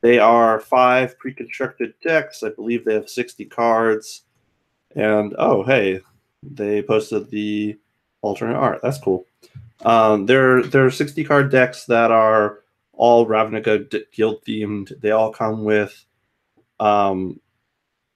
They 0.00 0.18
are 0.18 0.60
five 0.60 1.18
pre-constructed 1.18 1.92
decks. 2.02 2.42
I 2.42 2.48
believe 2.48 2.86
they 2.86 2.94
have 2.94 3.10
60 3.10 3.44
cards. 3.44 4.22
And 4.96 5.34
oh, 5.38 5.62
hey, 5.62 6.00
they 6.42 6.80
posted 6.80 7.28
the 7.28 7.76
alternate 8.22 8.56
art. 8.56 8.80
That's 8.82 8.98
cool. 8.98 9.26
Um, 9.84 10.24
there, 10.24 10.62
there 10.62 10.86
are 10.86 10.90
60 10.90 11.22
card 11.24 11.50
decks 11.50 11.84
that 11.84 12.10
are 12.10 12.60
all 12.98 13.26
Ravnica 13.26 14.04
guild 14.12 14.44
themed. 14.44 15.00
They 15.00 15.12
all 15.12 15.32
come 15.32 15.64
with 15.64 16.04
um, 16.80 17.40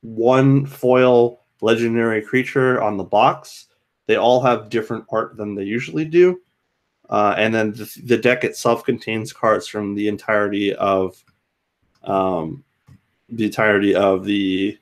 one 0.02 0.66
foil 0.66 1.44
legendary 1.60 2.20
creature 2.20 2.82
on 2.82 2.96
the 2.96 3.04
box. 3.04 3.68
They 4.06 4.16
all 4.16 4.42
have 4.42 4.68
different 4.68 5.06
art 5.10 5.36
than 5.36 5.54
they 5.54 5.62
usually 5.62 6.04
do. 6.04 6.40
Uh, 7.08 7.34
and 7.38 7.54
then 7.54 7.72
the, 7.72 8.02
the, 8.04 8.16
deck 8.16 8.42
itself 8.42 8.84
contains 8.84 9.32
cards 9.32 9.68
from 9.68 9.94
the 9.94 10.08
entirety 10.08 10.74
of 10.74 11.22
um, 12.04 12.64
the 13.28 13.44
entirety 13.44 13.94
of 13.94 14.24
the 14.24 14.78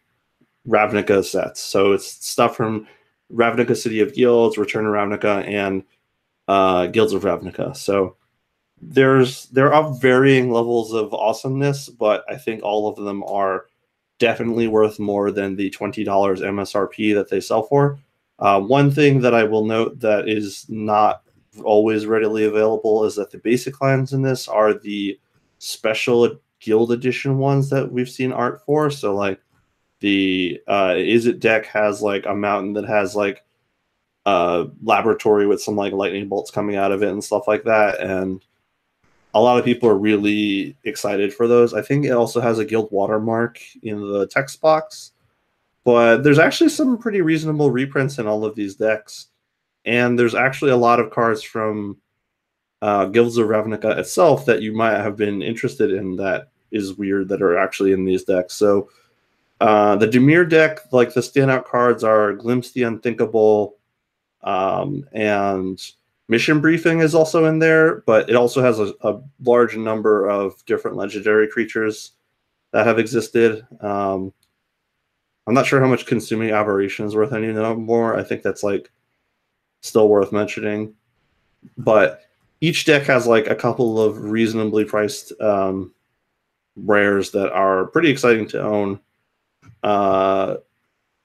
Ravnica 0.67 1.25
sets. 1.25 1.61
So 1.61 1.93
it's 1.93 2.07
stuff 2.07 2.57
from 2.57 2.87
Ravnica 3.33 3.77
City 3.77 4.01
of 4.01 4.15
Guilds, 4.15 4.59
Return 4.59 4.85
to 4.85 4.91
Ravnica, 4.91 5.47
and 5.47 5.83
uh, 6.47 6.87
Guilds 6.87 7.13
of 7.13 7.23
Ravnica. 7.23 7.77
So 7.77 8.17
there's 8.81 9.47
there 9.47 9.73
are 9.73 9.95
varying 9.95 10.51
levels 10.51 10.93
of 10.93 11.12
awesomeness, 11.12 11.88
but 11.88 12.25
I 12.29 12.37
think 12.37 12.62
all 12.62 12.88
of 12.88 12.97
them 12.97 13.23
are 13.25 13.66
definitely 14.19 14.69
worth 14.69 14.99
more 14.99 15.31
than 15.31 15.57
the 15.57 15.71
twenty 15.71 16.05
dollars 16.05 16.40
MSRP 16.40 17.14
that 17.14 17.29
they 17.29 17.40
sell 17.40 17.62
for. 17.62 17.99
Uh, 18.38 18.61
one 18.61 18.90
thing 18.90 19.21
that 19.21 19.35
I 19.35 19.45
will 19.45 19.66
note 19.66 20.01
that 20.01 20.29
is 20.29 20.66
not 20.69 21.23
always 21.62 22.07
readily 22.07 22.45
available 22.45 23.05
is 23.05 23.16
that 23.16 23.31
the 23.31 23.38
basic 23.38 23.81
lines 23.81 24.12
in 24.12 24.23
this 24.23 24.49
are 24.49 24.73
the 24.73 25.19
special 25.59 26.38
guild 26.61 26.93
edition 26.93 27.38
ones 27.38 27.69
that 27.71 27.90
we've 27.90 28.09
seen 28.09 28.33
art 28.33 28.64
for. 28.64 28.90
So 28.90 29.14
like 29.14 29.40
the 30.01 30.61
uh, 30.66 30.95
it 30.97 31.40
deck 31.40 31.66
has 31.66 32.01
like 32.03 32.25
a 32.27 32.35
mountain 32.35 32.73
that 32.75 32.87
has 32.87 33.14
like 33.14 33.45
a 34.27 34.69
laboratory 34.83 35.47
with 35.47 35.61
some 35.61 35.77
like 35.77 35.93
lightning 35.93 36.29
bolts 36.29 36.51
coming 36.51 36.77
out 36.77 36.93
of 36.93 37.03
it 37.03 37.11
and 37.11 37.23
stuff 37.23 37.47
like 37.47 37.64
that, 37.64 38.01
and 38.01 38.43
a 39.35 39.40
lot 39.40 39.59
of 39.59 39.64
people 39.64 39.88
are 39.88 39.99
really 39.99 40.77
excited 40.85 41.33
for 41.33 41.47
those. 41.47 41.73
I 41.75 41.83
think 41.83 42.05
it 42.05 42.11
also 42.11 42.40
has 42.40 42.59
a 42.59 42.64
guild 42.64 42.90
watermark 42.90 43.61
in 43.83 44.01
the 44.01 44.27
text 44.27 44.61
box, 44.61 45.12
but 45.85 46.19
there's 46.19 46.38
actually 46.38 46.71
some 46.71 46.99
pretty 46.99 47.21
reasonable 47.21 47.71
reprints 47.71 48.19
in 48.19 48.27
all 48.27 48.45
of 48.45 48.55
these 48.55 48.75
decks, 48.75 49.29
and 49.85 50.19
there's 50.19 50.35
actually 50.35 50.73
a 50.73 50.77
lot 50.77 51.01
of 51.01 51.11
cards 51.11 51.43
from 51.43 51.97
uh, 52.83 53.07
Guilds 53.07 53.37
of 53.37 53.47
Ravnica 53.47 53.97
itself 53.99 54.47
that 54.47 54.62
you 54.62 54.73
might 54.73 54.97
have 54.97 55.16
been 55.16 55.43
interested 55.43 55.93
in 55.93 56.16
that 56.16 56.49
is 56.71 56.95
weird 56.95 57.29
that 57.29 57.43
are 57.43 57.59
actually 57.59 57.93
in 57.93 58.05
these 58.05 58.25
decks. 58.25 58.55
So 58.55 58.88
uh, 59.61 59.97
the 59.97 60.09
Dimir 60.09 60.49
deck, 60.49 60.81
like 60.93 61.12
the 61.12 61.21
standout 61.21 61.66
cards 61.66 62.03
are 62.03 62.33
Glimpse 62.33 62.73
the 62.73 62.85
Unthinkable, 62.85 63.77
um, 64.43 65.07
and 65.12 65.81
Mission 66.31 66.61
Briefing 66.61 67.01
is 67.01 67.12
also 67.12 67.47
in 67.47 67.59
there, 67.59 68.03
but 68.07 68.31
it 68.31 68.37
also 68.37 68.62
has 68.62 68.79
a, 68.79 68.95
a 69.01 69.21
large 69.43 69.77
number 69.77 70.29
of 70.29 70.64
different 70.64 70.97
legendary 70.97 71.49
creatures 71.49 72.12
that 72.71 72.87
have 72.87 73.01
existed. 73.01 73.66
Um, 73.81 74.33
I'm 75.49 75.55
not 75.55 75.66
sure 75.66 75.81
how 75.81 75.88
much 75.88 76.07
Consuming 76.07 76.53
Aberration 76.53 77.05
is 77.05 77.16
worth 77.16 77.33
any 77.33 77.49
more. 77.49 78.16
I 78.16 78.23
think 78.23 78.43
that's 78.43 78.62
like 78.62 78.93
still 79.83 80.09
worth 80.09 80.31
mentioning, 80.31 80.95
but 81.77 82.23
each 82.61 82.85
deck 82.85 83.03
has 83.07 83.27
like 83.27 83.49
a 83.49 83.57
couple 83.57 84.01
of 84.01 84.31
reasonably 84.31 84.85
priced 84.85 85.33
um, 85.40 85.93
rares 86.77 87.33
that 87.33 87.53
are 87.53 87.87
pretty 87.87 88.09
exciting 88.09 88.47
to 88.51 88.62
own. 88.62 89.01
Uh, 89.83 90.59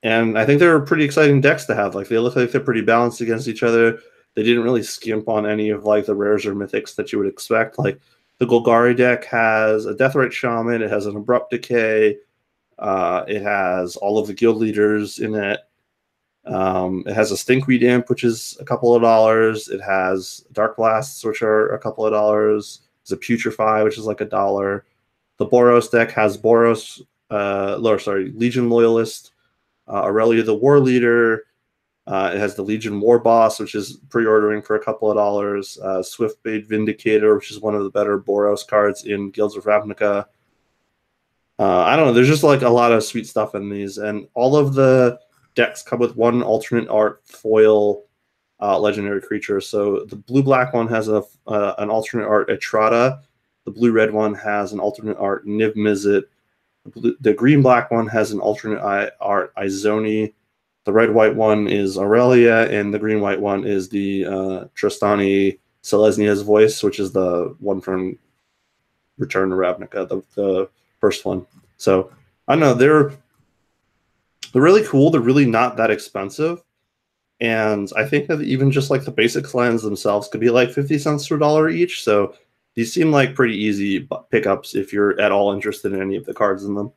and 0.01 0.35
I 0.35 0.47
think 0.47 0.59
they're 0.59 0.79
pretty 0.79 1.03
exciting 1.03 1.41
decks 1.41 1.65
to 1.65 1.75
have. 1.75 1.93
Like 1.93 2.07
they 2.07 2.17
look 2.17 2.35
like 2.35 2.51
they're 2.51 2.59
pretty 2.59 2.81
balanced 2.81 3.21
against 3.21 3.47
each 3.47 3.61
other. 3.61 3.99
They 4.35 4.43
didn't 4.43 4.63
really 4.63 4.83
skimp 4.83 5.27
on 5.29 5.45
any 5.45 5.69
of 5.69 5.85
like 5.85 6.05
the 6.05 6.15
rares 6.15 6.45
or 6.45 6.53
mythics 6.53 6.95
that 6.95 7.11
you 7.11 7.19
would 7.19 7.27
expect. 7.27 7.79
Like 7.79 7.99
the 8.37 8.45
Golgari 8.45 8.95
deck 8.95 9.25
has 9.25 9.85
a 9.85 9.93
Deathrite 9.93 10.33
Shaman, 10.33 10.81
it 10.81 10.91
has 10.91 11.05
an 11.05 11.15
Abrupt 11.15 11.51
Decay, 11.51 12.17
uh, 12.79 13.23
it 13.27 13.41
has 13.41 13.95
all 13.95 14.17
of 14.19 14.27
the 14.27 14.33
guild 14.33 14.57
leaders 14.57 15.19
in 15.19 15.35
it. 15.35 15.59
Um, 16.45 17.03
it 17.07 17.13
has 17.13 17.31
a 17.31 17.35
Stinkweed 17.35 17.81
Imp, 17.81 18.09
which 18.09 18.23
is 18.23 18.57
a 18.59 18.65
couple 18.65 18.93
of 18.93 19.01
dollars. 19.01 19.67
It 19.69 19.81
has 19.81 20.45
Dark 20.51 20.77
Blasts, 20.77 21.23
which 21.23 21.41
are 21.41 21.69
a 21.69 21.79
couple 21.79 22.05
of 22.05 22.11
dollars. 22.11 22.81
It's 23.01 23.11
a 23.11 23.17
Putrefy, 23.17 23.83
which 23.83 23.97
is 23.97 24.05
like 24.05 24.21
a 24.21 24.25
dollar. 24.25 24.85
The 25.37 25.47
Boros 25.47 25.89
deck 25.89 26.11
has 26.11 26.37
Boros, 26.37 27.01
uh, 27.31 27.79
or 27.83 27.99
sorry, 27.99 28.31
Legion 28.35 28.69
Loyalist, 28.69 29.31
uh, 29.87 30.03
Aurelia 30.03 30.43
the 30.43 30.53
War 30.53 30.79
Leader. 30.79 31.45
Uh, 32.07 32.31
it 32.33 32.37
has 32.37 32.55
the 32.55 32.61
Legion 32.61 32.99
War 32.99 33.17
Boss, 33.17 33.59
which 33.59 33.73
is 33.73 33.97
pre-ordering 34.09 34.61
for 34.61 34.75
a 34.75 34.83
couple 34.83 35.09
of 35.09 35.17
dollars. 35.17 35.79
Uh, 35.81 36.03
Swiftblade 36.03 36.67
Vindicator, 36.67 37.35
which 37.35 37.49
is 37.49 37.59
one 37.59 37.73
of 37.73 37.83
the 37.83 37.89
better 37.89 38.19
Boros 38.19 38.67
cards 38.67 39.05
in 39.05 39.31
Guilds 39.31 39.57
of 39.57 39.63
Ravnica. 39.63 40.25
Uh, 41.57 41.79
I 41.79 41.95
don't 41.95 42.07
know. 42.07 42.13
There's 42.13 42.27
just 42.27 42.43
like 42.43 42.61
a 42.61 42.69
lot 42.69 42.91
of 42.91 43.03
sweet 43.03 43.27
stuff 43.27 43.55
in 43.55 43.69
these, 43.69 43.97
and 43.97 44.27
all 44.33 44.55
of 44.55 44.73
the 44.73 45.19
decks 45.55 45.81
come 45.81 45.99
with 45.99 46.15
one 46.15 46.43
alternate 46.43 46.89
art 46.89 47.21
foil 47.25 48.03
uh, 48.61 48.77
legendary 48.77 49.21
creature. 49.21 49.59
So 49.59 50.05
the 50.05 50.15
blue 50.15 50.43
black 50.43 50.73
one 50.73 50.87
has 50.89 51.07
a 51.07 51.23
uh, 51.47 51.73
an 51.79 51.89
alternate 51.89 52.27
art 52.27 52.49
Etrata. 52.49 53.21
The 53.63 53.71
blue 53.71 53.91
red 53.91 54.11
one 54.11 54.35
has 54.35 54.73
an 54.73 54.79
alternate 54.79 55.17
art 55.17 55.47
Niv 55.47 55.75
Mizzet. 55.75 56.23
The 56.93 57.33
green 57.33 57.63
black 57.63 57.89
one 57.89 58.05
has 58.07 58.31
an 58.31 58.39
alternate 58.39 59.11
art 59.19 59.55
Izoni. 59.55 60.33
The 60.85 60.93
red 60.93 61.11
white 61.11 61.35
one 61.35 61.67
is 61.67 61.97
Aurelia, 61.97 62.69
and 62.69 62.93
the 62.93 62.99
green 62.99 63.19
white 63.19 63.41
one 63.41 63.65
is 63.65 63.89
the 63.89 64.25
uh, 64.25 64.65
Trostani 64.75 65.59
Selesnya's 65.81 66.43
voice, 66.43 66.83
which 66.83 66.99
is 66.99 67.11
the 67.11 67.55
one 67.59 67.81
from 67.81 68.17
Return 69.17 69.49
to 69.49 69.55
Ravnica, 69.55 70.07
the, 70.07 70.21
the 70.35 70.69
first 70.99 71.25
one. 71.25 71.45
So 71.77 72.11
I 72.47 72.53
don't 72.53 72.59
know 72.59 72.73
they're 72.73 73.13
they're 74.53 74.61
really 74.61 74.83
cool. 74.85 75.09
They're 75.09 75.21
really 75.21 75.45
not 75.45 75.77
that 75.77 75.91
expensive, 75.91 76.63
and 77.39 77.91
I 77.95 78.05
think 78.05 78.27
that 78.27 78.41
even 78.41 78.71
just 78.71 78.89
like 78.89 79.05
the 79.05 79.11
basic 79.11 79.53
lines 79.53 79.81
themselves 79.81 80.27
could 80.27 80.41
be 80.41 80.49
like 80.49 80.71
fifty 80.71 80.97
cents 80.97 81.27
to 81.27 81.35
a 81.35 81.39
dollar 81.39 81.69
each. 81.69 82.03
So 82.03 82.35
these 82.75 82.93
seem 82.93 83.11
like 83.11 83.35
pretty 83.35 83.55
easy 83.55 84.07
pickups 84.29 84.75
if 84.75 84.93
you're 84.93 85.19
at 85.19 85.31
all 85.31 85.53
interested 85.53 85.93
in 85.93 86.01
any 86.01 86.15
of 86.15 86.25
the 86.25 86.33
cards 86.33 86.63
in 86.65 86.75
them. 86.75 86.91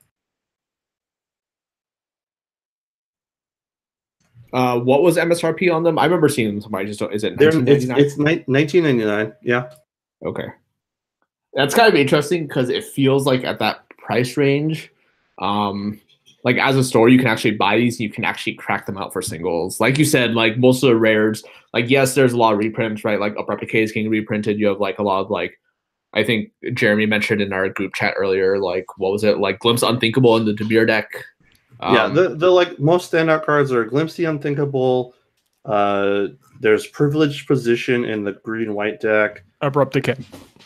Uh, 4.52 4.78
what 4.78 5.02
was 5.02 5.16
MSRP 5.16 5.74
on 5.74 5.82
them? 5.82 5.98
I 5.98 6.04
remember 6.04 6.28
seeing 6.28 6.48
them. 6.48 6.60
Somebody 6.60 6.86
just 6.86 7.00
don't. 7.00 7.12
Is 7.12 7.24
it? 7.24 7.40
It's 7.40 7.86
it's 7.88 8.16
nineteen 8.48 8.84
ninety 8.84 9.04
nine. 9.04 9.32
Yeah. 9.42 9.70
Okay. 10.24 10.46
That's 11.54 11.74
kind 11.74 11.88
of 11.88 11.94
interesting 11.94 12.46
because 12.46 12.68
it 12.68 12.84
feels 12.84 13.26
like 13.26 13.44
at 13.44 13.58
that 13.58 13.88
price 13.98 14.36
range, 14.36 14.90
um, 15.38 16.00
like 16.44 16.56
as 16.56 16.76
a 16.76 16.84
store, 16.84 17.08
you 17.08 17.18
can 17.18 17.26
actually 17.26 17.52
buy 17.52 17.76
these 17.76 17.94
and 17.94 18.00
you 18.00 18.10
can 18.10 18.24
actually 18.24 18.54
crack 18.54 18.86
them 18.86 18.96
out 18.96 19.12
for 19.12 19.20
singles. 19.20 19.80
Like 19.80 19.98
you 19.98 20.04
said, 20.04 20.34
like 20.34 20.56
most 20.56 20.82
of 20.82 20.88
the 20.88 20.96
rares, 20.96 21.42
like 21.74 21.90
yes, 21.90 22.14
there's 22.14 22.32
a 22.32 22.36
lot 22.36 22.52
of 22.52 22.58
reprints, 22.58 23.04
right? 23.04 23.20
Like 23.20 23.34
Decay 23.60 23.82
is 23.82 23.92
getting 23.92 24.10
reprinted. 24.10 24.58
You 24.58 24.68
have 24.68 24.80
like 24.80 24.98
a 24.98 25.02
lot 25.02 25.20
of 25.20 25.30
like 25.30 25.58
I 26.14 26.24
think 26.24 26.50
Jeremy 26.74 27.06
mentioned 27.06 27.40
in 27.40 27.52
our 27.52 27.68
group 27.68 27.94
chat 27.94 28.14
earlier, 28.16 28.58
like 28.58 28.86
what 28.96 29.12
was 29.12 29.24
it, 29.24 29.38
like 29.38 29.58
Glimpse 29.58 29.82
Unthinkable 29.82 30.36
in 30.36 30.46
the 30.46 30.54
Dimir 30.54 30.86
deck. 30.86 31.24
Um, 31.80 31.94
yeah, 31.94 32.08
the 32.08 32.34
the 32.34 32.50
like 32.50 32.78
most 32.78 33.12
standout 33.12 33.44
cards 33.44 33.72
are 33.72 33.84
Glimpse 33.84 34.14
the 34.14 34.24
Unthinkable. 34.24 35.14
Uh, 35.64 36.28
there's 36.60 36.86
Privileged 36.86 37.46
Position 37.46 38.04
in 38.04 38.24
the 38.24 38.32
green 38.32 38.74
white 38.74 39.00
deck. 39.00 39.44
Abrupt 39.60 39.92
Decay. 39.92 40.16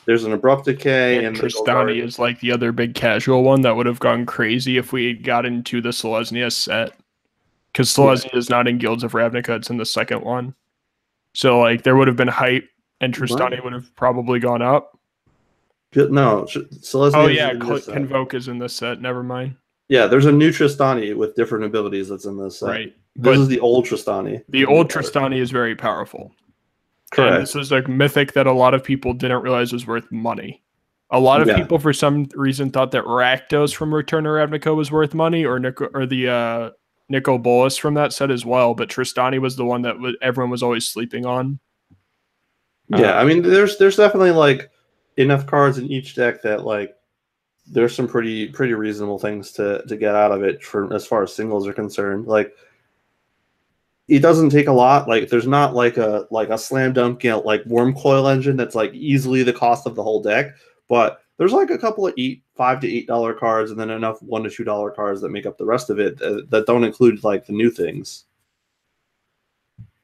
There's 0.04 0.24
an 0.24 0.32
Abrupt 0.32 0.64
Decay, 0.64 1.24
and, 1.24 1.36
Trostani 1.36 2.02
is 2.02 2.18
like 2.18 2.40
the 2.40 2.50
other 2.50 2.72
big 2.72 2.94
casual 2.94 3.42
one 3.42 3.60
that 3.62 3.76
would 3.76 3.86
have 3.86 4.00
gone 4.00 4.26
crazy 4.26 4.76
if 4.76 4.92
we 4.92 5.14
got 5.14 5.46
into 5.46 5.80
the 5.80 5.90
Selesnya 5.90 6.50
set. 6.50 6.92
Because 7.72 7.88
Selesnya 7.88 8.32
yeah. 8.32 8.38
is 8.38 8.50
not 8.50 8.66
in 8.66 8.78
Guilds 8.78 9.04
of 9.04 9.12
Ravnica; 9.12 9.56
it's 9.56 9.70
in 9.70 9.76
the 9.76 9.86
second 9.86 10.22
one. 10.22 10.54
So 11.34 11.60
like 11.60 11.82
there 11.82 11.96
would 11.96 12.08
have 12.08 12.16
been 12.16 12.28
hype, 12.28 12.68
and 13.00 13.14
Trostani 13.14 13.62
would 13.62 13.72
have 13.72 13.94
probably 13.96 14.40
gone 14.40 14.62
up. 14.62 14.98
No, 15.94 16.46
Selesnya. 16.48 17.14
Oh 17.14 17.26
yeah, 17.26 17.52
Convoke 17.54 18.34
is 18.34 18.48
in 18.48 18.58
this 18.58 18.74
set. 18.74 19.00
Never 19.00 19.22
mind. 19.22 19.56
Yeah, 19.92 20.06
there's 20.06 20.24
a 20.24 20.32
new 20.32 20.50
Trostani 20.50 21.14
with 21.14 21.34
different 21.34 21.66
abilities 21.66 22.08
that's 22.08 22.24
in 22.24 22.38
this 22.38 22.60
set. 22.60 22.70
Right. 22.70 22.96
This 23.14 23.24
but 23.24 23.34
is 23.34 23.48
the 23.48 23.60
old 23.60 23.84
Trostani. 23.84 24.42
The 24.48 24.64
old 24.64 24.90
Trostani 24.90 25.38
is 25.38 25.50
very 25.50 25.76
powerful. 25.76 26.32
Correct. 27.10 27.34
And 27.34 27.42
this 27.42 27.54
is 27.54 27.72
a 27.72 27.86
mythic 27.86 28.32
that 28.32 28.46
a 28.46 28.52
lot 28.54 28.72
of 28.72 28.82
people 28.82 29.12
didn't 29.12 29.42
realize 29.42 29.70
was 29.70 29.86
worth 29.86 30.10
money. 30.10 30.62
A 31.10 31.20
lot 31.20 31.42
of 31.42 31.48
yeah. 31.48 31.58
people, 31.58 31.78
for 31.78 31.92
some 31.92 32.26
reason, 32.34 32.70
thought 32.70 32.90
that 32.92 33.04
Rakdos 33.04 33.74
from 33.74 33.94
Return 33.94 34.24
to 34.24 34.30
Ravnica 34.30 34.74
was 34.74 34.90
worth 34.90 35.12
money, 35.12 35.44
or 35.44 35.58
Nico, 35.58 35.90
or 35.92 36.06
the 36.06 36.26
uh, 36.26 36.70
Nicol 37.10 37.38
Bolas 37.38 37.76
from 37.76 37.92
that 37.92 38.14
set 38.14 38.30
as 38.30 38.46
well. 38.46 38.72
But 38.72 38.88
Trostani 38.88 39.42
was 39.42 39.56
the 39.56 39.66
one 39.66 39.82
that 39.82 39.96
w- 39.96 40.16
everyone 40.22 40.48
was 40.50 40.62
always 40.62 40.88
sleeping 40.88 41.26
on. 41.26 41.60
Yeah, 42.88 43.18
uh, 43.18 43.20
I 43.20 43.24
mean, 43.24 43.42
there's 43.42 43.76
there's 43.76 43.96
definitely 43.96 44.30
like 44.30 44.70
enough 45.18 45.44
cards 45.46 45.76
in 45.76 45.92
each 45.92 46.14
deck 46.14 46.40
that 46.44 46.64
like 46.64 46.96
there's 47.72 47.96
some 47.96 48.06
pretty 48.06 48.48
pretty 48.48 48.74
reasonable 48.74 49.18
things 49.18 49.50
to 49.52 49.82
to 49.86 49.96
get 49.96 50.14
out 50.14 50.30
of 50.30 50.42
it 50.42 50.62
for 50.62 50.92
as 50.94 51.06
far 51.06 51.22
as 51.22 51.34
singles 51.34 51.66
are 51.66 51.72
concerned. 51.72 52.26
Like 52.26 52.54
it 54.08 54.20
doesn't 54.20 54.50
take 54.50 54.68
a 54.68 54.72
lot. 54.72 55.08
Like 55.08 55.28
there's 55.28 55.46
not 55.46 55.74
like 55.74 55.96
a 55.96 56.26
like 56.30 56.50
a 56.50 56.58
slam 56.58 56.92
dunk, 56.92 57.24
you 57.24 57.30
know, 57.30 57.40
like 57.40 57.64
Wurmcoil 57.64 58.30
Engine 58.30 58.56
that's 58.56 58.74
like 58.74 58.92
easily 58.92 59.42
the 59.42 59.54
cost 59.54 59.86
of 59.86 59.94
the 59.94 60.02
whole 60.02 60.22
deck. 60.22 60.54
But 60.88 61.22
there's 61.38 61.52
like 61.52 61.70
a 61.70 61.78
couple 61.78 62.06
of 62.06 62.14
eight, 62.18 62.42
five 62.54 62.78
to 62.80 62.92
eight 62.92 63.06
dollar 63.06 63.32
cards, 63.32 63.70
and 63.70 63.80
then 63.80 63.90
enough 63.90 64.22
one 64.22 64.42
to 64.42 64.50
two 64.50 64.64
dollar 64.64 64.90
cards 64.90 65.22
that 65.22 65.30
make 65.30 65.46
up 65.46 65.56
the 65.56 65.64
rest 65.64 65.88
of 65.88 65.98
it 65.98 66.18
that, 66.18 66.50
that 66.50 66.66
don't 66.66 66.84
include 66.84 67.24
like 67.24 67.46
the 67.46 67.54
new 67.54 67.70
things. 67.70 68.24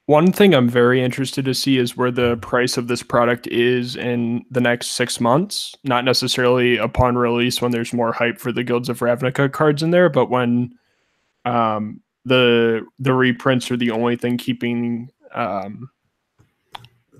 One 0.08 0.32
thing 0.32 0.54
I'm 0.54 0.70
very 0.70 1.04
interested 1.04 1.44
to 1.44 1.52
see 1.52 1.76
is 1.76 1.94
where 1.94 2.10
the 2.10 2.38
price 2.38 2.78
of 2.78 2.88
this 2.88 3.02
product 3.02 3.46
is 3.48 3.94
in 3.94 4.42
the 4.50 4.58
next 4.58 4.92
six 4.92 5.20
months. 5.20 5.74
Not 5.84 6.02
necessarily 6.02 6.78
upon 6.78 7.18
release 7.18 7.60
when 7.60 7.72
there's 7.72 7.92
more 7.92 8.14
hype 8.14 8.38
for 8.38 8.50
the 8.50 8.64
Guilds 8.64 8.88
of 8.88 9.00
Ravnica 9.00 9.52
cards 9.52 9.82
in 9.82 9.90
there, 9.90 10.08
but 10.08 10.30
when 10.30 10.72
um, 11.44 12.00
the 12.24 12.86
the 12.98 13.12
reprints 13.12 13.70
are 13.70 13.76
the 13.76 13.90
only 13.90 14.16
thing 14.16 14.38
keeping 14.38 15.10
um, 15.34 15.90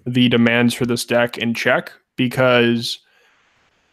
the 0.07 0.31
demands 0.31 0.73
for 0.73 0.87
this 0.87 1.05
deck 1.05 1.37
in 1.37 1.53
check. 1.53 1.93
Because 2.17 3.01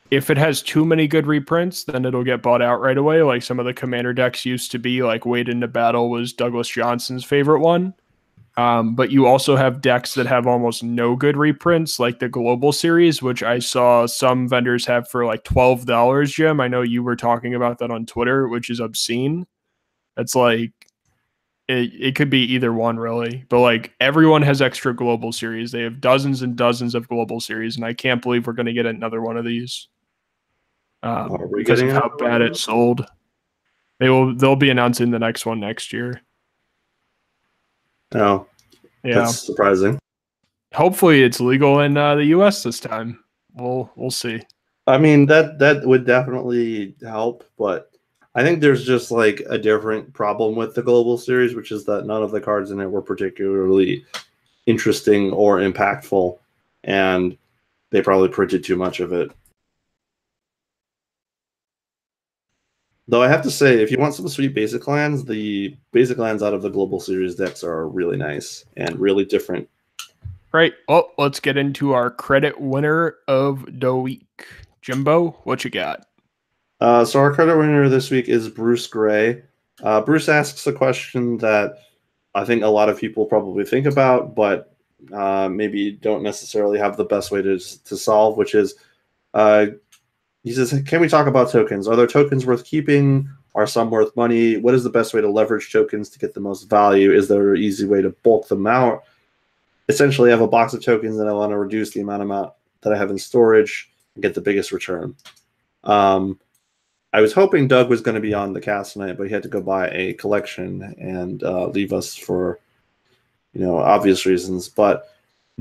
if 0.09 0.29
it 0.29 0.37
has 0.37 0.61
too 0.61 0.85
many 0.85 1.05
good 1.05 1.27
reprints, 1.27 1.83
then 1.83 2.05
it'll 2.05 2.23
get 2.23 2.41
bought 2.41 2.61
out 2.61 2.79
right 2.79 2.97
away. 2.97 3.23
Like 3.23 3.43
some 3.43 3.59
of 3.59 3.65
the 3.65 3.73
commander 3.73 4.13
decks 4.13 4.45
used 4.45 4.71
to 4.71 4.79
be. 4.79 5.03
Like 5.03 5.25
Wade 5.25 5.49
into 5.49 5.67
Battle 5.67 6.09
was 6.09 6.31
Douglas 6.31 6.69
Johnson's 6.69 7.25
favorite 7.25 7.59
one 7.59 7.93
um, 8.57 8.95
but 8.95 9.11
you 9.11 9.25
also 9.25 9.55
have 9.55 9.81
decks 9.81 10.13
that 10.13 10.27
have 10.27 10.47
almost 10.47 10.83
no 10.83 11.15
good 11.15 11.35
reprints, 11.35 11.99
like 11.99 12.19
the 12.19 12.29
Global 12.29 12.71
Series, 12.71 13.21
which 13.21 13.43
I 13.43 13.59
saw 13.59 14.05
some 14.05 14.47
vendors 14.47 14.85
have 14.85 15.09
for 15.09 15.25
like 15.25 15.43
twelve 15.43 15.85
dollars. 15.85 16.31
Jim, 16.31 16.61
I 16.61 16.69
know 16.69 16.81
you 16.81 17.03
were 17.03 17.17
talking 17.17 17.53
about 17.53 17.79
that 17.79 17.91
on 17.91 18.05
Twitter, 18.05 18.47
which 18.47 18.69
is 18.69 18.79
obscene. 18.79 19.45
It's 20.15 20.35
like 20.35 20.71
it, 21.67 21.91
it 21.99 22.15
could 22.15 22.29
be 22.29 22.43
either 22.53 22.71
one 22.71 22.97
really, 22.97 23.43
but 23.49 23.59
like 23.59 23.93
everyone 23.99 24.41
has 24.43 24.61
extra 24.61 24.95
Global 24.95 25.33
Series. 25.33 25.71
They 25.71 25.81
have 25.81 25.99
dozens 25.99 26.41
and 26.41 26.55
dozens 26.55 26.95
of 26.95 27.09
Global 27.09 27.41
Series, 27.41 27.75
and 27.75 27.85
I 27.85 27.93
can't 27.93 28.21
believe 28.21 28.47
we're 28.47 28.53
going 28.53 28.67
to 28.67 28.73
get 28.73 28.85
another 28.85 29.21
one 29.21 29.35
of 29.35 29.43
these 29.43 29.89
um, 31.03 31.37
because 31.55 31.81
of 31.81 31.91
how 31.91 32.09
bad 32.17 32.41
it 32.41 32.55
sold. 32.55 33.05
They 33.99 34.09
will. 34.09 34.35
They'll 34.35 34.55
be 34.55 34.69
announcing 34.69 35.11
the 35.11 35.19
next 35.19 35.45
one 35.45 35.59
next 35.59 35.91
year. 35.91 36.21
No. 38.15 38.47
Yeah. 39.03 39.15
That's 39.15 39.45
surprising. 39.45 39.99
Hopefully 40.73 41.23
it's 41.23 41.39
legal 41.39 41.79
in 41.81 41.95
uh, 41.95 42.15
the 42.15 42.25
US 42.25 42.63
this 42.63 42.79
time. 42.79 43.23
We'll 43.53 43.89
we'll 43.95 44.11
see. 44.11 44.41
I 44.87 44.97
mean 44.97 45.25
that 45.27 45.59
that 45.59 45.85
would 45.85 46.05
definitely 46.05 46.95
help, 47.01 47.43
but 47.57 47.91
I 48.35 48.43
think 48.43 48.59
there's 48.59 48.85
just 48.85 49.11
like 49.11 49.41
a 49.49 49.57
different 49.57 50.13
problem 50.13 50.55
with 50.55 50.75
the 50.75 50.83
global 50.83 51.17
series, 51.17 51.55
which 51.55 51.71
is 51.71 51.85
that 51.85 52.05
none 52.05 52.21
of 52.21 52.31
the 52.31 52.41
cards 52.41 52.71
in 52.71 52.81
it 52.81 52.91
were 52.91 53.01
particularly 53.01 54.05
interesting 54.65 55.31
or 55.31 55.59
impactful, 55.59 56.37
and 56.83 57.37
they 57.91 58.01
probably 58.01 58.27
printed 58.27 58.63
too 58.63 58.75
much 58.75 58.99
of 58.99 59.13
it. 59.13 59.31
Though 63.07 63.21
I 63.21 63.27
have 63.27 63.43
to 63.43 63.51
say, 63.51 63.81
if 63.81 63.91
you 63.91 63.99
want 63.99 64.15
some 64.15 64.27
sweet 64.27 64.55
basic 64.55 64.87
lands, 64.87 65.25
the 65.25 65.75
basic 65.91 66.17
lands 66.17 66.41
out 66.41 66.53
of 66.53 66.63
the 66.63 66.69
Global 66.69 66.99
Series 66.99 67.35
decks 67.35 67.63
are 67.63 67.87
really 67.87 68.17
nice 68.17 68.65
and 68.77 68.99
really 68.99 69.25
different. 69.25 69.69
Right. 70.51 70.73
Oh, 70.87 71.09
let's 71.17 71.39
get 71.39 71.57
into 71.57 71.93
our 71.93 72.09
credit 72.09 72.59
winner 72.59 73.17
of 73.27 73.65
the 73.79 73.95
week. 73.95 74.47
Jimbo, 74.81 75.31
what 75.43 75.63
you 75.63 75.69
got? 75.69 76.07
Uh, 76.79 77.05
so 77.05 77.19
our 77.19 77.33
credit 77.33 77.57
winner 77.57 77.89
this 77.89 78.09
week 78.09 78.27
is 78.27 78.49
Bruce 78.49 78.87
Gray. 78.87 79.43
Uh, 79.83 80.01
Bruce 80.01 80.29
asks 80.29 80.65
a 80.65 80.73
question 80.73 81.37
that 81.37 81.79
I 82.33 82.45
think 82.45 82.63
a 82.63 82.67
lot 82.67 82.89
of 82.89 82.97
people 82.97 83.25
probably 83.25 83.65
think 83.65 83.85
about, 83.85 84.35
but 84.35 84.75
uh, 85.13 85.49
maybe 85.49 85.91
don't 85.91 86.23
necessarily 86.23 86.79
have 86.79 86.97
the 86.97 87.05
best 87.05 87.31
way 87.31 87.41
to 87.41 87.59
to 87.59 87.97
solve, 87.97 88.37
which 88.37 88.55
is 88.55 88.75
uh, 89.33 89.67
he 90.45 90.53
says, 90.53 90.79
Can 90.85 91.01
we 91.01 91.09
talk 91.09 91.25
about 91.25 91.49
tokens? 91.49 91.87
Are 91.87 91.95
there 91.95 92.05
tokens 92.05 92.45
worth 92.45 92.63
keeping? 92.63 93.27
Are 93.55 93.65
some 93.65 93.89
worth 93.89 94.15
money? 94.15 94.57
What 94.57 94.75
is 94.75 94.83
the 94.83 94.91
best 94.91 95.13
way 95.13 95.19
to 95.19 95.29
leverage 95.29 95.71
tokens 95.71 96.07
to 96.09 96.19
get 96.19 96.35
the 96.35 96.39
most 96.39 96.69
value? 96.69 97.11
Is 97.11 97.27
there 97.27 97.55
an 97.55 97.61
easy 97.61 97.87
way 97.87 98.01
to 98.03 98.11
bulk 98.11 98.47
them 98.47 98.67
out? 98.67 99.03
Essentially, 99.89 100.29
I 100.29 100.33
have 100.33 100.41
a 100.41 100.47
box 100.47 100.73
of 100.73 100.83
tokens 100.83 101.17
and 101.17 101.27
I 101.27 101.33
want 101.33 101.51
to 101.51 101.57
reduce 101.57 101.91
the 101.91 102.01
amount 102.01 102.21
amount 102.21 102.53
that 102.81 102.93
I 102.93 102.97
have 102.97 103.09
in 103.09 103.17
storage 103.17 103.89
and 104.13 104.21
get 104.21 104.35
the 104.35 104.41
biggest 104.41 104.71
return. 104.71 105.15
Um, 105.83 106.39
I 107.11 107.21
was 107.21 107.33
hoping 107.33 107.67
Doug 107.67 107.89
was 107.89 108.01
going 108.01 108.15
to 108.15 108.21
be 108.21 108.33
on 108.35 108.53
the 108.53 108.61
cast 108.61 108.93
tonight, 108.93 109.17
but 109.17 109.25
he 109.25 109.33
had 109.33 109.43
to 109.43 109.49
go 109.49 109.61
buy 109.61 109.89
a 109.89 110.13
collection 110.13 110.95
and 110.99 111.41
uh, 111.43 111.67
leave 111.69 111.91
us 111.91 112.15
for, 112.15 112.59
you 113.53 113.61
know, 113.61 113.77
obvious 113.77 114.27
reasons. 114.27 114.69
But 114.69 115.09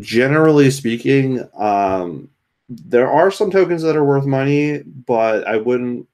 generally 0.01 0.71
speaking, 0.71 1.49
um, 1.57 2.29
there 2.69 3.11
are 3.11 3.31
some 3.31 3.51
tokens 3.51 3.83
that 3.83 3.97
are 3.97 4.05
worth 4.05 4.27
money, 4.27 4.83
but 4.83 5.47
I 5.47 5.57
wouldn't. 5.57 6.07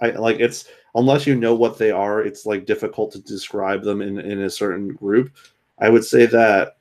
I 0.00 0.10
like 0.10 0.40
it's 0.40 0.66
unless 0.94 1.26
you 1.26 1.34
know 1.34 1.54
what 1.54 1.78
they 1.78 1.90
are. 1.90 2.22
It's 2.22 2.46
like 2.46 2.66
difficult 2.66 3.12
to 3.12 3.20
describe 3.20 3.82
them 3.82 4.00
in 4.00 4.18
in 4.18 4.42
a 4.42 4.50
certain 4.50 4.88
group. 4.94 5.32
I 5.78 5.90
would 5.90 6.04
say 6.04 6.26
that 6.26 6.76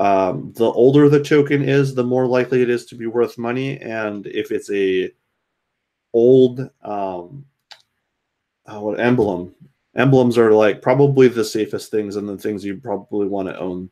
um, 0.00 0.52
the 0.56 0.64
older 0.64 1.08
the 1.08 1.22
token 1.22 1.62
is, 1.62 1.94
the 1.94 2.04
more 2.04 2.26
likely 2.26 2.62
it 2.62 2.70
is 2.70 2.86
to 2.86 2.94
be 2.94 3.06
worth 3.06 3.38
money. 3.38 3.80
And 3.80 4.26
if 4.26 4.50
it's 4.50 4.70
a 4.70 5.12
old 6.12 6.60
um, 6.82 7.44
oh, 8.66 8.94
emblem, 8.94 9.54
emblems 9.96 10.38
are 10.38 10.52
like 10.52 10.82
probably 10.82 11.28
the 11.28 11.44
safest 11.44 11.90
things 11.90 12.16
and 12.16 12.28
the 12.28 12.38
things 12.38 12.64
you 12.64 12.76
probably 12.76 13.26
want 13.26 13.48
to 13.48 13.58
own 13.58 13.90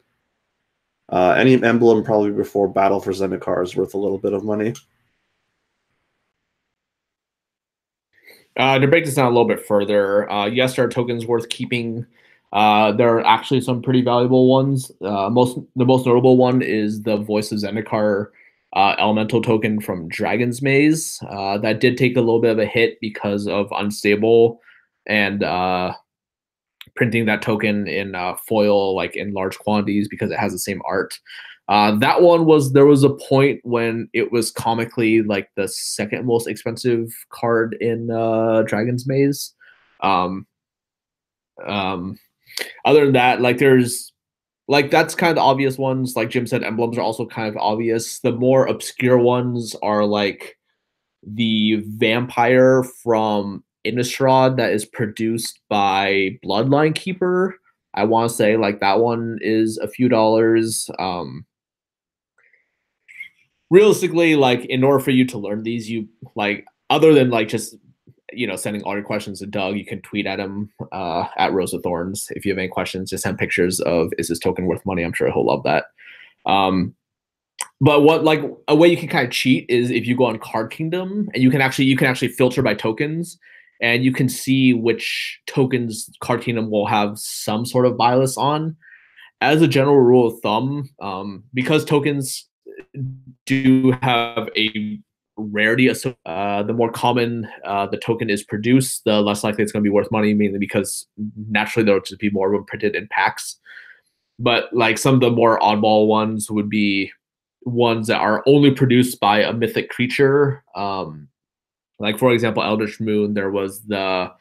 uh, 1.11 1.35
any 1.37 1.63
emblem 1.63 2.05
probably 2.05 2.31
before 2.31 2.69
Battle 2.69 3.01
for 3.01 3.13
Zendikar 3.13 3.63
is 3.65 3.77
worth 3.77 3.95
a 3.95 3.99
little 3.99 4.19
bit 4.19 4.33
of 4.33 4.45
money. 4.45 4.75
Uh, 8.57 8.79
to 8.79 8.89
break 8.89 9.05
this 9.05 9.15
down 9.15 9.27
a 9.27 9.31
little 9.31 9.49
bit 9.49 9.65
further, 9.65 10.31
uh, 10.31 10.47
yes, 10.47 10.77
there 10.77 10.85
are 10.85 10.89
tokens 10.89 11.27
worth 11.27 11.49
keeping. 11.49 12.07
Uh, 12.53 12.93
there 12.93 13.17
are 13.17 13.27
actually 13.27 13.61
some 13.61 13.81
pretty 13.81 14.03
valuable 14.03 14.49
ones. 14.49 14.91
Uh, 15.01 15.31
most 15.31 15.59
the 15.77 15.85
most 15.85 16.05
notable 16.07 16.37
one 16.37 16.63
is 16.63 17.03
the 17.03 17.17
Voice 17.17 17.53
of 17.53 17.59
Zendikar 17.59 18.27
uh, 18.75 18.95
elemental 18.99 19.43
token 19.43 19.81
from 19.81 20.09
Dragon's 20.09 20.63
Maze. 20.63 21.21
Uh, 21.29 21.59
that 21.59 21.81
did 21.81 21.97
take 21.97 22.17
a 22.17 22.21
little 22.21 22.41
bit 22.41 22.53
of 22.53 22.59
a 22.59 22.67
hit 22.67 22.99
because 23.01 23.47
of 23.47 23.73
unstable 23.73 24.61
and 25.07 25.43
uh, 25.43 25.95
printing 27.01 27.25
that 27.25 27.41
token 27.41 27.89
in 27.89 28.15
uh, 28.15 28.37
foil 28.47 28.95
like 28.95 29.17
in 29.17 29.33
large 29.33 29.57
quantities 29.59 30.07
because 30.07 30.31
it 30.31 30.39
has 30.39 30.53
the 30.53 30.59
same 30.59 30.83
art. 30.85 31.19
Uh, 31.67 31.97
that 31.99 32.21
one 32.21 32.45
was 32.45 32.75
there 32.75 32.85
was 32.85 33.05
a 33.05 33.17
point 33.29 33.59
when 33.65 34.07
it 34.13 34.31
was 34.31 34.51
comically 34.51 35.23
like 35.23 35.49
the 35.57 35.67
second 35.67 36.27
most 36.27 36.47
expensive 36.47 37.09
card 37.31 37.75
in 37.81 38.11
uh, 38.11 38.61
Dragon's 38.67 39.07
Maze. 39.07 39.55
Um, 40.03 40.47
Um, 41.67 42.19
other 42.85 43.05
than 43.05 43.15
that, 43.15 43.41
like 43.41 43.57
there's 43.57 44.13
like 44.69 44.91
that's 44.91 45.15
kind 45.15 45.33
of 45.33 45.43
obvious 45.43 45.79
ones. 45.79 46.17
Like 46.17 46.31
Jim 46.31 46.47
said, 46.47 46.65
emblems 46.65 46.99
are 46.99 47.03
also 47.03 47.27
kind 47.27 47.49
of 47.49 47.57
obvious. 47.57 48.21
The 48.21 48.33
more 48.33 48.67
obscure 48.67 49.19
ones 49.19 49.75
are 49.83 50.05
like 50.05 50.59
the 51.23 51.83
vampire 51.87 52.83
from 53.03 53.65
Innistrad 53.87 54.57
that 54.57 54.73
is 54.73 54.85
produced 54.85 55.61
by 55.69 56.39
Bloodline 56.45 56.95
Keeper. 56.95 57.57
I 57.95 58.05
want 58.05 58.31
to 58.31 58.37
say 58.37 58.57
like 58.57 58.81
that 58.81 59.01
one 59.01 59.39
is 59.41 59.79
a 59.79 59.89
few 59.89 60.09
dollars. 60.09 60.89
Um, 60.99 61.45
realistically, 63.71 64.37
like 64.37 64.65
in 64.67 64.85
order 64.85 65.03
for 65.03 65.11
you 65.11 65.27
to 65.27 65.39
learn 65.39 65.63
these, 65.63 65.91
you 65.91 66.09
like 66.35 66.65
other 66.89 67.15
than 67.15 67.31
like 67.31 67.49
just 67.49 67.77
you 68.33 68.47
know 68.47 68.57
sending 68.57 68.83
all 68.83 68.95
your 68.95 69.03
questions 69.03 69.41
to 69.41 69.47
Doug, 69.47 69.77
you 69.77 69.85
can 69.85 70.03
tweet 70.03 70.27
at 70.27 70.39
him 70.39 70.71
uh, 70.93 71.27
at 71.37 71.53
Rose 71.53 71.73
of 71.73 71.83
Thorns 71.83 72.29
if 72.31 72.45
you 72.45 72.53
have 72.53 72.59
any 72.59 72.69
questions. 72.69 73.11
Just 73.11 73.25
send 73.25 73.39
pictures 73.39 73.81
of 73.81 74.13
is 74.19 74.29
this 74.29 74.39
token 74.39 74.67
worth 74.67 74.85
money? 74.87 75.03
I'm 75.03 75.13
sure 75.13 75.31
he'll 75.31 75.47
love 75.47 75.65
that. 75.65 75.87
Um, 76.47 76.95
but 77.81 78.03
what 78.03 78.25
like 78.25 78.43
a 78.69 78.77
way 78.77 78.89
you 78.89 78.97
can 78.97 79.09
kind 79.09 79.27
of 79.27 79.33
cheat 79.33 79.67
is 79.69 79.91
if 79.91 80.07
you 80.07 80.17
go 80.17 80.27
on 80.27 80.39
Card 80.39 80.71
Kingdom 80.71 81.29
and 81.33 81.43
you 81.43 81.51
can 81.51 81.61
actually 81.61 81.87
you 81.87 81.97
can 81.97 82.07
actually 82.07 82.29
filter 82.29 82.63
by 82.63 82.75
tokens 82.75 83.39
and 83.81 84.05
you 84.05 84.13
can 84.13 84.29
see 84.29 84.75
which 84.75 85.41
tokens 85.47 86.11
Card 86.21 86.43
Kingdom 86.43 86.71
will 86.71 86.87
have 86.87 87.19
some 87.19 87.65
sort 87.65 87.87
of 87.87 87.97
buy 87.97 88.15
list 88.15 88.39
on. 88.39 88.77
As 89.41 89.63
a 89.63 89.69
general 89.69 89.99
rule 89.99 90.27
of 90.27 90.41
thumb, 90.41 90.91
um, 91.01 91.45
because 91.55 91.85
tokens 91.85 92.47
do 93.47 93.93
have 94.03 94.51
a 94.55 95.01
rarity, 95.39 95.91
uh, 96.27 96.63
the 96.63 96.75
more 96.75 96.93
common 96.93 97.49
uh, 97.65 97.87
the 97.87 97.97
token 97.97 98.29
is 98.29 98.45
produced, 98.45 99.03
the 99.05 99.23
less 99.23 99.43
likely 99.43 99.63
it's 99.63 99.73
going 99.73 99.83
to 99.83 99.89
be 99.89 99.93
worth 99.93 100.11
money, 100.11 100.35
mainly 100.35 100.59
because 100.59 101.07
naturally 101.49 101.87
there 101.87 101.95
will 101.95 102.03
just 102.03 102.21
be 102.21 102.29
more 102.29 102.53
of 102.53 102.59
them 102.59 102.67
printed 102.67 102.95
in 102.95 103.09
packs. 103.11 103.59
But 104.39 104.69
like 104.75 104.99
some 104.99 105.15
of 105.15 105.21
the 105.21 105.31
more 105.31 105.59
oddball 105.61 106.07
ones 106.07 106.51
would 106.51 106.69
be 106.69 107.11
ones 107.63 108.09
that 108.09 108.21
are 108.21 108.43
only 108.47 108.73
produced 108.73 109.21
by 109.21 109.41
a 109.41 109.55
mythic 109.55 109.89
creature. 109.89 110.63
Um, 110.75 111.30
like 112.01 112.19
for 112.19 112.33
example, 112.33 112.63
Eldritch 112.63 112.99
Moon, 112.99 113.35
there 113.35 113.51
was 113.51 113.83
the 113.83 114.33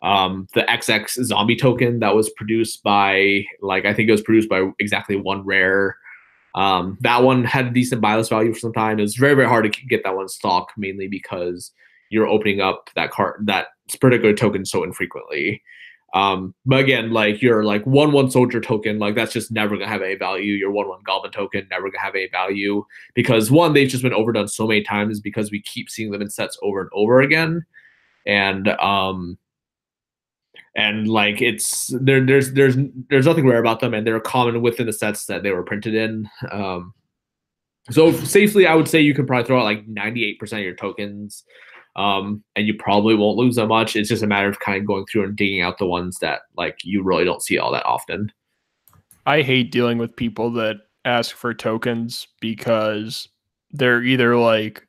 um, 0.00 0.46
the 0.54 0.62
XX 0.62 1.24
zombie 1.24 1.56
token 1.56 1.98
that 1.98 2.14
was 2.14 2.30
produced 2.30 2.82
by 2.82 3.44
like 3.60 3.84
I 3.84 3.92
think 3.92 4.08
it 4.08 4.12
was 4.12 4.22
produced 4.22 4.48
by 4.48 4.70
exactly 4.78 5.16
one 5.16 5.44
rare. 5.44 5.96
Um, 6.54 6.96
that 7.02 7.22
one 7.22 7.44
had 7.44 7.66
a 7.66 7.70
decent 7.70 8.02
list 8.02 8.30
value 8.30 8.54
for 8.54 8.60
some 8.60 8.72
time. 8.72 8.98
It 8.98 9.02
was 9.02 9.16
very 9.16 9.34
very 9.34 9.48
hard 9.48 9.70
to 9.70 9.86
get 9.86 10.04
that 10.04 10.16
one 10.16 10.28
stock 10.28 10.72
mainly 10.76 11.08
because 11.08 11.72
you're 12.10 12.28
opening 12.28 12.60
up 12.60 12.88
that 12.94 13.10
card 13.10 13.46
that 13.46 13.66
particular 14.00 14.34
token 14.34 14.64
so 14.64 14.84
infrequently. 14.84 15.62
Um, 16.14 16.54
but 16.64 16.80
again, 16.80 17.12
like 17.12 17.42
your 17.42 17.64
like 17.64 17.84
one 17.84 18.12
one 18.12 18.30
soldier 18.30 18.60
token, 18.60 18.98
like 18.98 19.14
that's 19.14 19.32
just 19.32 19.52
never 19.52 19.76
gonna 19.76 19.88
have 19.88 20.02
a 20.02 20.16
value. 20.16 20.54
Your 20.54 20.70
one 20.70 20.88
one 20.88 21.02
goblin 21.04 21.32
token 21.32 21.66
never 21.70 21.90
gonna 21.90 22.00
have 22.00 22.16
a 22.16 22.28
value 22.28 22.84
because 23.14 23.50
one, 23.50 23.74
they've 23.74 23.88
just 23.88 24.02
been 24.02 24.14
overdone 24.14 24.48
so 24.48 24.66
many 24.66 24.82
times 24.82 25.20
because 25.20 25.50
we 25.50 25.60
keep 25.60 25.90
seeing 25.90 26.10
them 26.10 26.22
in 26.22 26.30
sets 26.30 26.58
over 26.62 26.80
and 26.80 26.90
over 26.94 27.20
again, 27.20 27.64
and 28.26 28.68
um, 28.68 29.36
and 30.76 31.08
like 31.08 31.42
it's 31.42 31.92
there. 32.00 32.24
There's 32.24 32.52
there's 32.54 32.76
there's 33.10 33.26
nothing 33.26 33.46
rare 33.46 33.60
about 33.60 33.80
them, 33.80 33.92
and 33.92 34.06
they're 34.06 34.18
common 34.18 34.62
within 34.62 34.86
the 34.86 34.92
sets 34.94 35.26
that 35.26 35.42
they 35.42 35.50
were 35.50 35.62
printed 35.62 35.94
in. 35.94 36.28
Um, 36.50 36.94
so 37.90 38.12
safely, 38.12 38.66
I 38.66 38.74
would 38.74 38.88
say 38.88 39.00
you 39.00 39.14
can 39.14 39.26
probably 39.26 39.46
throw 39.46 39.60
out 39.60 39.64
like 39.64 39.86
98% 39.86 40.40
of 40.52 40.58
your 40.58 40.74
tokens 40.74 41.44
um, 41.98 42.44
and 42.54 42.68
you 42.68 42.74
probably 42.74 43.16
won't 43.16 43.36
lose 43.36 43.56
that 43.56 43.66
much. 43.66 43.96
It's 43.96 44.08
just 44.08 44.22
a 44.22 44.26
matter 44.28 44.48
of 44.48 44.60
kind 44.60 44.80
of 44.80 44.86
going 44.86 45.04
through 45.06 45.24
and 45.24 45.36
digging 45.36 45.62
out 45.62 45.78
the 45.78 45.86
ones 45.86 46.20
that 46.20 46.42
like 46.56 46.78
you 46.84 47.02
really 47.02 47.24
don't 47.24 47.42
see 47.42 47.58
all 47.58 47.72
that 47.72 47.84
often. 47.84 48.32
I 49.26 49.42
hate 49.42 49.72
dealing 49.72 49.98
with 49.98 50.14
people 50.14 50.52
that 50.52 50.76
ask 51.04 51.34
for 51.34 51.52
tokens 51.52 52.28
because 52.40 53.28
they're 53.72 54.02
either 54.02 54.36
like, 54.36 54.86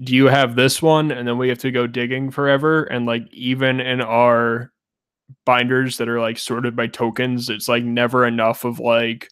"Do 0.00 0.14
you 0.14 0.24
have 0.26 0.56
this 0.56 0.80
one?" 0.80 1.10
and 1.10 1.28
then 1.28 1.36
we 1.36 1.50
have 1.50 1.58
to 1.58 1.70
go 1.70 1.86
digging 1.86 2.30
forever. 2.30 2.84
And 2.84 3.04
like 3.04 3.30
even 3.30 3.78
in 3.80 4.00
our 4.00 4.72
binders 5.44 5.98
that 5.98 6.08
are 6.08 6.20
like 6.20 6.38
sorted 6.38 6.74
by 6.74 6.86
tokens, 6.86 7.50
it's 7.50 7.68
like 7.68 7.84
never 7.84 8.26
enough 8.26 8.64
of 8.64 8.80
like 8.80 9.28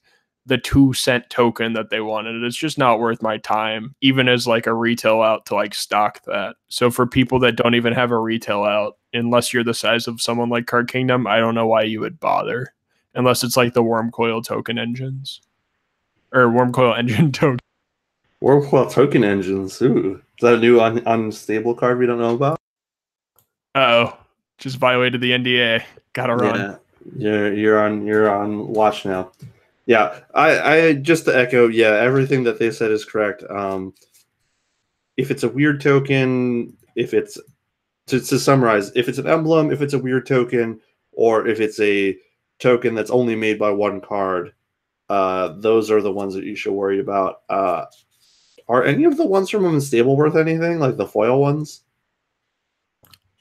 the 0.47 0.59
two 0.59 0.93
cent 0.93 1.29
token 1.31 1.73
that 1.75 1.91
they 1.91 2.01
wanted. 2.01 2.43
It's 2.43 2.57
just 2.57 2.79
not 2.79 2.99
worth 2.99 3.23
my 3.23 3.39
time, 3.39 3.95
even 4.01 4.29
as 4.29 4.47
like 4.47 4.67
a 4.67 4.75
retail 4.75 5.23
out 5.23 5.47
to 5.47 5.55
like 5.55 5.75
stock 5.75 6.23
that. 6.25 6.57
So 6.69 6.91
for 6.91 7.07
people 7.07 7.39
that 7.41 7.57
don't 7.57 7.75
even 7.75 7.93
have 7.93 8.11
a 8.11 8.19
retail 8.19 8.65
out, 8.65 8.99
unless 9.15 9.53
you're 9.53 9.65
the 9.65 9.75
size 9.75 10.09
of 10.09 10.21
someone 10.21 10.49
like 10.49 10.67
Card 10.67 10.91
Kingdom, 10.91 11.27
I 11.27 11.39
don't 11.39 11.55
know 11.55 11.67
why 11.67 11.83
you 11.83 12.01
would 12.01 12.19
bother. 12.19 12.75
Unless 13.15 13.45
it's 13.45 13.57
like 13.57 13.75
the 13.75 13.83
Wurmcoil 13.83 14.45
token 14.45 14.79
engines. 14.79 15.41
Or 16.33 16.47
Wurmcoil 16.47 16.99
engine 16.99 17.31
token. 17.31 17.61
Wurmcoil 18.43 18.91
token 18.91 19.23
engines. 19.23 19.81
Ooh. 19.83 20.15
Is 20.15 20.41
that 20.41 20.55
a 20.55 20.59
new 20.59 20.81
un- 20.81 21.03
unstable 21.07 21.75
card 21.75 21.99
we 21.99 22.07
don't 22.07 22.19
know 22.19 22.35
about? 22.35 22.59
oh. 23.75 24.17
Just 24.59 24.77
violated 24.77 25.21
the 25.21 25.33
NDA. 25.33 25.83
Gotta 26.13 26.37
run. 26.37 26.55
Yeah. 26.55 26.77
You're 27.17 27.53
you're 27.53 27.85
on 27.85 28.07
you're 28.07 28.31
on 28.31 28.69
watch 28.69 29.05
now. 29.05 29.33
Yeah, 29.87 30.21
I, 30.35 30.61
I 30.61 30.93
just 30.95 31.25
to 31.25 31.37
echo, 31.37 31.69
yeah, 31.69 31.89
everything 31.89 32.45
that 32.45 32.59
they 32.59 32.71
said 32.71 32.91
is 32.91 33.05
correct. 33.05 33.43
Um, 33.51 33.95
if 35.17 35.31
it's 35.31 35.43
a 35.43 35.49
weird 35.49 35.81
token, 35.81 36.77
if 36.95 37.15
it's 37.15 37.39
to, 38.07 38.21
to 38.21 38.39
summarize, 38.39 38.93
if 38.95 39.09
it's 39.09 39.19
an 39.19 39.27
emblem, 39.27 39.71
if 39.73 39.83
it's 39.83 39.95
a 39.95 39.99
weird 39.99 40.27
token, 40.27 40.81
or 41.13 41.47
if 41.47 41.61
it's 41.61 41.81
a 41.81 42.17
token 42.59 42.95
that's 42.95 43.11
only 43.11 43.35
made 43.35 43.59
by 43.59 43.71
one 43.71 44.01
card, 44.01 44.53
uh, 45.09 45.55
those 45.59 45.91
are 45.91 46.01
the 46.01 46.13
ones 46.13 46.35
that 46.35 46.45
you 46.45 46.57
should 46.57 46.73
worry 46.73 47.01
about. 47.01 47.43
Uh, 47.49 47.85
are 48.69 48.85
any 48.85 49.05
of 49.05 49.17
the 49.17 49.27
ones 49.27 49.51
from 49.51 49.65
Unstable 49.65 50.17
worth 50.17 50.37
anything, 50.37 50.79
like 50.79 50.97
the 50.97 51.07
foil 51.07 51.41
ones? 51.41 51.83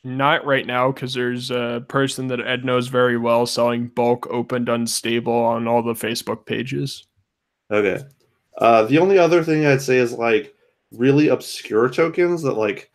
Not 0.03 0.45
right 0.45 0.65
now, 0.65 0.91
because 0.91 1.13
there's 1.13 1.51
a 1.51 1.85
person 1.87 2.27
that 2.27 2.45
Ed 2.45 2.65
knows 2.65 2.87
very 2.87 3.17
well 3.17 3.45
selling 3.45 3.87
bulk 3.87 4.27
opened 4.31 4.67
unstable 4.67 5.33
on 5.33 5.67
all 5.67 5.83
the 5.83 5.93
Facebook 5.93 6.45
pages. 6.45 7.05
Okay. 7.69 8.03
Uh, 8.57 8.83
the 8.83 8.97
only 8.97 9.17
other 9.17 9.43
thing 9.43 9.65
I'd 9.65 9.81
say 9.81 9.97
is 9.97 10.13
like 10.13 10.55
really 10.91 11.27
obscure 11.29 11.87
tokens 11.89 12.41
that 12.41 12.53
like 12.53 12.91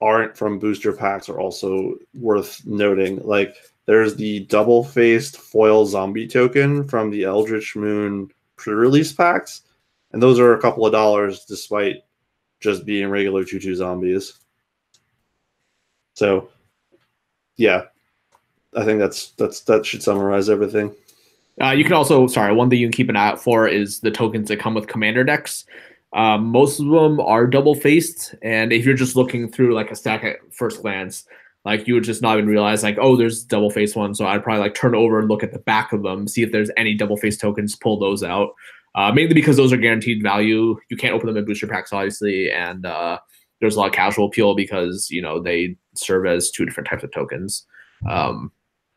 aren't 0.00 0.36
from 0.36 0.58
booster 0.58 0.92
packs 0.92 1.28
are 1.28 1.38
also 1.38 1.94
worth 2.14 2.64
noting. 2.66 3.20
Like 3.24 3.54
there's 3.86 4.16
the 4.16 4.40
double 4.46 4.84
faced 4.84 5.36
foil 5.36 5.86
zombie 5.86 6.28
token 6.28 6.86
from 6.88 7.10
the 7.10 7.24
Eldritch 7.24 7.76
Moon 7.76 8.28
pre 8.56 8.74
release 8.74 9.12
packs, 9.12 9.62
and 10.12 10.22
those 10.22 10.38
are 10.38 10.54
a 10.54 10.60
couple 10.60 10.84
of 10.84 10.92
dollars 10.92 11.44
despite 11.44 12.02
just 12.60 12.84
being 12.84 13.08
regular 13.08 13.44
2 13.44 13.58
2 13.58 13.74
zombies. 13.74 14.38
So, 16.20 16.50
yeah, 17.56 17.84
I 18.76 18.84
think 18.84 18.98
that's 18.98 19.30
that's 19.38 19.60
that 19.60 19.86
should 19.86 20.02
summarize 20.02 20.50
everything. 20.50 20.94
Uh, 21.58 21.70
you 21.70 21.82
can 21.82 21.94
also, 21.94 22.26
sorry, 22.26 22.54
one 22.54 22.68
thing 22.68 22.78
you 22.78 22.86
can 22.88 22.92
keep 22.92 23.08
an 23.08 23.16
eye 23.16 23.28
out 23.28 23.42
for 23.42 23.66
is 23.66 24.00
the 24.00 24.10
tokens 24.10 24.48
that 24.48 24.60
come 24.60 24.74
with 24.74 24.86
commander 24.86 25.24
decks. 25.24 25.64
Um, 26.12 26.44
most 26.44 26.78
of 26.78 26.88
them 26.88 27.20
are 27.20 27.46
double 27.46 27.74
faced, 27.74 28.34
and 28.42 28.70
if 28.70 28.84
you're 28.84 28.94
just 28.94 29.16
looking 29.16 29.50
through 29.50 29.72
like 29.74 29.90
a 29.90 29.96
stack 29.96 30.22
at 30.22 30.36
first 30.52 30.82
glance, 30.82 31.24
like 31.64 31.88
you 31.88 31.94
would 31.94 32.04
just 32.04 32.20
not 32.20 32.36
even 32.36 32.50
realize 32.50 32.82
like, 32.82 32.98
oh, 33.00 33.16
there's 33.16 33.42
double 33.42 33.70
faced 33.70 33.96
one. 33.96 34.14
So 34.14 34.26
I'd 34.26 34.44
probably 34.44 34.60
like 34.60 34.74
turn 34.74 34.94
over 34.94 35.20
and 35.20 35.28
look 35.28 35.42
at 35.42 35.54
the 35.54 35.58
back 35.60 35.94
of 35.94 36.02
them, 36.02 36.28
see 36.28 36.42
if 36.42 36.52
there's 36.52 36.70
any 36.76 36.92
double 36.92 37.16
faced 37.16 37.40
tokens, 37.40 37.76
pull 37.76 37.98
those 37.98 38.22
out. 38.22 38.50
Uh, 38.94 39.10
mainly 39.10 39.32
because 39.32 39.56
those 39.56 39.72
are 39.72 39.78
guaranteed 39.78 40.22
value. 40.22 40.76
You 40.90 40.98
can't 40.98 41.14
open 41.14 41.28
them 41.28 41.38
in 41.38 41.46
booster 41.46 41.66
packs, 41.66 41.94
obviously, 41.94 42.50
and 42.50 42.84
uh, 42.84 43.20
there's 43.60 43.76
a 43.76 43.78
lot 43.78 43.88
of 43.88 43.92
casual 43.92 44.26
appeal 44.26 44.54
because 44.54 45.10
you 45.10 45.22
know 45.22 45.40
they 45.40 45.76
serve 46.00 46.26
as 46.26 46.50
two 46.50 46.64
different 46.64 46.88
types 46.88 47.04
of 47.04 47.12
tokens. 47.12 47.66
Um, 48.08 48.52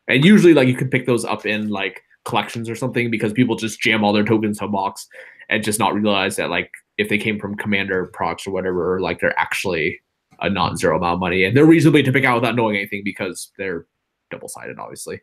and 0.08 0.24
usually, 0.24 0.54
like 0.54 0.68
you 0.68 0.74
can 0.74 0.88
pick 0.88 1.06
those 1.06 1.24
up 1.24 1.46
in 1.46 1.68
like 1.68 2.02
collections 2.24 2.68
or 2.68 2.74
something 2.74 3.10
because 3.10 3.32
people 3.32 3.56
just 3.56 3.80
jam 3.80 4.02
all 4.02 4.12
their 4.12 4.24
tokens 4.24 4.58
to 4.58 4.64
a 4.64 4.68
box 4.68 5.06
and 5.48 5.62
just 5.62 5.78
not 5.78 5.94
realize 5.94 6.36
that 6.36 6.50
like 6.50 6.70
if 6.96 7.08
they 7.08 7.18
came 7.18 7.38
from 7.38 7.54
commander 7.56 8.06
procs 8.06 8.46
or 8.46 8.50
whatever, 8.50 9.00
like 9.00 9.20
they're 9.20 9.38
actually 9.38 10.00
a 10.40 10.50
non-zero 10.50 10.96
amount 10.96 11.14
of 11.14 11.20
money 11.20 11.44
and 11.44 11.56
they're 11.56 11.66
reasonably 11.66 12.02
to 12.02 12.12
pick 12.12 12.24
out 12.24 12.36
without 12.36 12.56
knowing 12.56 12.76
anything 12.76 13.02
because 13.04 13.52
they're 13.58 13.86
double-sided, 14.30 14.78
obviously. 14.78 15.20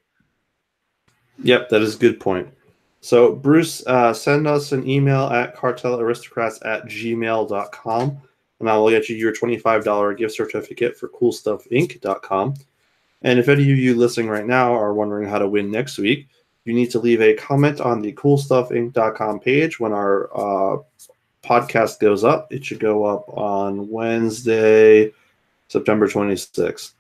Yep, 1.44 1.70
that 1.70 1.82
is 1.82 1.96
a 1.96 2.00
good 2.00 2.20
point. 2.20 2.48
So, 3.02 3.34
Bruce, 3.34 3.86
uh, 3.88 4.14
send 4.14 4.48
us 4.48 4.72
an 4.72 4.88
email 4.88 5.24
at 5.28 5.56
cartelaristocrats 5.56 6.60
at 6.66 6.86
gmail.com 6.86 8.22
and 8.62 8.70
I 8.70 8.78
will 8.78 8.90
get 8.90 9.10
you 9.10 9.16
your 9.16 9.34
$25 9.34 10.18
gift 10.18 10.36
certificate 10.36 10.98
for 10.98 11.10
coolstuffinc.com. 11.10 12.56
And 13.24 13.40
if 13.40 13.50
any 13.50 13.72
of 13.72 13.78
you 13.78 13.96
listening 13.96 14.30
right 14.30 14.46
now 14.46 14.74
are 14.74 14.94
wondering 14.94 15.28
how 15.28 15.40
to 15.40 15.48
win 15.48 15.70
next 15.70 15.98
week, 15.98 16.28
you 16.66 16.74
need 16.74 16.92
to 16.92 17.00
leave 17.00 17.22
a 17.22 17.36
comment 17.36 17.82
on 17.82 18.02
the 18.02 18.14
coolstuffinc.com 18.14 19.40
page 19.40 19.80
when 19.80 19.92
our 19.92 20.30
uh, 20.34 20.78
podcast 21.44 22.00
goes 22.00 22.24
up. 22.24 22.52
It 22.52 22.64
should 22.64 22.80
go 22.80 23.04
up 23.04 23.26
on 23.30 23.90
Wednesday, 23.90 25.12
September 25.68 26.08
26th. 26.08 26.94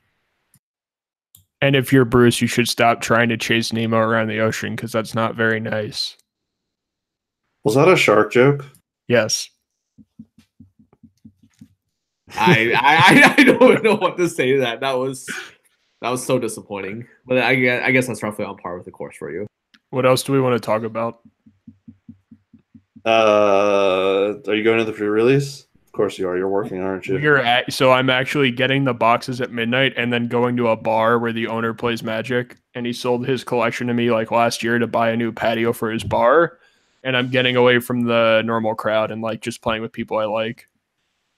And 1.62 1.76
if 1.76 1.94
you're 1.94 2.06
Bruce, 2.06 2.42
you 2.42 2.48
should 2.48 2.68
stop 2.68 3.02
trying 3.02 3.30
to 3.30 3.38
chase 3.38 3.72
Nemo 3.72 3.98
around 3.98 4.28
the 4.28 4.40
ocean 4.40 4.76
because 4.76 4.92
that's 4.92 5.14
not 5.14 5.36
very 5.36 5.60
nice. 5.60 6.18
Was 7.64 7.76
that 7.76 7.88
a 7.88 7.96
shark 7.96 8.32
joke? 8.32 8.66
Yes. 9.08 9.50
I, 12.36 12.72
I 12.74 13.36
I 13.38 13.44
don't 13.44 13.84
know 13.84 13.96
what 13.96 14.18
to 14.18 14.30
say 14.30 14.54
to 14.54 14.60
that. 14.62 14.80
That 14.82 14.98
was 14.98 15.28
that 16.02 16.10
was 16.10 16.26
so 16.26 16.40
disappointing. 16.40 17.08
But 17.26 17.40
I 17.40 17.56
guess, 17.56 17.84
I 17.86 17.92
guess 17.92 18.08
that's 18.08 18.24
roughly 18.24 18.46
on 18.46 18.58
par 18.58 18.76
with 18.76 18.86
the 18.86 18.92
course 18.92 19.16
for 19.18 19.32
you. 19.32 19.48
What 19.92 20.06
else 20.06 20.24
do 20.24 20.32
we 20.32 20.42
want 20.42 20.62
to 20.62 20.66
talk 20.66 20.84
about? 20.84 21.20
Uh, 23.06 24.36
are 24.48 24.56
you 24.56 24.64
going 24.64 24.80
to 24.80 24.86
the 24.86 24.94
pre-release? 24.94 25.66
Of 25.86 25.92
course 25.92 26.18
you 26.18 26.28
are. 26.30 26.38
You're 26.38 26.48
working, 26.48 26.82
aren't 26.82 27.08
you? 27.08 27.16
We're 27.16 27.38
at, 27.38 27.74
so 27.74 27.92
I'm 27.92 28.10
actually 28.10 28.52
getting 28.52 28.86
the 28.86 28.94
boxes 28.94 29.42
at 29.42 29.52
midnight 29.52 29.94
and 29.98 30.14
then 30.14 30.28
going 30.28 30.56
to 30.58 30.70
a 30.70 30.78
bar 30.78 31.20
where 31.20 31.34
the 31.34 31.48
owner 31.48 31.74
plays 31.74 32.02
Magic, 32.02 32.56
and 32.74 32.86
he 32.86 32.94
sold 32.94 33.28
his 33.28 33.44
collection 33.44 33.88
to 33.88 33.94
me 33.94 34.10
like 34.10 34.32
last 34.32 34.64
year 34.64 34.80
to 34.80 34.88
buy 34.88 35.10
a 35.10 35.18
new 35.18 35.34
patio 35.34 35.74
for 35.74 35.92
his 35.92 36.04
bar. 36.04 36.60
And 37.04 37.18
I'm 37.18 37.30
getting 37.30 37.58
away 37.58 37.80
from 37.80 38.04
the 38.04 38.42
normal 38.46 38.76
crowd 38.76 39.12
and 39.12 39.22
like 39.22 39.42
just 39.42 39.62
playing 39.62 39.82
with 39.82 39.92
people 39.92 40.18
I 40.18 40.26
like. 40.26 40.68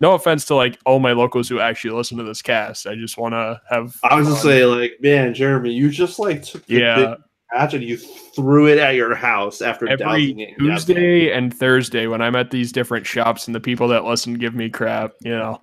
No 0.03 0.15
offense 0.15 0.43
to 0.47 0.55
like 0.55 0.77
all 0.85 0.99
my 0.99 1.13
locals 1.13 1.47
who 1.47 1.61
actually 1.61 1.91
listen 1.91 2.17
to 2.17 2.25
this 2.25 2.41
cast. 2.41 2.87
I 2.87 2.95
just 2.95 3.17
want 3.17 3.31
to 3.31 3.61
have. 3.69 3.95
I 4.03 4.17
was 4.17 4.27
gonna 4.27 4.39
say, 4.41 4.65
like, 4.65 4.97
man, 4.99 5.33
Jeremy, 5.33 5.71
you 5.71 5.89
just 5.89 6.19
like 6.19 6.43
took 6.43 6.65
the 6.65 6.75
yeah. 6.75 6.95
big 6.97 7.17
patch 7.53 7.73
and 7.73 7.81
you 7.81 7.95
threw 7.95 8.67
it 8.67 8.79
at 8.79 8.95
your 8.95 9.15
house 9.15 9.61
after 9.61 9.87
every 9.87 10.25
it. 10.25 10.29
in 10.31 10.37
gasoline. 10.39 10.57
Tuesday 10.57 11.31
and 11.31 11.53
Thursday 11.53 12.07
when 12.07 12.21
I'm 12.21 12.35
at 12.35 12.51
these 12.51 12.73
different 12.73 13.07
shops 13.07 13.47
and 13.47 13.55
the 13.55 13.61
people 13.61 13.87
that 13.87 14.03
listen 14.03 14.33
give 14.33 14.53
me 14.53 14.69
crap, 14.69 15.13
you 15.21 15.31
know. 15.31 15.57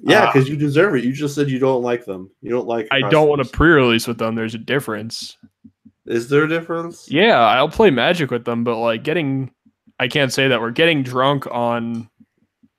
Yeah, 0.00 0.24
uh, 0.24 0.32
because 0.32 0.48
you 0.48 0.56
deserve 0.56 0.96
it. 0.96 1.04
You 1.04 1.12
just 1.12 1.36
said 1.36 1.48
you 1.48 1.60
don't 1.60 1.84
like 1.84 2.04
them. 2.04 2.28
You 2.42 2.50
don't 2.50 2.66
like. 2.66 2.88
I 2.90 3.08
don't 3.08 3.28
want 3.28 3.40
to 3.40 3.48
pre-release 3.48 4.08
with 4.08 4.18
them. 4.18 4.34
There's 4.34 4.56
a 4.56 4.58
difference. 4.58 5.36
Is 6.06 6.28
there 6.28 6.42
a 6.42 6.48
difference? 6.48 7.08
Yeah, 7.08 7.38
I'll 7.38 7.68
play 7.68 7.90
Magic 7.90 8.32
with 8.32 8.44
them, 8.44 8.64
but 8.64 8.78
like 8.78 9.04
getting, 9.04 9.52
I 10.00 10.08
can't 10.08 10.32
say 10.32 10.48
that 10.48 10.60
we're 10.60 10.72
getting 10.72 11.04
drunk 11.04 11.46
on 11.46 12.10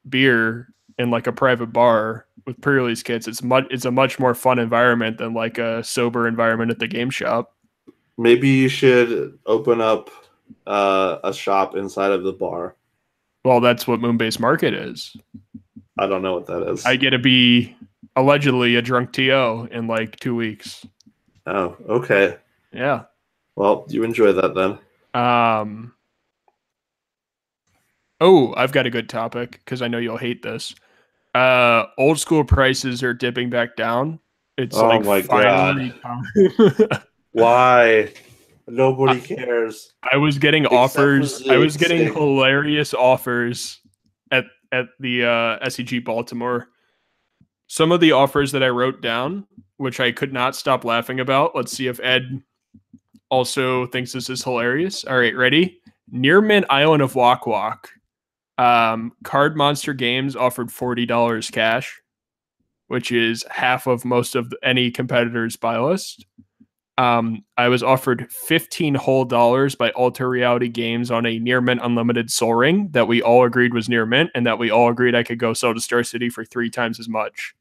beer 0.09 0.67
in 1.01 1.09
like 1.09 1.25
a 1.25 1.31
private 1.31 1.73
bar 1.73 2.25
with 2.45 2.61
pre-release 2.61 3.01
kits. 3.01 3.27
It's 3.27 3.41
much, 3.41 3.65
it's 3.71 3.85
a 3.85 3.91
much 3.91 4.19
more 4.19 4.35
fun 4.35 4.59
environment 4.59 5.17
than 5.17 5.33
like 5.33 5.57
a 5.57 5.83
sober 5.83 6.27
environment 6.27 6.71
at 6.71 6.79
the 6.79 6.87
game 6.87 7.09
shop. 7.09 7.55
Maybe 8.17 8.49
you 8.49 8.69
should 8.69 9.37
open 9.47 9.81
up 9.81 10.11
uh, 10.67 11.17
a 11.23 11.33
shop 11.33 11.75
inside 11.75 12.11
of 12.11 12.23
the 12.23 12.33
bar. 12.33 12.75
Well, 13.43 13.61
that's 13.61 13.87
what 13.87 13.99
Moonbase 13.99 14.39
Market 14.39 14.75
is. 14.75 15.15
I 15.97 16.05
don't 16.05 16.21
know 16.21 16.33
what 16.33 16.45
that 16.45 16.69
is. 16.69 16.85
I 16.85 16.95
get 16.95 17.09
to 17.11 17.19
be 17.19 17.75
allegedly 18.15 18.75
a 18.75 18.81
drunk 18.81 19.13
TO 19.13 19.67
in 19.71 19.87
like 19.87 20.19
two 20.19 20.35
weeks. 20.35 20.85
oh, 21.47 21.75
okay. 21.89 22.37
Yeah. 22.71 23.05
Well, 23.55 23.85
you 23.89 24.03
enjoy 24.03 24.33
that 24.33 24.53
then. 24.53 24.77
Um. 25.19 25.93
Oh, 28.19 28.53
I've 28.55 28.71
got 28.71 28.85
a 28.85 28.91
good 28.91 29.09
topic 29.09 29.53
because 29.65 29.81
I 29.81 29.87
know 29.87 29.97
you'll 29.97 30.17
hate 30.17 30.43
this. 30.43 30.75
Uh, 31.33 31.85
old 31.97 32.19
school 32.19 32.43
prices 32.43 33.03
are 33.03 33.13
dipping 33.13 33.49
back 33.49 33.75
down. 33.75 34.19
It's 34.57 34.75
Oh 34.75 34.87
like 34.87 35.05
my 35.05 35.21
finally. 35.21 35.93
Why? 37.31 38.13
Nobody 38.67 39.19
cares. 39.19 39.93
I 40.11 40.17
was 40.17 40.37
getting 40.37 40.65
Except 40.65 40.79
offers. 40.79 41.47
I 41.47 41.57
was 41.57 41.77
getting 41.77 42.13
hilarious 42.13 42.93
offers 42.93 43.79
at 44.31 44.45
at 44.71 44.87
the 44.99 45.23
uh, 45.23 45.65
SCG 45.65 46.03
Baltimore. 46.03 46.67
Some 47.67 47.91
of 47.91 48.01
the 48.01 48.11
offers 48.11 48.51
that 48.51 48.63
I 48.63 48.69
wrote 48.69 49.01
down, 49.01 49.47
which 49.77 49.99
I 49.99 50.11
could 50.11 50.33
not 50.33 50.55
stop 50.55 50.83
laughing 50.83 51.21
about. 51.21 51.55
Let's 51.55 51.71
see 51.71 51.87
if 51.87 51.99
Ed 52.01 52.41
also 53.29 53.87
thinks 53.87 54.11
this 54.11 54.29
is 54.29 54.43
hilarious. 54.43 55.05
All 55.05 55.17
right, 55.17 55.35
ready? 55.35 55.79
Near 56.11 56.41
Mint 56.41 56.65
Island 56.69 57.01
of 57.01 57.15
Wak-Wak. 57.15 57.89
Um, 58.61 59.13
Card 59.23 59.57
Monster 59.57 59.93
Games 59.93 60.35
offered 60.35 60.71
forty 60.71 61.07
dollars 61.07 61.49
cash, 61.49 61.99
which 62.89 63.11
is 63.11 63.43
half 63.49 63.87
of 63.87 64.05
most 64.05 64.35
of 64.35 64.51
the, 64.51 64.57
any 64.61 64.91
competitor's 64.91 65.55
buy 65.55 65.79
list. 65.79 66.27
Um, 66.99 67.43
I 67.57 67.69
was 67.69 67.81
offered 67.81 68.31
15 68.31 68.93
whole 68.93 69.25
dollars 69.25 69.73
by 69.73 69.89
Alter 69.91 70.29
Reality 70.29 70.67
Games 70.67 71.09
on 71.09 71.25
a 71.25 71.39
near 71.39 71.59
mint 71.59 71.79
unlimited 71.81 72.29
sol 72.29 72.53
ring 72.53 72.89
that 72.91 73.07
we 73.07 73.23
all 73.23 73.45
agreed 73.45 73.73
was 73.73 73.89
near 73.89 74.05
mint 74.05 74.29
and 74.35 74.45
that 74.45 74.59
we 74.59 74.69
all 74.69 74.89
agreed 74.89 75.15
I 75.15 75.23
could 75.23 75.39
go 75.39 75.53
sell 75.53 75.73
to 75.73 75.81
Star 75.81 76.03
City 76.03 76.29
for 76.29 76.45
three 76.45 76.69
times 76.69 76.99
as 76.99 77.09
much. 77.09 77.55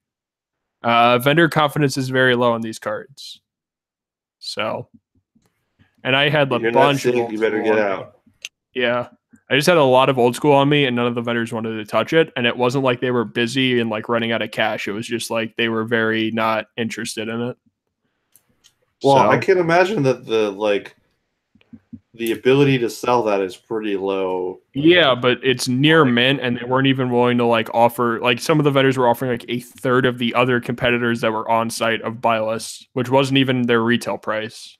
Uh, 0.82 1.18
vendor 1.18 1.48
confidence 1.48 1.96
is 1.96 2.10
very 2.10 2.34
low 2.34 2.52
on 2.52 2.60
these 2.60 2.78
cards. 2.78 3.40
So, 4.40 4.88
and 6.04 6.14
I 6.14 6.28
had 6.28 6.52
a 6.52 6.58
not 6.58 6.72
bunch 6.74 7.06
of 7.06 7.14
sick, 7.14 7.22
old 7.22 7.32
you 7.32 7.38
better 7.38 7.62
get 7.62 7.78
out. 7.78 8.18
Yeah. 8.74 9.08
I 9.50 9.56
just 9.56 9.66
had 9.66 9.76
a 9.76 9.84
lot 9.84 10.08
of 10.08 10.16
old 10.18 10.36
school 10.36 10.52
on 10.52 10.68
me 10.68 10.86
and 10.86 10.94
none 10.94 11.08
of 11.08 11.16
the 11.16 11.22
vendors 11.22 11.52
wanted 11.52 11.76
to 11.76 11.84
touch 11.84 12.12
it. 12.12 12.32
And 12.36 12.46
it 12.46 12.56
wasn't 12.56 12.84
like 12.84 13.00
they 13.00 13.10
were 13.10 13.24
busy 13.24 13.80
and 13.80 13.90
like 13.90 14.08
running 14.08 14.30
out 14.30 14.42
of 14.42 14.52
cash. 14.52 14.86
It 14.86 14.92
was 14.92 15.08
just 15.08 15.28
like 15.28 15.56
they 15.56 15.68
were 15.68 15.84
very 15.84 16.30
not 16.30 16.66
interested 16.76 17.28
in 17.28 17.40
it. 17.40 17.56
Well, 19.02 19.16
So- 19.16 19.28
I 19.30 19.38
can 19.38 19.58
imagine 19.58 20.04
that 20.04 20.24
the 20.24 20.52
like 20.52 20.94
the 22.14 22.32
ability 22.32 22.78
to 22.78 22.90
sell 22.90 23.22
that 23.24 23.40
is 23.40 23.56
pretty 23.56 23.96
low. 23.96 24.60
Yeah, 24.74 25.14
but 25.14 25.38
it's 25.42 25.68
near 25.68 26.04
mint, 26.04 26.40
and 26.40 26.58
they 26.58 26.64
weren't 26.64 26.88
even 26.88 27.10
willing 27.10 27.38
to 27.38 27.46
like 27.46 27.72
offer 27.72 28.20
like 28.20 28.40
some 28.40 28.58
of 28.58 28.64
the 28.64 28.70
vendors 28.70 28.98
were 28.98 29.08
offering 29.08 29.30
like 29.30 29.44
a 29.48 29.60
third 29.60 30.06
of 30.06 30.18
the 30.18 30.34
other 30.34 30.60
competitors 30.60 31.20
that 31.22 31.32
were 31.32 31.48
on 31.50 31.70
site 31.70 32.02
of 32.02 32.20
buy 32.20 32.40
which 32.92 33.10
wasn't 33.10 33.38
even 33.38 33.62
their 33.62 33.82
retail 33.82 34.18
price. 34.18 34.76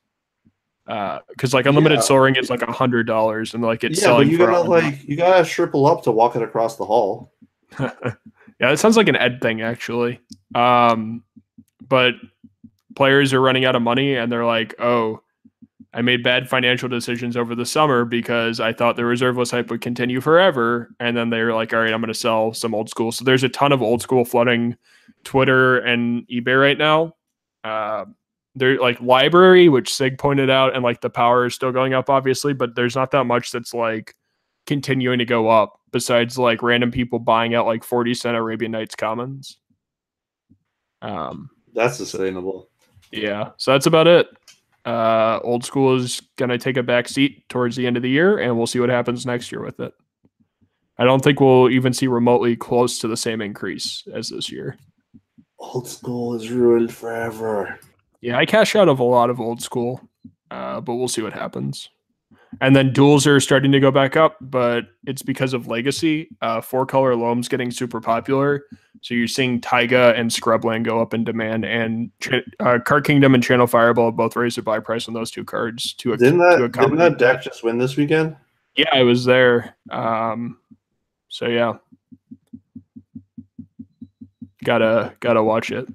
Because 1.28 1.54
like 1.54 1.66
unlimited 1.66 1.98
Yeah. 1.98 2.02
sol 2.02 2.18
ring 2.18 2.36
is 2.36 2.50
like 2.50 2.62
a 2.62 2.72
hundred 2.72 3.06
dollars, 3.06 3.54
and 3.54 3.62
like 3.62 3.84
it's 3.84 4.02
yeah, 4.02 4.08
but 4.12 4.26
you 4.26 4.36
for 4.38 4.46
gotta 4.46 4.68
100. 4.68 4.84
like 4.84 5.08
you 5.08 5.16
gotta 5.16 5.48
triple 5.48 5.86
up 5.86 6.02
to 6.04 6.10
walk 6.10 6.36
it 6.36 6.42
across 6.42 6.76
the 6.76 6.84
hall. 6.84 7.32
yeah, 7.80 7.90
that 8.58 8.78
sounds 8.78 8.96
like 8.96 9.08
an 9.08 9.16
Ed 9.16 9.40
thing 9.40 9.62
actually. 9.62 10.20
Um, 10.54 11.22
but 11.88 12.14
players 12.96 13.32
are 13.32 13.40
running 13.40 13.64
out 13.64 13.76
of 13.76 13.82
money, 13.82 14.16
and 14.16 14.30
they're 14.30 14.44
like, 14.46 14.74
oh. 14.80 15.22
I 15.92 16.02
made 16.02 16.22
bad 16.22 16.48
financial 16.48 16.88
decisions 16.88 17.36
over 17.36 17.56
the 17.56 17.66
summer 17.66 18.04
because 18.04 18.60
I 18.60 18.72
thought 18.72 18.94
the 18.94 19.04
reserve 19.04 19.36
list 19.36 19.50
hype 19.50 19.70
would 19.72 19.80
continue 19.80 20.20
forever. 20.20 20.94
And 21.00 21.16
then 21.16 21.30
they're 21.30 21.52
like, 21.52 21.74
all 21.74 21.80
right, 21.80 21.92
I'm 21.92 22.00
going 22.00 22.12
to 22.12 22.14
sell 22.14 22.54
some 22.54 22.76
old 22.76 22.88
school. 22.88 23.10
So 23.10 23.24
there's 23.24 23.42
a 23.42 23.48
ton 23.48 23.72
of 23.72 23.82
old 23.82 24.00
school 24.00 24.24
flooding 24.24 24.76
Twitter 25.24 25.78
and 25.78 26.24
eBay 26.28 26.60
right 26.60 26.78
now. 26.78 27.16
Uh, 27.64 28.04
they're 28.60 28.78
like 28.78 29.00
library, 29.00 29.68
which 29.68 29.92
Sig 29.92 30.18
pointed 30.18 30.50
out, 30.50 30.74
and 30.74 30.84
like 30.84 31.00
the 31.00 31.10
power 31.10 31.46
is 31.46 31.54
still 31.54 31.72
going 31.72 31.94
up, 31.94 32.10
obviously, 32.10 32.52
but 32.52 32.76
there's 32.76 32.94
not 32.94 33.10
that 33.10 33.24
much 33.24 33.50
that's 33.50 33.74
like 33.74 34.14
continuing 34.66 35.18
to 35.18 35.24
go 35.24 35.48
up 35.48 35.80
besides 35.90 36.38
like 36.38 36.62
random 36.62 36.90
people 36.92 37.18
buying 37.18 37.54
out 37.54 37.66
like 37.66 37.82
40 37.82 38.14
cent 38.14 38.36
Arabian 38.36 38.70
Nights 38.70 38.94
commons. 38.94 39.58
Um, 41.02 41.48
That's 41.74 41.96
sustainable. 41.96 42.68
yeah, 43.10 43.50
so 43.56 43.72
that's 43.72 43.86
about 43.86 44.06
it. 44.06 44.28
Uh, 44.84 45.40
old 45.42 45.64
school 45.64 45.96
is 45.96 46.20
gonna 46.36 46.58
take 46.58 46.76
a 46.76 46.82
back 46.82 47.08
seat 47.08 47.48
towards 47.48 47.74
the 47.76 47.86
end 47.86 47.96
of 47.96 48.02
the 48.02 48.10
year, 48.10 48.38
and 48.38 48.56
we'll 48.56 48.66
see 48.66 48.80
what 48.80 48.90
happens 48.90 49.24
next 49.26 49.50
year 49.50 49.64
with 49.64 49.80
it. 49.80 49.92
I 50.98 51.04
don't 51.04 51.24
think 51.24 51.40
we'll 51.40 51.70
even 51.70 51.94
see 51.94 52.06
remotely 52.06 52.56
close 52.56 52.98
to 52.98 53.08
the 53.08 53.16
same 53.16 53.40
increase 53.40 54.04
as 54.12 54.28
this 54.28 54.52
year. 54.52 54.76
Old 55.58 55.88
school 55.88 56.34
is 56.34 56.50
ruined 56.50 56.92
forever. 56.92 57.78
Yeah, 58.20 58.36
I 58.36 58.46
cash 58.46 58.76
out 58.76 58.88
of 58.88 58.98
a 58.98 59.04
lot 59.04 59.30
of 59.30 59.40
old 59.40 59.62
school, 59.62 60.00
uh, 60.50 60.80
but 60.80 60.96
we'll 60.96 61.08
see 61.08 61.22
what 61.22 61.32
happens. 61.32 61.88
And 62.60 62.74
then 62.74 62.92
duels 62.92 63.26
are 63.26 63.38
starting 63.38 63.70
to 63.72 63.80
go 63.80 63.90
back 63.90 64.16
up, 64.16 64.36
but 64.40 64.88
it's 65.06 65.22
because 65.22 65.54
of 65.54 65.68
legacy. 65.68 66.28
Uh, 66.42 66.60
four 66.60 66.84
color 66.84 67.14
loam's 67.14 67.48
getting 67.48 67.70
super 67.70 68.00
popular, 68.00 68.64
so 69.02 69.14
you're 69.14 69.28
seeing 69.28 69.60
Taiga 69.60 70.14
and 70.16 70.30
Scrubland 70.30 70.84
go 70.84 71.00
up 71.00 71.14
in 71.14 71.24
demand, 71.24 71.64
and 71.64 72.10
uh, 72.58 72.78
Card 72.84 73.04
Kingdom 73.04 73.34
and 73.34 73.42
Channel 73.42 73.68
Fireball 73.68 74.10
both 74.10 74.36
raised 74.36 74.56
their 74.56 74.64
buy 74.64 74.80
price 74.80 75.06
on 75.06 75.14
those 75.14 75.30
two 75.30 75.44
cards 75.44 75.94
to, 75.94 76.16
Didn't 76.16 76.40
to 76.40 76.58
that 76.58 76.72
didn't 76.72 76.96
that 76.96 77.18
deck 77.18 77.42
just 77.42 77.62
win 77.62 77.78
this 77.78 77.96
weekend? 77.96 78.36
Yeah, 78.74 78.90
I 78.92 79.02
was 79.02 79.24
there. 79.24 79.76
Um, 79.90 80.58
so 81.28 81.46
yeah, 81.46 81.74
gotta 84.64 85.14
gotta 85.20 85.42
watch 85.42 85.70
it. 85.70 85.88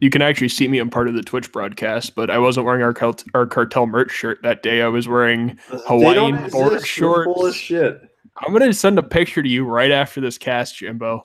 You 0.00 0.10
can 0.10 0.22
actually 0.22 0.48
see 0.48 0.66
me. 0.66 0.78
I'm 0.78 0.88
part 0.90 1.08
of 1.08 1.14
the 1.14 1.22
Twitch 1.22 1.52
broadcast, 1.52 2.14
but 2.14 2.30
I 2.30 2.38
wasn't 2.38 2.66
wearing 2.66 2.82
our 2.82 2.94
cult- 2.94 3.24
our 3.34 3.46
cartel 3.46 3.86
merch 3.86 4.10
shirt 4.10 4.38
that 4.42 4.62
day. 4.62 4.82
I 4.82 4.88
was 4.88 5.06
wearing. 5.06 5.58
Hawaiian 5.68 6.48
board 6.50 6.72
exist. 6.72 6.98
Full 6.98 7.16
of 7.46 7.54
shorts. 7.54 7.56
shit. 7.56 8.00
I'm 8.38 8.52
gonna 8.52 8.72
send 8.72 8.98
a 8.98 9.02
picture 9.02 9.42
to 9.42 9.48
you 9.48 9.64
right 9.64 9.90
after 9.90 10.20
this 10.20 10.38
cast, 10.38 10.76
Jimbo. 10.78 11.22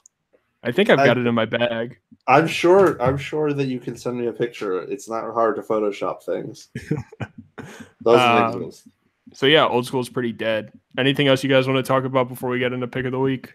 I 0.63 0.71
think 0.71 0.89
I've 0.89 0.99
I- 0.99 1.05
got 1.05 1.17
it 1.17 1.25
in 1.25 1.33
my 1.35 1.45
bag. 1.45 1.97
I'm 2.27 2.47
sure. 2.47 3.01
I'm 3.01 3.17
sure 3.17 3.53
that 3.53 3.67
you 3.67 3.79
can 3.79 3.95
send 3.95 4.19
me 4.19 4.25
a 4.27 4.33
picture. 4.33 4.81
It's 4.81 5.07
not 5.07 5.23
hard 5.33 5.55
to 5.57 5.61
Photoshop 5.61 6.23
things. 6.23 6.69
Doesn't 8.03 8.19
Um, 8.55 8.63
exist. 8.63 8.87
So 9.33 9.45
yeah, 9.45 9.65
old 9.67 9.85
school's 9.85 10.09
pretty 10.09 10.31
dead. 10.31 10.71
Anything 10.97 11.27
else 11.27 11.43
you 11.43 11.49
guys 11.49 11.67
want 11.67 11.77
to 11.77 11.87
talk 11.87 12.03
about 12.03 12.27
before 12.27 12.49
we 12.49 12.57
get 12.59 12.73
into 12.73 12.87
pick 12.87 13.05
of 13.05 13.11
the 13.11 13.19
week? 13.19 13.53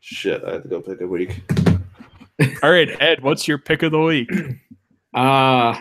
Shit, 0.00 0.44
I 0.44 0.52
have 0.52 0.62
to 0.64 0.68
go 0.68 0.80
pick 0.82 1.00
a 1.00 1.06
week. 1.06 1.42
All 2.62 2.70
right, 2.70 2.90
Ed, 3.00 3.22
what's 3.22 3.46
your 3.46 3.58
pick 3.58 3.82
of 3.82 3.92
the 3.92 4.00
week? 4.00 4.30
Uh 5.14 5.78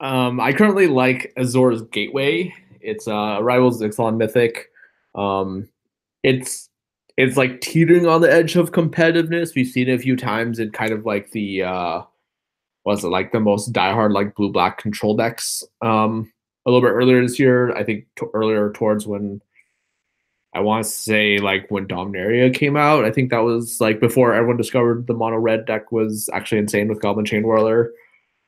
um 0.00 0.38
I 0.38 0.52
currently 0.52 0.86
like 0.86 1.32
Azor's 1.38 1.80
Gateway. 1.80 2.52
It's 2.82 3.08
uh 3.08 3.38
Rivals 3.40 3.80
Ixalan 3.80 4.18
Mythic. 4.18 4.66
Um 5.14 5.66
it's 6.22 6.68
it's 7.16 7.38
like 7.38 7.62
teetering 7.62 8.06
on 8.06 8.20
the 8.20 8.30
edge 8.30 8.54
of 8.56 8.72
competitiveness. 8.72 9.54
We've 9.54 9.66
seen 9.66 9.88
it 9.88 9.94
a 9.94 9.98
few 9.98 10.14
times 10.14 10.58
in 10.58 10.72
kind 10.72 10.92
of 10.92 11.06
like 11.06 11.30
the 11.30 11.62
uh 11.62 12.02
was 12.84 13.02
it 13.02 13.08
like 13.08 13.32
the 13.32 13.40
most 13.40 13.72
diehard 13.72 14.12
like 14.12 14.34
blue 14.34 14.52
black 14.52 14.76
control 14.76 15.16
decks 15.16 15.64
um 15.80 16.30
a 16.66 16.70
little 16.70 16.86
bit 16.86 16.92
earlier 16.92 17.22
this 17.22 17.38
year. 17.38 17.74
I 17.74 17.82
think 17.82 18.04
t- 18.16 18.26
earlier 18.34 18.72
towards 18.72 19.06
when 19.06 19.40
I 20.56 20.60
want 20.60 20.84
to 20.86 20.90
say 20.90 21.36
like 21.36 21.70
when 21.70 21.86
Dominaria 21.86 22.52
came 22.52 22.78
out. 22.78 23.04
I 23.04 23.10
think 23.10 23.28
that 23.28 23.44
was 23.44 23.78
like 23.78 24.00
before 24.00 24.32
everyone 24.32 24.56
discovered 24.56 25.06
the 25.06 25.12
mono 25.12 25.36
red 25.36 25.66
deck 25.66 25.92
was 25.92 26.30
actually 26.32 26.58
insane 26.58 26.88
with 26.88 27.02
Goblin 27.02 27.26
Chainwhirler. 27.26 27.90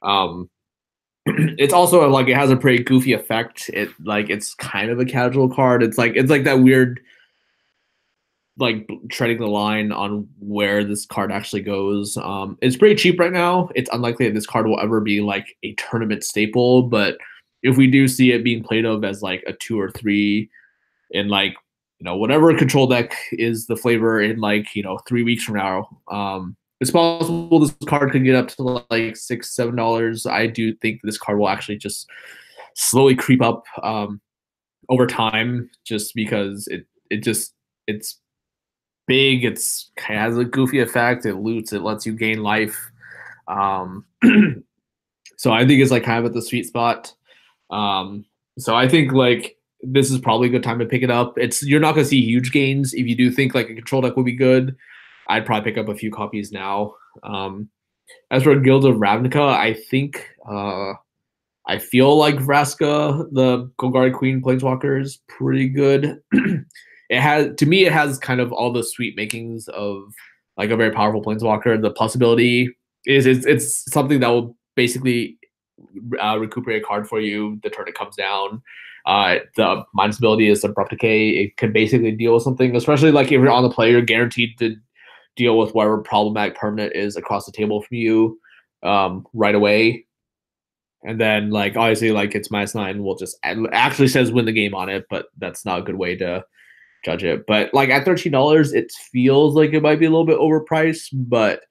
Um, 0.01 0.49
it's 1.27 1.75
also 1.75 2.09
like 2.09 2.27
it 2.27 2.35
has 2.35 2.51
a 2.51 2.57
pretty 2.57 2.83
goofy 2.83 3.13
effect. 3.13 3.69
It 3.75 3.91
like 4.03 4.31
it's 4.31 4.55
kind 4.55 4.91
of 4.91 4.99
a 4.99 5.05
casual 5.05 5.51
card. 5.51 5.83
It's 5.83 5.99
like 5.99 6.13
it's 6.17 6.31
like 6.31 6.45
that 6.45 6.61
weird 6.61 6.99
like 8.57 8.89
treading 9.11 9.39
the 9.39 9.47
line 9.47 9.93
on 9.93 10.27
where 10.41 10.85
this 10.85 11.05
card 11.05 11.31
actually 11.31 11.63
goes. 11.63 12.17
Um, 12.17 12.57
it's 12.63 12.79
pretty 12.79 12.95
cheap 12.95 13.21
right 13.21 13.33
now. 13.33 13.69
It's 13.75 13.91
unlikely 13.93 14.29
that 14.29 14.35
this 14.35 14.47
card 14.47 14.67
will 14.67 14.81
ever 14.81 15.03
be 15.03 15.21
like 15.21 15.59
a 15.63 15.75
tournament 15.75 16.25
staple, 16.25 16.85
but 16.85 17.19
if 17.63 17.77
we 17.77 17.87
do 17.87 18.09
see 18.09 18.33
it 18.33 18.43
being 18.43 18.65
played 18.65 18.87
of 18.87 19.05
as 19.05 19.21
like 19.21 19.45
a 19.47 19.53
two 19.53 19.79
or 19.79 19.91
three 19.91 20.49
in 21.11 21.29
like 21.29 21.55
you 21.99 22.05
know 22.05 22.17
whatever 22.17 22.57
control 22.57 22.87
deck 22.87 23.17
is 23.33 23.67
the 23.67 23.77
flavor 23.77 24.21
in 24.21 24.41
like 24.41 24.75
you 24.75 24.83
know 24.83 24.99
three 25.09 25.23
weeks 25.23 25.45
from 25.45 25.57
now. 25.57 25.89
Um 26.11 26.57
it's 26.81 26.93
possible 26.93 27.59
this 27.59 27.75
card 27.87 28.13
could 28.13 28.25
get 28.25 28.37
up 28.37 28.49
to 28.49 28.85
like 28.91 29.17
six 29.17 29.55
seven 29.55 29.75
dollars. 29.75 30.27
I 30.27 30.47
do 30.47 30.75
think 30.77 31.01
this 31.03 31.19
card 31.19 31.39
will 31.39 31.49
actually 31.49 31.77
just 31.77 32.09
slowly 32.75 33.17
creep 33.17 33.43
up 33.43 33.65
um 33.83 34.21
over 34.89 35.07
time 35.07 35.69
just 35.85 36.15
because 36.15 36.69
it 36.69 36.87
it 37.11 37.23
just 37.23 37.55
it's 37.87 38.21
big 39.09 39.45
it's 39.45 39.91
has 39.97 40.37
a 40.37 40.45
goofy 40.45 40.81
effect 40.81 41.25
it 41.25 41.37
loots 41.37 41.73
it 41.73 41.83
lets 41.83 42.07
you 42.07 42.13
gain 42.13 42.43
life. 42.43 42.79
Um 43.49 44.05
so 45.37 45.53
i 45.53 45.67
think 45.67 45.81
it's 45.81 45.91
like 45.91 46.05
kind 46.05 46.21
of 46.21 46.27
at 46.27 46.35
the 46.35 46.43
sweet 46.43 46.67
spot. 46.67 47.13
Um 47.71 48.25
so 48.57 48.77
i 48.77 48.89
think 48.89 49.13
like 49.13 49.58
this 49.83 50.11
is 50.11 50.19
probably 50.19 50.49
a 50.49 50.51
good 50.51 50.63
time 50.63 50.79
to 50.79 50.87
pick 50.87 51.03
it 51.03 51.11
up. 51.11 51.39
It's 51.39 51.63
you're 51.63 51.81
not 51.81 51.95
going 51.95 52.05
to 52.05 52.09
see 52.09 52.23
huge 52.23 52.53
gains 52.53 52.95
if 52.95 53.07
you 53.07 53.17
do 53.17 53.31
think 53.31 53.55
like 53.55 53.71
a 53.71 53.75
control 53.75 54.03
deck 54.03 54.17
would 54.17 54.27
be 54.27 54.33
good. 54.33 54.77
I'd 55.29 55.47
probably 55.47 55.71
pick 55.71 55.79
up 55.79 55.89
a 55.89 55.95
few 55.95 56.11
copies 56.11 56.53
now. 56.53 56.95
Um, 57.23 57.69
as 58.31 58.43
for 58.43 58.59
Guild 58.59 58.85
of 58.85 58.97
Ravnica, 58.97 59.53
I 59.53 59.75
think 59.75 60.29
uh, 60.49 60.95
I 61.67 61.79
feel 61.79 62.17
like 62.17 62.37
Vraska, 62.37 63.29
the 63.31 63.71
Golgari 63.79 64.13
Queen 64.13 64.41
Planeswalker, 64.41 65.01
is 65.01 65.21
pretty 65.29 65.69
good. 65.69 66.21
it 66.33 67.21
has 67.21 67.55
to 67.57 67.67
me, 67.67 67.85
it 67.85 67.93
has 67.93 68.19
kind 68.19 68.41
of 68.41 68.53
all 68.53 68.73
the 68.73 68.83
sweet 68.83 69.17
makings 69.17 69.69
of 69.69 70.13
like 70.57 70.71
a 70.71 70.77
very 70.77 70.91
powerful 70.91 71.23
Planeswalker. 71.23 71.81
The 71.81 71.91
possibility 71.91 72.75
is 73.07 73.27
it's, 73.27 73.47
it's 73.47 73.93
something 73.93 74.21
that 74.21 74.29
will 74.29 74.57
basically 74.77 75.39
uh, 76.23 76.39
recuperate 76.39 76.83
a 76.83 76.87
card 76.87 77.09
for 77.09 77.21
you 77.21 77.61
the 77.63 77.71
turn 77.71 77.89
it 77.89 77.95
comes 77.95 78.17
down. 78.17 78.63
Uh, 79.09 79.39
the 79.57 79.83
minus 79.95 80.19
ability 80.19 80.49
is 80.49 80.63
abrupt 80.63 80.91
decay. 80.91 81.31
It 81.31 81.57
can 81.57 81.73
basically 81.73 82.13
deal 82.13 82.35
with 82.35 82.43
something, 82.43 82.77
especially 82.77 83.11
like 83.11 83.29
if 83.29 83.33
you're 83.33 83.49
on 83.49 83.63
the 83.63 83.71
play, 83.71 83.91
you're 83.91 84.03
guaranteed 84.03 84.59
to 84.59 84.77
deal 85.35 85.57
with 85.57 85.75
whatever 85.75 85.97
problematic 85.99 86.57
permanent 86.57 86.95
is 86.95 87.17
across 87.17 87.47
the 87.47 87.53
table 87.53 87.81
from 87.81 87.97
you 87.97 88.39
um, 88.83 89.27
right 89.33 89.55
away. 89.55 90.05
And 91.05 91.19
then 91.19 91.49
like 91.51 91.75
obviously 91.75 92.11
like 92.11 92.35
it's 92.35 92.51
minus 92.51 92.75
nine 92.75 93.03
We'll 93.03 93.17
just 93.17 93.39
actually 93.43 94.09
says 94.09 94.31
win 94.31 94.45
the 94.45 94.53
game 94.53 94.75
on 94.75 94.91
it, 94.91 95.07
but 95.09 95.29
that's 95.39 95.65
not 95.65 95.79
a 95.79 95.83
good 95.83 95.97
way 95.97 96.15
to 96.17 96.45
judge 97.03 97.25
it. 97.25 97.47
But 97.47 97.73
like 97.73 97.89
at 97.89 98.05
thirteen 98.05 98.33
dollars, 98.33 98.75
it 98.75 98.93
feels 98.93 99.55
like 99.55 99.73
it 99.73 99.83
might 99.83 100.01
be 100.01 100.07
a 100.07 100.11
little 100.11 100.27
bit 100.27 100.39
overpriced, 100.39 101.09
but 101.13 101.63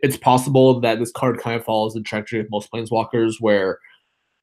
it's 0.00 0.18
possible 0.18 0.78
that 0.80 0.98
this 0.98 1.12
card 1.12 1.38
kind 1.38 1.56
of 1.56 1.64
follows 1.64 1.94
the 1.94 2.02
trajectory 2.02 2.40
of 2.40 2.50
most 2.50 2.70
planeswalkers 2.70 3.36
where 3.40 3.78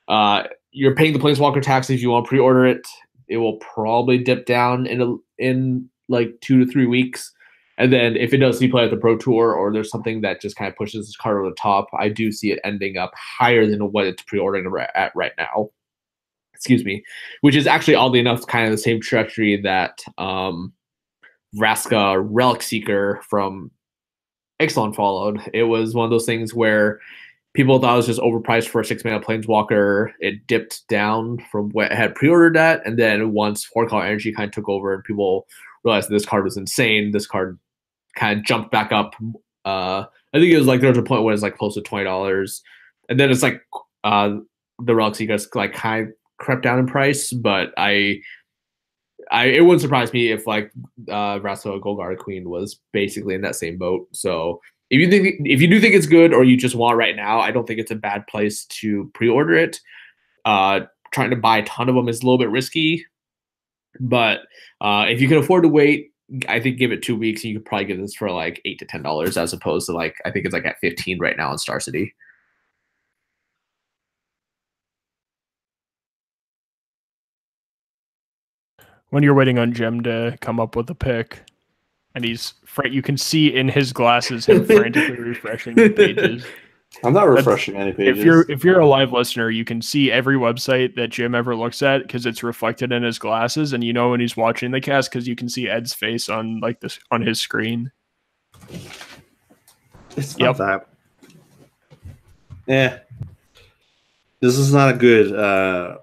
uh, 0.08 0.43
you're 0.72 0.95
paying 0.95 1.13
the 1.13 1.20
planeswalker 1.20 1.61
tax 1.61 1.89
if 1.89 2.01
you 2.01 2.09
want 2.09 2.26
to 2.26 2.30
pre-order 2.30 2.65
it. 2.65 2.88
It 3.28 3.38
will 3.38 3.57
probably 3.57 4.17
dip 4.17 4.45
down 4.45 4.88
in 4.88 5.01
a, 5.01 5.15
in 5.38 5.89
like 6.07 6.34
two 6.41 6.63
to 6.63 6.72
three 6.72 6.88
weeks, 6.88 7.32
and 7.78 7.93
then 7.93 8.17
if 8.17 8.34
it 8.34 8.38
does 8.38 8.59
see 8.59 8.67
play 8.67 8.84
at 8.84 8.91
the 8.91 8.97
pro 8.97 9.17
tour 9.17 9.53
or 9.53 9.72
there's 9.72 9.89
something 9.89 10.22
that 10.22 10.41
just 10.41 10.57
kind 10.57 10.70
of 10.70 10.76
pushes 10.76 11.05
this 11.05 11.15
card 11.15 11.38
over 11.38 11.49
the 11.49 11.55
top, 11.55 11.88
I 11.97 12.09
do 12.09 12.32
see 12.32 12.51
it 12.51 12.59
ending 12.63 12.97
up 12.97 13.13
higher 13.15 13.65
than 13.65 13.91
what 13.91 14.05
it's 14.05 14.22
pre-ordering 14.24 14.70
at 14.95 15.15
right 15.15 15.32
now. 15.38 15.70
Excuse 16.53 16.84
me, 16.84 17.03
which 17.39 17.55
is 17.55 17.67
actually 17.67 17.95
oddly 17.95 18.20
enough 18.20 18.45
kind 18.47 18.65
of 18.65 18.72
the 18.72 18.78
same 18.78 18.99
trajectory 18.99 19.61
that 19.61 20.03
um, 20.17 20.74
Vraska 21.55 22.22
Relic 22.30 22.61
Seeker 22.61 23.22
from 23.30 23.72
Ixalan 24.59 24.93
followed. 24.93 25.39
It 25.53 25.63
was 25.63 25.95
one 25.95 26.03
of 26.03 26.11
those 26.11 26.26
things 26.26 26.53
where 26.53 26.99
people 27.60 27.78
thought 27.78 27.93
it 27.93 27.97
was 27.97 28.05
just 28.05 28.22
overpriced 28.22 28.70
for 28.70 28.80
a 28.80 28.86
six 28.86 29.03
mana 29.03 29.20
planeswalker. 29.20 30.14
It 30.22 30.47
dipped 30.47 30.88
down 30.88 31.43
from 31.51 31.72
what 31.72 31.91
had 31.91 32.16
pre-ordered 32.16 32.55
at, 32.55 32.86
and 32.88 32.97
then 32.97 33.34
once 33.34 33.66
Horde 33.66 33.91
Energy 33.91 34.32
kind 34.32 34.47
of 34.47 34.53
took 34.53 34.70
over 34.70 34.93
and 34.93 35.03
people 35.03 35.45
realized 35.84 36.10
this 36.10 36.26
card 36.26 36.45
was 36.45 36.55
insane, 36.55 37.12
this 37.12 37.28
card 37.28 37.60
kind 38.16 38.39
of 38.39 38.45
jumped 38.45 38.72
back 38.72 38.93
up. 38.93 39.14
Uh, 39.66 40.05
I 40.34 40.39
think 40.39 40.53
it 40.53 40.57
was 40.57 40.68
like 40.68 40.80
there 40.80 40.89
was 40.89 40.97
a 40.97 41.03
point 41.03 41.24
where 41.24 41.34
it's 41.34 41.43
like 41.43 41.57
close 41.57 41.74
to 41.74 41.82
twenty 41.82 42.05
dollars, 42.05 42.64
and 43.10 43.20
then 43.20 43.30
it's 43.30 43.43
like 43.43 43.62
uh, 44.05 44.38
the 44.82 44.95
Relic 44.95 45.16
Seekers 45.16 45.49
like 45.53 45.74
kind 45.74 46.07
of 46.07 46.14
crept 46.38 46.64
down 46.64 46.80
in 46.80 46.88
price. 46.88 47.34
But 47.34 47.74
I, 47.76 48.22
I 49.32 49.47
it 49.47 49.66
wouldn't 49.66 49.82
surprise 49.82 50.14
me 50.14 50.32
if 50.32 50.47
like 50.47 50.72
uh, 51.10 51.39
Vraska 51.39 51.78
Golgari 51.82 52.18
Queen 52.18 52.49
was 52.49 52.80
basically 52.93 53.36
in 53.36 53.41
that 53.41 53.55
same 53.55 53.78
boat. 53.78 54.07
So 54.14 54.62
if 54.90 55.00
you 55.00 55.10
think 55.10 55.42
if 55.46 55.62
you 55.62 55.68
do 55.68 55.80
think 55.80 55.96
it's 55.96 56.08
good 56.08 56.34
or 56.34 56.44
you 56.44 56.58
just 56.58 56.76
want 56.76 56.98
right 56.98 57.16
now, 57.16 57.40
I 57.40 57.52
don't 57.52 57.68
think 57.68 57.80
it's 57.80 57.92
a 57.92 57.96
bad 57.96 58.26
place 58.28 58.66
to 58.66 59.10
pre-order 59.14 59.54
it. 59.54 59.80
Uh, 60.46 60.82
trying 61.12 61.30
to 61.30 61.36
buy 61.36 61.60
a 61.60 61.66
ton 61.66 61.90
of 61.90 61.96
them 61.96 62.10
is 62.10 62.22
a 62.22 62.26
little 62.26 62.38
bit 62.38 62.50
risky, 62.50 63.06
but 64.00 64.42
uh, 64.82 65.06
if 65.08 65.22
you 65.22 65.28
can 65.28 65.38
afford 65.38 65.64
to 65.64 65.70
wait, 65.70 66.12
I 66.48 66.60
think 66.60 66.78
give 66.78 66.92
it 66.92 67.02
two 67.02 67.16
weeks 67.16 67.44
and 67.44 67.52
you 67.54 67.60
could 67.60 67.66
probably 67.66 67.86
get 67.86 68.00
this 68.00 68.16
for 68.16 68.32
like 68.32 68.62
eight 68.66 68.80
to 68.80 68.86
ten 68.86 69.04
dollars 69.04 69.38
as 69.38 69.54
opposed 69.54 69.88
to 69.88 69.94
like 69.94 70.16
I 70.26 70.32
think 70.32 70.46
it's 70.46 70.54
like 70.54 70.66
at 70.66 70.80
fifteen 70.80 71.20
right 71.20 71.38
now 71.38 71.52
in 71.52 71.58
Star 71.58 71.80
City. 71.80 72.14
When 79.10 79.24
you're 79.24 79.34
waiting 79.34 79.58
on 79.58 79.74
Jim 79.74 80.02
to 80.04 80.38
come 80.40 80.60
up 80.60 80.76
with 80.76 80.90
a 80.92 80.96
pick, 80.96 81.42
and 82.20 82.26
he's 82.26 82.53
you 82.84 83.01
can 83.01 83.17
see 83.17 83.47
in 83.47 83.70
his 83.70 83.93
glasses 83.93 84.45
him 84.45 84.65
frantically 84.65 85.17
refreshing 85.17 85.76
the 85.76 85.89
pages. 85.89 86.45
I'm 87.03 87.13
not 87.13 87.30
refreshing 87.30 87.76
That's, 87.76 87.84
any 87.84 87.91
pages. 87.93 88.20
If 88.20 88.26
you're 88.26 88.51
if 88.51 88.63
you're 88.63 88.80
a 88.80 88.88
live 88.88 89.13
listener, 89.13 89.49
you 89.49 89.63
can 89.63 89.82
see 89.82 90.11
every 90.11 90.36
website 90.36 90.95
that 90.95 91.09
Jim 91.09 91.34
ever 91.34 91.55
looks 91.55 91.82
at 91.82 92.01
because 92.01 92.26
it's 92.26 92.43
reflected 92.43 92.91
in 92.91 93.03
his 93.03 93.17
glasses, 93.17 93.72
and 93.72 93.84
you 93.84 93.93
know 93.93 94.09
when 94.09 94.20
he's 94.20 94.36
watching 94.36 94.72
the 94.72 94.82
cast 94.82 95.09
because 95.09 95.28
you 95.28 95.36
can 95.36 95.47
see 95.47 95.70
Ed's 95.70 95.93
face 95.93 96.28
on 96.28 96.59
like 96.59 96.82
this 96.82 96.99
on 97.09 97.22
his 97.22 97.39
screen. 97.39 97.91
It's 100.17 100.38
not 100.38 100.45
yep. 100.45 100.57
that. 100.57 100.88
Yeah, 102.67 102.99
this 104.41 104.57
is 104.57 104.74
not 104.74 104.93
a 104.93 104.97
good. 104.97 105.34
uh 105.34 105.99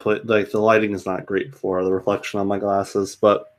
play, 0.00 0.20
Like 0.24 0.50
the 0.50 0.58
lighting 0.58 0.94
is 0.94 1.06
not 1.06 1.26
great 1.26 1.54
for 1.54 1.84
the 1.84 1.92
reflection 1.92 2.40
on 2.40 2.48
my 2.48 2.58
glasses, 2.58 3.14
but 3.14 3.58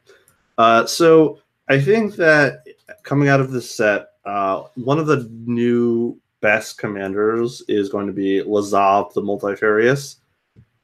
uh 0.57 0.85
so 0.85 1.39
I 1.71 1.79
think 1.79 2.17
that 2.17 2.65
coming 3.03 3.29
out 3.29 3.39
of 3.39 3.51
this 3.51 3.73
set, 3.73 4.07
uh, 4.25 4.63
one 4.75 4.99
of 4.99 5.07
the 5.07 5.29
new 5.45 6.19
best 6.41 6.77
commanders 6.77 7.63
is 7.69 7.87
going 7.87 8.07
to 8.07 8.13
be 8.13 8.41
Lazav 8.41 9.13
the 9.13 9.21
Multifarious. 9.21 10.17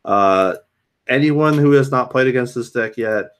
Uh, 0.05 0.55
anyone 1.09 1.57
who 1.57 1.71
has 1.71 1.91
not 1.91 2.09
played 2.09 2.27
against 2.27 2.55
this 2.55 2.71
deck 2.71 2.95
yet, 2.95 3.31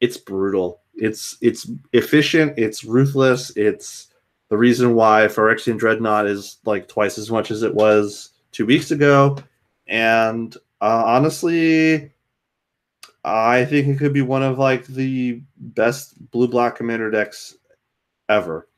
it's 0.00 0.16
brutal. 0.16 0.80
It's 0.94 1.36
it's 1.40 1.68
efficient. 1.92 2.56
It's 2.56 2.84
ruthless. 2.84 3.50
It's 3.56 4.14
the 4.48 4.56
reason 4.56 4.94
why 4.94 5.26
Phyrexian 5.26 5.76
Dreadnought 5.76 6.26
is 6.26 6.58
like 6.64 6.86
twice 6.86 7.18
as 7.18 7.32
much 7.32 7.50
as 7.50 7.64
it 7.64 7.74
was 7.74 8.30
two 8.52 8.64
weeks 8.64 8.92
ago. 8.92 9.38
And 9.88 10.56
uh, 10.80 11.02
honestly, 11.04 12.12
I 13.28 13.64
think 13.64 13.88
it 13.88 13.98
could 13.98 14.12
be 14.12 14.22
one 14.22 14.42
of 14.42 14.58
like 14.58 14.86
the 14.86 15.42
best 15.56 16.30
blue 16.30 16.48
black 16.48 16.76
commander 16.76 17.10
decks 17.10 17.56
ever. 18.28 18.68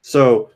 So 0.00 0.50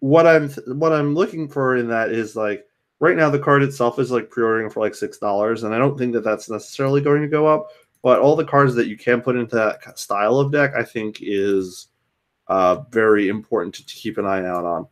what 0.00 0.26
I'm 0.26 0.50
what 0.50 0.92
I'm 0.92 1.14
looking 1.14 1.48
for 1.48 1.76
in 1.76 1.88
that 1.88 2.10
is 2.10 2.36
like 2.36 2.66
right 3.00 3.16
now 3.16 3.30
the 3.30 3.38
card 3.38 3.62
itself 3.62 3.98
is 3.98 4.10
like 4.10 4.30
pre-ordering 4.30 4.70
for 4.70 4.80
like 4.80 4.94
six 4.94 5.18
dollars, 5.18 5.62
and 5.62 5.74
I 5.74 5.78
don't 5.78 5.98
think 5.98 6.12
that 6.12 6.24
that's 6.24 6.50
necessarily 6.50 7.00
going 7.00 7.22
to 7.22 7.28
go 7.28 7.46
up. 7.46 7.68
But 8.02 8.20
all 8.20 8.36
the 8.36 8.44
cards 8.44 8.74
that 8.74 8.86
you 8.86 8.98
can 8.98 9.22
put 9.22 9.36
into 9.36 9.56
that 9.56 9.98
style 9.98 10.38
of 10.38 10.52
deck, 10.52 10.74
I 10.76 10.84
think, 10.84 11.18
is 11.22 11.88
uh, 12.48 12.82
very 12.90 13.28
important 13.28 13.74
to, 13.76 13.86
to, 13.86 13.94
keep 13.94 14.18
an 14.18 14.26
eye 14.26 14.44
out 14.44 14.66
on. 14.66 14.86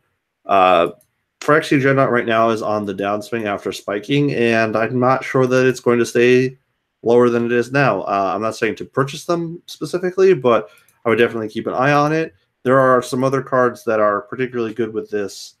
Uh, 0.47 0.91
Phyrexian 1.39 1.79
Dreadnought 1.79 2.11
right 2.11 2.25
now 2.25 2.49
is 2.49 2.63
on 2.63 2.85
the 2.85 2.93
downswing 2.95 3.45
after 3.45 3.71
spiking, 3.71 4.33
and 4.33 4.75
I'm 4.75 4.99
not 4.99 5.23
sure 5.23 5.45
that 5.45 5.67
it's 5.67 5.79
going 5.79 5.99
to 5.99 6.05
stay 6.07 6.57
lower 7.03 7.29
than 7.29 7.45
it 7.45 7.51
is 7.51 7.71
now. 7.71 8.01
Uh, 8.01 8.31
I'm 8.33 8.41
not 8.41 8.55
saying 8.55 8.75
to 8.77 8.85
purchase 8.85 9.25
them 9.25 9.61
specifically, 9.67 10.33
but 10.33 10.69
I 11.05 11.09
would 11.09 11.17
definitely 11.17 11.49
keep 11.49 11.67
an 11.67 11.73
eye 11.73 11.91
on 11.91 12.13
it. 12.13 12.33
There 12.63 12.79
are 12.79 13.01
some 13.01 13.23
other 13.23 13.41
cards 13.41 13.83
that 13.83 13.99
are 13.99 14.21
particularly 14.21 14.73
good 14.73 14.93
with 14.93 15.09
this 15.09 15.55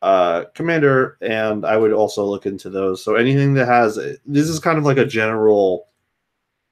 uh, 0.00 0.44
commander, 0.54 1.18
and 1.20 1.66
I 1.66 1.76
would 1.76 1.92
also 1.92 2.24
look 2.24 2.46
into 2.46 2.70
those. 2.70 3.04
So 3.04 3.16
anything 3.16 3.54
that 3.54 3.66
has 3.66 3.96
this 3.96 4.48
is 4.48 4.58
kind 4.58 4.78
of 4.78 4.84
like 4.84 4.96
a 4.96 5.04
general 5.04 5.88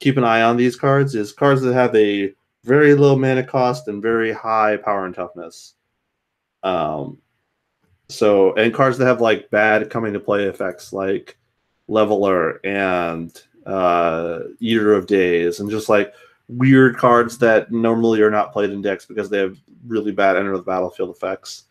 keep 0.00 0.16
an 0.16 0.24
eye 0.24 0.42
on 0.42 0.56
these 0.56 0.76
cards 0.76 1.14
is 1.14 1.32
cards 1.32 1.60
that 1.62 1.74
have 1.74 1.94
a 1.94 2.32
very 2.64 2.94
low 2.94 3.16
mana 3.16 3.42
cost 3.42 3.88
and 3.88 4.00
very 4.02 4.32
high 4.32 4.76
power 4.76 5.06
and 5.06 5.14
toughness. 5.14 5.74
Um, 6.62 7.18
so 8.08 8.54
and 8.54 8.72
cards 8.72 8.96
that 8.98 9.06
have 9.06 9.20
like 9.20 9.50
bad 9.50 9.90
coming 9.90 10.12
to 10.12 10.20
play 10.20 10.44
effects 10.44 10.92
like 10.92 11.36
leveler 11.88 12.64
and 12.64 13.42
uh, 13.68 14.40
eater 14.60 14.94
of 14.94 15.06
days 15.06 15.60
and 15.60 15.70
just 15.70 15.88
like 15.88 16.14
weird 16.48 16.96
cards 16.96 17.36
that 17.38 17.70
normally 17.70 18.22
are 18.22 18.30
not 18.30 18.52
played 18.52 18.70
in 18.70 18.80
decks 18.80 19.04
because 19.04 19.28
they 19.28 19.38
have 19.38 19.58
really 19.86 20.10
bad 20.10 20.36
enter 20.36 20.56
the 20.56 20.62
battlefield 20.62 21.10
effects. 21.10 21.64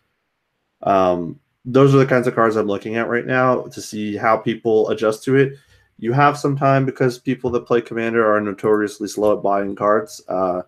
Um, 0.84 1.40
those 1.66 1.94
are 1.94 1.98
the 1.98 2.06
kinds 2.06 2.28
of 2.28 2.36
cards 2.36 2.56
I'm 2.56 2.68
looking 2.68 2.96
at 2.96 3.10
right 3.10 3.26
now 3.26 3.64
to 3.64 3.82
see 3.82 4.16
how 4.16 4.38
people 4.38 4.90
adjust 4.90 5.24
to 5.24 5.36
it. 5.36 5.54
You 5.98 6.14
have 6.14 6.38
some 6.38 6.56
time 6.56 6.86
because 6.86 7.18
people 7.18 7.50
that 7.52 7.66
play 7.66 7.82
Commander 7.82 8.32
are 8.32 8.40
notoriously 8.40 9.08
slow 9.08 9.36
at 9.36 9.44
buying 9.44 9.76
cards. 9.76 10.22
Uh, 10.30 10.62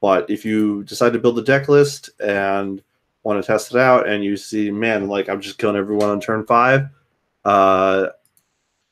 but 0.00 0.28
if 0.28 0.44
you 0.44 0.82
decide 0.84 1.12
to 1.12 1.20
build 1.20 1.38
a 1.38 1.42
deck 1.42 1.68
list 1.68 2.10
and 2.18 2.82
want 3.22 3.40
to 3.40 3.46
test 3.46 3.70
it 3.70 3.78
out, 3.78 4.08
and 4.08 4.24
you 4.24 4.36
see, 4.36 4.70
man, 4.70 5.06
like 5.06 5.28
I'm 5.28 5.40
just 5.40 5.58
killing 5.58 5.76
everyone 5.76 6.10
on 6.10 6.20
turn 6.20 6.44
five, 6.44 6.88
uh, 7.44 8.08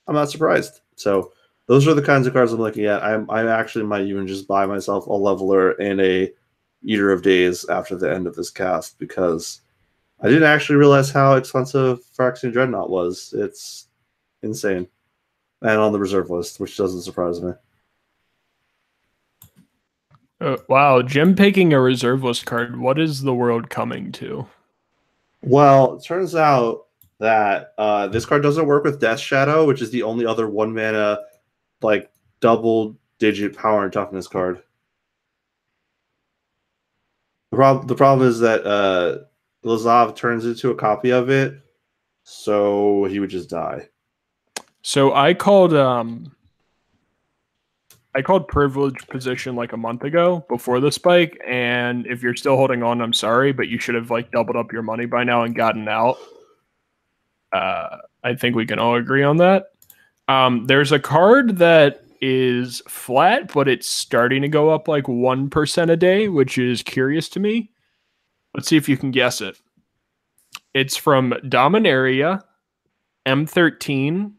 I'm 0.06 0.14
not 0.14 0.30
surprised. 0.30 0.80
So 0.94 1.32
those 1.72 1.88
are 1.88 1.94
the 1.94 2.02
kinds 2.02 2.26
of 2.26 2.34
cards 2.34 2.52
I'm 2.52 2.60
looking 2.60 2.84
at. 2.84 3.02
I'm 3.02 3.30
I 3.30 3.48
actually 3.48 3.86
might 3.86 4.04
even 4.04 4.26
just 4.26 4.46
buy 4.46 4.66
myself 4.66 5.06
a 5.06 5.12
leveler 5.14 5.70
and 5.80 6.02
a 6.02 6.30
Eater 6.84 7.10
of 7.10 7.22
Days 7.22 7.66
after 7.66 7.96
the 7.96 8.12
end 8.12 8.26
of 8.26 8.36
this 8.36 8.50
cast 8.50 8.98
because 8.98 9.62
I 10.20 10.28
didn't 10.28 10.42
actually 10.42 10.76
realize 10.76 11.10
how 11.10 11.36
expensive 11.36 12.00
Phyrexian 12.14 12.52
Dreadnought 12.52 12.90
was. 12.90 13.32
It's 13.34 13.88
insane. 14.42 14.86
And 15.62 15.80
on 15.80 15.92
the 15.92 15.98
reserve 15.98 16.28
list, 16.28 16.60
which 16.60 16.76
doesn't 16.76 17.02
surprise 17.02 17.40
me. 17.40 17.52
Uh, 20.42 20.58
wow, 20.68 21.00
Jim 21.00 21.34
picking 21.34 21.72
a 21.72 21.80
reserve 21.80 22.22
list 22.22 22.44
card. 22.44 22.78
What 22.78 23.00
is 23.00 23.22
the 23.22 23.32
world 23.32 23.70
coming 23.70 24.12
to? 24.12 24.46
Well, 25.40 25.96
it 25.96 26.04
turns 26.04 26.34
out 26.34 26.88
that 27.18 27.72
uh, 27.78 28.08
this 28.08 28.26
card 28.26 28.42
doesn't 28.42 28.66
work 28.66 28.84
with 28.84 29.00
Death 29.00 29.20
Shadow, 29.20 29.64
which 29.64 29.80
is 29.80 29.90
the 29.90 30.02
only 30.02 30.26
other 30.26 30.50
one 30.50 30.74
mana, 30.74 31.18
like 31.82 32.10
double 32.40 32.96
digit 33.18 33.56
power 33.56 33.84
and 33.84 33.92
toughness 33.92 34.28
card. 34.28 34.62
The 37.50 37.56
problem, 37.56 37.86
the 37.86 37.94
problem 37.94 38.28
is 38.28 38.40
that 38.40 38.66
uh, 38.66 39.18
Lazav 39.64 40.16
turns 40.16 40.46
into 40.46 40.70
a 40.70 40.74
copy 40.74 41.10
of 41.10 41.30
it, 41.30 41.60
so 42.24 43.04
he 43.04 43.20
would 43.20 43.30
just 43.30 43.50
die. 43.50 43.88
So 44.82 45.14
I 45.14 45.34
called 45.34 45.74
um 45.74 46.34
I 48.14 48.20
called 48.22 48.48
privilege 48.48 49.06
position 49.08 49.56
like 49.56 49.72
a 49.72 49.76
month 49.76 50.02
ago 50.02 50.44
before 50.48 50.80
the 50.80 50.92
spike, 50.92 51.40
and 51.46 52.06
if 52.06 52.22
you're 52.22 52.36
still 52.36 52.56
holding 52.56 52.82
on, 52.82 53.00
I'm 53.00 53.12
sorry, 53.12 53.52
but 53.52 53.68
you 53.68 53.78
should 53.78 53.94
have 53.94 54.10
like 54.10 54.30
doubled 54.30 54.56
up 54.56 54.72
your 54.72 54.82
money 54.82 55.06
by 55.06 55.24
now 55.24 55.44
and 55.44 55.54
gotten 55.54 55.88
out. 55.88 56.18
Uh, 57.52 57.98
I 58.24 58.34
think 58.34 58.56
we 58.56 58.66
can 58.66 58.78
all 58.78 58.96
agree 58.96 59.22
on 59.22 59.38
that. 59.38 59.71
Um, 60.28 60.66
there's 60.66 60.92
a 60.92 60.98
card 60.98 61.58
that 61.58 62.02
is 62.20 62.82
flat, 62.88 63.52
but 63.52 63.68
it's 63.68 63.88
starting 63.88 64.42
to 64.42 64.48
go 64.48 64.70
up 64.70 64.88
like 64.88 65.08
one 65.08 65.50
percent 65.50 65.90
a 65.90 65.96
day, 65.96 66.28
which 66.28 66.58
is 66.58 66.82
curious 66.82 67.28
to 67.30 67.40
me. 67.40 67.70
Let's 68.54 68.68
see 68.68 68.76
if 68.76 68.88
you 68.88 68.96
can 68.96 69.10
guess 69.10 69.40
it. 69.40 69.58
It's 70.74 70.96
from 70.96 71.32
Dominaria, 71.44 72.42
M13, 73.26 74.32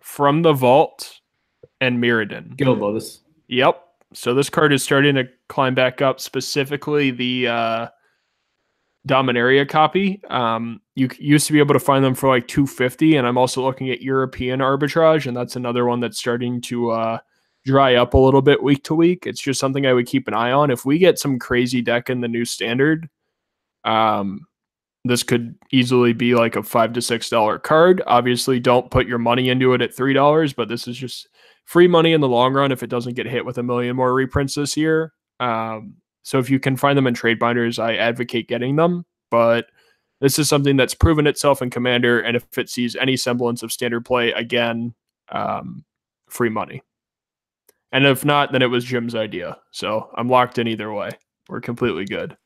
from 0.00 0.42
the 0.42 0.52
Vault, 0.52 1.20
and 1.80 2.02
Mirrodin. 2.02 2.56
Gilded 2.56 2.82
Lotus. 2.82 3.20
Yep. 3.48 3.82
So 4.12 4.34
this 4.34 4.50
card 4.50 4.72
is 4.72 4.82
starting 4.82 5.14
to 5.14 5.28
climb 5.48 5.74
back 5.74 6.02
up, 6.02 6.20
specifically 6.20 7.10
the 7.10 7.48
uh, 7.48 7.88
Dominaria 9.08 9.68
copy. 9.68 10.22
Um, 10.28 10.80
you 10.94 11.08
used 11.18 11.46
to 11.46 11.52
be 11.52 11.58
able 11.58 11.74
to 11.74 11.80
find 11.80 12.04
them 12.04 12.14
for 12.14 12.28
like 12.28 12.46
250, 12.48 13.16
and 13.16 13.26
I'm 13.26 13.38
also 13.38 13.62
looking 13.62 13.90
at 13.90 14.02
European 14.02 14.60
arbitrage, 14.60 15.26
and 15.26 15.36
that's 15.36 15.56
another 15.56 15.86
one 15.86 16.00
that's 16.00 16.18
starting 16.18 16.60
to 16.62 16.90
uh, 16.90 17.18
dry 17.64 17.94
up 17.94 18.14
a 18.14 18.18
little 18.18 18.42
bit 18.42 18.62
week 18.62 18.84
to 18.84 18.94
week. 18.94 19.26
It's 19.26 19.40
just 19.40 19.60
something 19.60 19.86
I 19.86 19.92
would 19.92 20.06
keep 20.06 20.28
an 20.28 20.34
eye 20.34 20.52
on. 20.52 20.70
If 20.70 20.84
we 20.84 20.98
get 20.98 21.18
some 21.18 21.38
crazy 21.38 21.80
deck 21.80 22.10
in 22.10 22.20
the 22.20 22.28
new 22.28 22.44
standard, 22.44 23.08
um, 23.84 24.46
this 25.04 25.22
could 25.22 25.54
easily 25.72 26.12
be 26.12 26.34
like 26.34 26.56
a 26.56 26.62
five 26.62 26.92
to 26.92 27.00
six 27.00 27.30
dollar 27.30 27.58
card. 27.58 28.02
Obviously, 28.06 28.60
don't 28.60 28.90
put 28.90 29.06
your 29.06 29.18
money 29.18 29.48
into 29.48 29.72
it 29.72 29.80
at 29.80 29.94
three 29.94 30.12
dollars, 30.12 30.52
but 30.52 30.68
this 30.68 30.86
is 30.86 30.96
just 30.96 31.26
free 31.64 31.88
money 31.88 32.12
in 32.12 32.20
the 32.20 32.28
long 32.28 32.52
run 32.52 32.72
if 32.72 32.82
it 32.82 32.90
doesn't 32.90 33.14
get 33.14 33.26
hit 33.26 33.46
with 33.46 33.56
a 33.56 33.62
million 33.62 33.96
more 33.96 34.12
reprints 34.12 34.54
this 34.54 34.76
year. 34.76 35.14
Um, 35.38 35.94
so 36.22 36.38
if 36.38 36.50
you 36.50 36.60
can 36.60 36.76
find 36.76 36.96
them 36.96 37.06
in 37.06 37.14
trade 37.14 37.38
binders, 37.38 37.78
I 37.78 37.94
advocate 37.94 38.48
getting 38.48 38.76
them. 38.76 39.04
But 39.30 39.66
this 40.20 40.38
is 40.38 40.48
something 40.48 40.76
that's 40.76 40.94
proven 40.94 41.26
itself 41.26 41.62
in 41.62 41.70
Commander, 41.70 42.20
and 42.20 42.36
if 42.36 42.58
it 42.58 42.68
sees 42.68 42.96
any 42.96 43.16
semblance 43.16 43.62
of 43.62 43.72
standard 43.72 44.04
play 44.04 44.32
again, 44.32 44.94
um, 45.30 45.84
free 46.28 46.50
money. 46.50 46.82
And 47.92 48.06
if 48.06 48.24
not, 48.24 48.52
then 48.52 48.62
it 48.62 48.66
was 48.66 48.84
Jim's 48.84 49.14
idea. 49.14 49.58
So 49.72 50.10
I'm 50.14 50.28
locked 50.28 50.58
in 50.58 50.68
either 50.68 50.92
way. 50.92 51.10
We're 51.48 51.60
completely 51.60 52.04
good. 52.04 52.36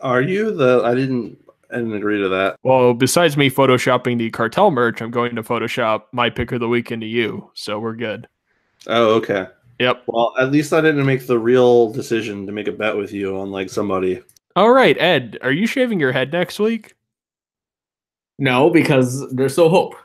Are 0.00 0.20
you 0.20 0.52
the? 0.52 0.82
I 0.84 0.94
didn't. 0.94 1.38
I 1.70 1.76
didn't 1.76 1.94
agree 1.94 2.20
to 2.20 2.28
that. 2.28 2.56
Well, 2.64 2.92
besides 2.92 3.36
me 3.36 3.48
photoshopping 3.48 4.18
the 4.18 4.30
cartel 4.30 4.70
merch, 4.70 5.00
I'm 5.00 5.10
going 5.10 5.34
to 5.36 5.42
Photoshop 5.42 6.02
my 6.12 6.28
pick 6.28 6.52
of 6.52 6.60
the 6.60 6.68
week 6.68 6.92
into 6.92 7.06
you. 7.06 7.50
So 7.54 7.78
we're 7.78 7.94
good. 7.94 8.28
Oh, 8.88 9.14
okay. 9.14 9.46
Yep. 9.82 10.04
Well, 10.06 10.32
at 10.38 10.52
least 10.52 10.72
I 10.72 10.80
didn't 10.80 11.04
make 11.04 11.26
the 11.26 11.40
real 11.40 11.90
decision 11.92 12.46
to 12.46 12.52
make 12.52 12.68
a 12.68 12.72
bet 12.72 12.96
with 12.96 13.12
you 13.12 13.36
on 13.36 13.50
like 13.50 13.68
somebody. 13.68 14.22
All 14.54 14.70
right, 14.70 14.96
Ed, 14.96 15.38
are 15.42 15.50
you 15.50 15.66
shaving 15.66 15.98
your 15.98 16.12
head 16.12 16.30
next 16.32 16.60
week? 16.60 16.94
No, 18.38 18.70
because 18.70 19.28
there's 19.32 19.54
still 19.54 19.68
hope. 19.70 19.96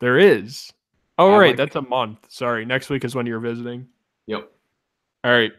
There 0.00 0.18
is. 0.18 0.72
All 1.18 1.30
I 1.34 1.38
right, 1.38 1.46
like- 1.48 1.56
that's 1.56 1.76
a 1.76 1.82
month. 1.82 2.18
Sorry, 2.28 2.64
next 2.64 2.90
week 2.90 3.04
is 3.04 3.14
when 3.14 3.26
you're 3.26 3.38
visiting. 3.38 3.86
Yep. 4.26 4.50
All 5.22 5.30
right. 5.30 5.52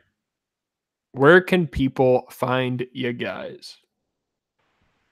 Where 1.13 1.39
can 1.39 1.67
people 1.67 2.27
find 2.29 2.85
you 2.91 3.13
guys? 3.13 3.77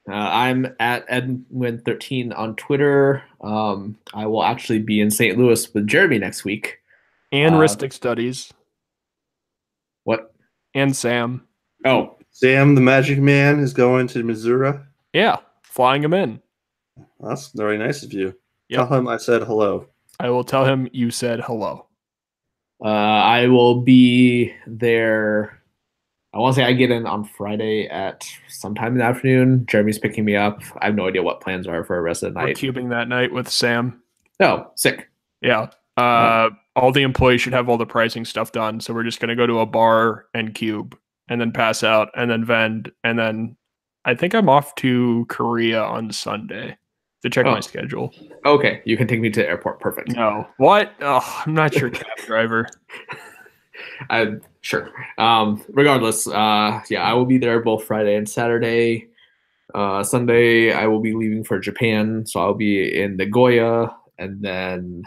Uh, 0.09 0.13
I'm 0.13 0.75
at 0.81 1.07
Edwin13 1.07 2.37
on 2.37 2.55
Twitter. 2.57 3.23
Um, 3.39 3.97
I 4.13 4.25
will 4.27 4.43
actually 4.43 4.79
be 4.79 4.99
in 4.99 5.09
St. 5.09 5.37
Louis 5.37 5.73
with 5.73 5.87
Jeremy 5.87 6.19
next 6.19 6.43
week. 6.43 6.79
And 7.31 7.55
Uh, 7.55 7.59
Ristic 7.59 7.91
Studies 7.93 8.53
What? 10.03 10.33
and 10.73 10.95
Sam. 10.95 11.47
Oh, 11.85 12.17
Sam, 12.31 12.75
the 12.75 12.81
Magic 12.81 13.19
Man, 13.19 13.59
is 13.59 13.73
going 13.73 14.07
to 14.09 14.23
Missouri. 14.23 14.73
Yeah, 15.13 15.37
flying 15.63 16.03
him 16.03 16.13
in. 16.13 16.41
That's 17.19 17.49
very 17.49 17.77
nice 17.77 18.03
of 18.03 18.13
you. 18.13 18.35
Yep. 18.69 18.87
Tell 18.87 18.97
him 18.99 19.07
I 19.07 19.17
said 19.17 19.43
hello. 19.43 19.87
I 20.19 20.29
will 20.29 20.43
tell 20.43 20.65
him 20.65 20.87
you 20.91 21.11
said 21.11 21.41
hello. 21.41 21.87
uh, 22.83 22.87
I 22.89 23.47
will 23.47 23.81
be 23.81 24.53
there. 24.67 25.61
I 26.33 26.39
want 26.39 26.55
to 26.55 26.61
say 26.61 26.65
I 26.67 26.73
get 26.73 26.91
in 26.91 27.05
on 27.07 27.23
Friday 27.23 27.87
at 27.87 28.25
sometime 28.49 28.93
in 28.93 28.97
the 28.97 29.03
afternoon. 29.05 29.65
Jeremy's 29.67 29.97
picking 29.99 30.25
me 30.25 30.35
up. 30.35 30.61
I 30.81 30.87
have 30.87 30.95
no 30.95 31.07
idea 31.07 31.23
what 31.23 31.39
plans 31.41 31.67
are 31.67 31.83
for 31.85 31.95
the 31.95 32.01
rest 32.01 32.23
of 32.23 32.33
the 32.33 32.39
We're 32.39 32.47
night. 32.47 32.57
cubing 32.57 32.89
that 32.89 33.07
night 33.07 33.31
with 33.31 33.47
Sam. 33.49 34.01
Oh, 34.41 34.71
sick. 34.75 35.09
Yeah. 35.41 35.69
Uh, 35.97 36.49
all 36.75 36.91
the 36.91 37.03
employees 37.03 37.41
should 37.41 37.53
have 37.53 37.69
all 37.69 37.77
the 37.77 37.85
pricing 37.85 38.25
stuff 38.25 38.51
done. 38.51 38.79
So 38.81 38.93
we're 38.93 39.03
just 39.03 39.19
going 39.19 39.29
to 39.29 39.35
go 39.35 39.47
to 39.47 39.59
a 39.59 39.65
bar 39.65 40.25
and 40.33 40.53
cube 40.53 40.97
and 41.29 41.39
then 41.39 41.51
pass 41.51 41.83
out 41.83 42.09
and 42.15 42.29
then 42.29 42.43
vend. 42.43 42.91
And 43.03 43.17
then 43.17 43.55
I 44.03 44.13
think 44.15 44.35
I'm 44.35 44.49
off 44.49 44.75
to 44.75 45.25
Korea 45.29 45.81
on 45.81 46.11
Sunday 46.11 46.77
to 47.23 47.29
check 47.29 47.45
my 47.45 47.57
Oh. 47.57 47.61
schedule. 47.61 48.13
Okay, 48.45 48.81
you 48.85 48.97
can 48.97 49.07
take 49.07 49.21
me 49.21 49.29
to 49.29 49.39
the 49.39 49.47
airport. 49.47 49.79
Perfect. 49.79 50.09
No. 50.09 50.47
What? 50.57 50.93
Oh, 51.01 51.43
I'm 51.45 51.53
not 51.53 51.75
your 51.75 51.89
cab 51.91 52.05
driver. 52.25 52.67
I 54.09 54.33
sure. 54.61 54.91
Um, 55.17 55.63
regardless, 55.69 56.27
uh, 56.27 56.81
yeah, 56.89 57.03
I 57.03 57.13
will 57.13 57.25
be 57.25 57.37
there 57.37 57.61
both 57.61 57.83
Friday 57.85 58.15
and 58.15 58.27
Saturday. 58.27 59.07
Uh, 59.73 60.03
Sunday, 60.03 60.71
I 60.73 60.87
will 60.87 60.99
be 61.01 61.13
leaving 61.13 61.43
for 61.43 61.59
Japan, 61.59 62.25
so 62.25 62.39
I'll 62.39 62.53
be 62.53 63.01
in 63.01 63.17
Nagoya, 63.17 63.95
and 64.17 64.41
then 64.41 65.03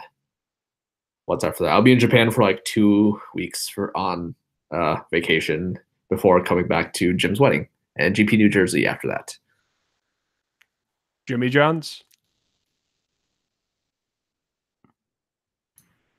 what's 1.29 1.43
after 1.43 1.63
that? 1.63 1.69
I'll 1.69 1.83
be 1.83 1.91
in 1.91 1.99
Japan 1.99 2.31
for 2.31 2.41
like 2.41 2.65
two 2.65 3.21
weeks 3.35 3.69
for 3.69 3.95
on 3.95 4.33
uh, 4.71 4.97
vacation 5.11 5.77
before 6.09 6.43
coming 6.43 6.67
back 6.67 6.91
to 6.93 7.13
Jim's 7.13 7.39
wedding 7.39 7.67
and 7.97 8.15
GP 8.15 8.33
New 8.33 8.49
Jersey 8.49 8.87
after 8.87 9.07
that. 9.09 9.37
Jimmy 11.27 11.49
John's. 11.49 12.03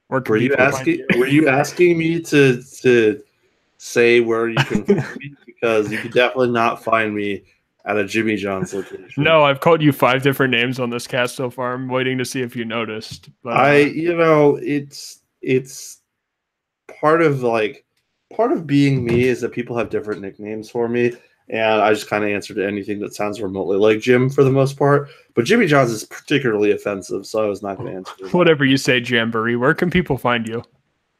Where 0.06 0.22
Were 0.24 0.36
you 0.36 0.50
people 0.50 0.64
find 0.64 0.74
asking? 0.74 1.06
Were 1.18 1.26
you 1.26 1.48
asking 1.48 1.98
me 1.98 2.20
to 2.20 2.62
to 2.62 3.20
say 3.78 4.20
where 4.20 4.48
you 4.48 4.64
can 4.64 4.84
find 4.84 5.16
me? 5.16 5.34
Because 5.60 5.92
you 5.92 5.98
could 5.98 6.12
definitely 6.12 6.52
not 6.52 6.82
find 6.82 7.14
me 7.14 7.42
at 7.86 7.96
a 7.96 8.04
Jimmy 8.04 8.36
John's 8.36 8.74
location. 8.74 9.08
No, 9.22 9.44
I've 9.44 9.60
called 9.60 9.80
you 9.82 9.92
five 9.92 10.22
different 10.22 10.50
names 10.52 10.78
on 10.78 10.90
this 10.90 11.06
cast 11.06 11.34
so 11.36 11.50
far. 11.50 11.72
I'm 11.74 11.88
waiting 11.88 12.18
to 12.18 12.24
see 12.24 12.42
if 12.42 12.54
you 12.54 12.64
noticed. 12.64 13.30
But 13.42 13.56
uh, 13.56 13.60
I, 13.60 13.76
you 13.78 14.14
know, 14.16 14.56
it's 14.62 15.20
it's 15.42 16.00
part 17.00 17.22
of 17.22 17.42
like 17.42 17.84
part 18.34 18.52
of 18.52 18.66
being 18.66 19.04
me 19.04 19.24
is 19.24 19.40
that 19.40 19.52
people 19.52 19.76
have 19.76 19.90
different 19.90 20.20
nicknames 20.20 20.70
for 20.70 20.88
me, 20.88 21.12
and 21.48 21.80
I 21.82 21.92
just 21.94 22.08
kind 22.08 22.22
of 22.24 22.30
answer 22.30 22.54
to 22.54 22.66
anything 22.66 23.00
that 23.00 23.14
sounds 23.14 23.40
remotely 23.40 23.76
like 23.78 24.00
Jim 24.00 24.28
for 24.30 24.44
the 24.44 24.52
most 24.52 24.76
part. 24.76 25.08
But 25.34 25.44
Jimmy 25.46 25.66
John's 25.66 25.90
is 25.90 26.04
particularly 26.04 26.72
offensive, 26.72 27.26
so 27.26 27.42
I 27.44 27.48
was 27.48 27.62
not 27.62 27.78
going 27.78 27.90
to 27.90 27.96
answer. 27.96 28.28
whatever 28.36 28.64
you 28.64 28.76
say, 28.76 28.98
Jamboree. 29.00 29.56
Where 29.56 29.74
can 29.74 29.90
people 29.90 30.18
find 30.18 30.46
you? 30.46 30.62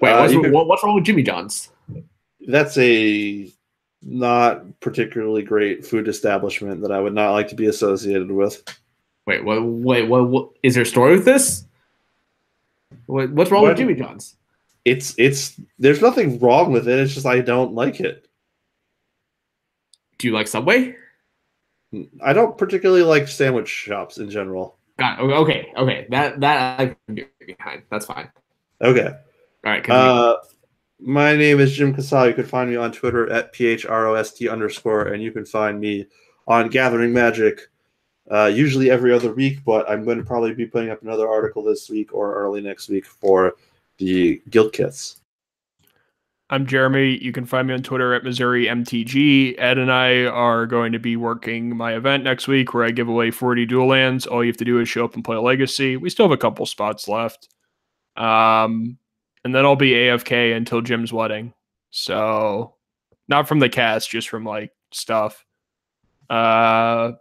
Wait, 0.01 0.13
Uh, 0.13 0.21
what's, 0.21 0.33
you 0.33 0.43
could- 0.43 0.53
what's 0.53 0.83
wrong 0.85 0.95
with 0.97 1.05
Jimmy 1.05 1.23
John's? 1.23 1.71
That's 2.47 2.77
a 2.79 3.51
not 4.03 4.81
particularly 4.81 5.43
great 5.43 5.87
food 5.87 6.09
establishment 6.09 6.83
that 6.83 6.93
I 6.93 7.01
would 7.01 7.15
not 7.15 7.33
like 7.33 7.49
to 7.49 7.55
be 7.55 7.67
associated 7.67 8.31
with. 8.31 8.63
Wait, 9.27 9.45
what? 9.45 9.63
Wait, 9.63 10.09
what? 10.09 10.29
what 10.29 10.51
is 10.63 10.75
there 10.75 10.83
a 10.85 10.87
story 10.87 11.13
with 11.13 11.25
this? 11.25 11.65
What, 13.07 13.31
what's 13.31 13.51
wrong 13.51 13.63
What? 13.63 13.71
with 13.71 13.79
Jimmy 13.79 13.95
John's? 13.95 14.37
It's 14.85 15.15
it's 15.19 15.61
there's 15.79 16.01
nothing 16.01 16.39
wrong 16.39 16.73
with 16.73 16.89
it. 16.89 16.99
It's 16.99 17.15
just 17.15 17.27
I 17.27 17.41
don't 17.41 17.75
like 17.75 18.01
it. 18.01 18.27
Do 20.19 20.27
you 20.27 20.33
like 20.33 20.49
Subway? 20.49 20.97
I 22.23 22.33
don't 22.33 22.57
particularly 22.57 23.03
like 23.03 23.29
sandwich 23.29 23.69
shops 23.69 24.19
in 24.19 24.31
general. 24.31 24.79
Got 24.99 25.21
it. 25.21 25.23
okay, 25.23 25.73
okay. 25.77 26.07
That 26.11 26.41
that 26.41 26.81
I 26.81 26.97
can 27.07 27.15
get 27.15 27.31
behind. 27.47 27.83
That's 27.91 28.07
fine. 28.07 28.31
Okay. 28.81 29.07
All 29.65 29.71
right. 29.71 29.91
Uh, 29.91 30.37
my 31.03 31.35
name 31.37 31.61
is 31.61 31.73
Jim 31.73 31.95
Casal. 31.95 32.29
You 32.29 32.35
can 32.35 32.47
find 32.47 32.71
me 32.71 32.77
on 32.77 32.93
Twitter 32.93 33.31
at 33.31 33.55
phrost 33.55 34.49
underscore, 34.51 35.09
and 35.09 35.23
you 35.23 35.33
can 35.33 35.45
find 35.45 35.81
me 35.81 36.07
on 36.47 36.69
Gathering 36.69 37.13
Magic, 37.13 37.69
uh, 38.31 38.47
usually 38.47 38.91
every 38.91 39.13
other 39.13 39.33
week. 39.33 39.65
But 39.65 39.89
I'm 39.89 40.05
going 40.05 40.19
to 40.19 40.25
probably 40.25 40.55
be 40.55 40.67
putting 40.67 40.91
up 40.91 41.03
another 41.03 41.29
article 41.29 41.63
this 41.63 41.89
week 41.89 42.13
or 42.13 42.35
early 42.35 42.61
next 42.61 42.89
week 42.89 43.07
for 43.07 43.55
the 43.99 44.43
guild 44.51 44.73
kits. 44.73 45.21
I'm 46.53 46.67
Jeremy. 46.67 47.17
You 47.23 47.31
can 47.31 47.45
find 47.45 47.69
me 47.69 47.75
on 47.75 47.83
Twitter 47.83 48.13
at 48.13 48.25
Missouri 48.25 48.67
MTG. 48.67 49.55
Ed 49.57 49.79
and 49.79 49.93
I 49.93 50.25
are 50.25 50.67
going 50.67 50.91
to 50.91 50.99
be 50.99 51.17
working 51.17 51.77
my 51.77 51.95
event 51.95 52.25
next 52.25 52.49
week 52.49 52.75
where 52.75 52.85
I 52.85 52.91
give 52.91 53.09
away 53.09 53.31
40 53.31 53.67
dual 53.67 53.87
lands. 53.87 54.27
All 54.27 54.43
you 54.43 54.51
have 54.51 54.57
to 54.57 54.65
do 54.65 54.81
is 54.81 54.89
show 54.89 55.05
up 55.05 55.15
and 55.15 55.25
play 55.25 55.37
legacy. 55.37 55.97
We 55.97 56.11
still 56.11 56.25
have 56.27 56.33
a 56.33 56.37
couple 56.37 56.67
spots 56.67 57.07
left. 57.07 57.51
Um, 58.17 58.99
and 59.45 59.55
then 59.55 59.65
I'll 59.65 59.77
be 59.77 59.93
AFK 59.93 60.57
until 60.57 60.81
Jim's 60.81 61.13
wedding. 61.13 61.53
So 61.91 62.75
not 63.29 63.49
from 63.49 63.59
the 63.59 63.69
cast, 63.69 64.11
just 64.11 64.29
from 64.29 64.45
like 64.45 64.73
stuff. 64.93 65.45
Uh 66.29 67.13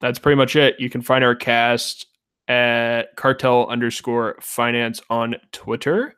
that's 0.00 0.18
pretty 0.18 0.36
much 0.36 0.54
it. 0.54 0.78
You 0.78 0.88
can 0.88 1.02
find 1.02 1.24
our 1.24 1.34
cast 1.34 2.06
at 2.46 3.16
cartel 3.16 3.68
underscore 3.68 4.36
finance 4.40 5.00
on 5.10 5.36
Twitter 5.52 6.14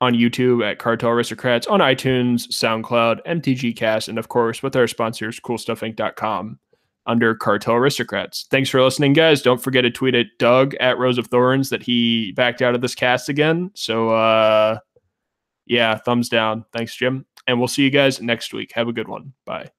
on 0.00 0.14
YouTube 0.14 0.64
at 0.68 0.78
Cartel 0.78 1.10
Aristocrats, 1.10 1.66
on 1.66 1.80
iTunes, 1.80 2.48
SoundCloud, 2.48 3.20
MTG 3.26 3.76
Cast, 3.76 4.08
and 4.08 4.18
of 4.18 4.28
course 4.28 4.62
with 4.62 4.74
our 4.74 4.86
sponsors, 4.86 5.38
CoolStuffInc.com 5.40 6.58
under 7.10 7.34
Cartel 7.34 7.74
Aristocrats. 7.74 8.46
Thanks 8.52 8.70
for 8.70 8.80
listening, 8.80 9.12
guys. 9.12 9.42
Don't 9.42 9.60
forget 9.60 9.82
to 9.82 9.90
tweet 9.90 10.14
at 10.14 10.26
Doug 10.38 10.74
at 10.76 10.96
Rose 10.96 11.18
of 11.18 11.26
Thorns 11.26 11.68
that 11.70 11.82
he 11.82 12.30
backed 12.32 12.62
out 12.62 12.76
of 12.76 12.80
this 12.80 12.94
cast 12.94 13.28
again. 13.28 13.72
So, 13.74 14.10
uh, 14.10 14.78
yeah, 15.66 15.96
thumbs 15.96 16.28
down. 16.28 16.64
Thanks, 16.72 16.94
Jim. 16.94 17.26
And 17.48 17.58
we'll 17.58 17.68
see 17.68 17.82
you 17.82 17.90
guys 17.90 18.22
next 18.22 18.54
week. 18.54 18.70
Have 18.74 18.86
a 18.86 18.92
good 18.92 19.08
one. 19.08 19.32
Bye. 19.44 19.70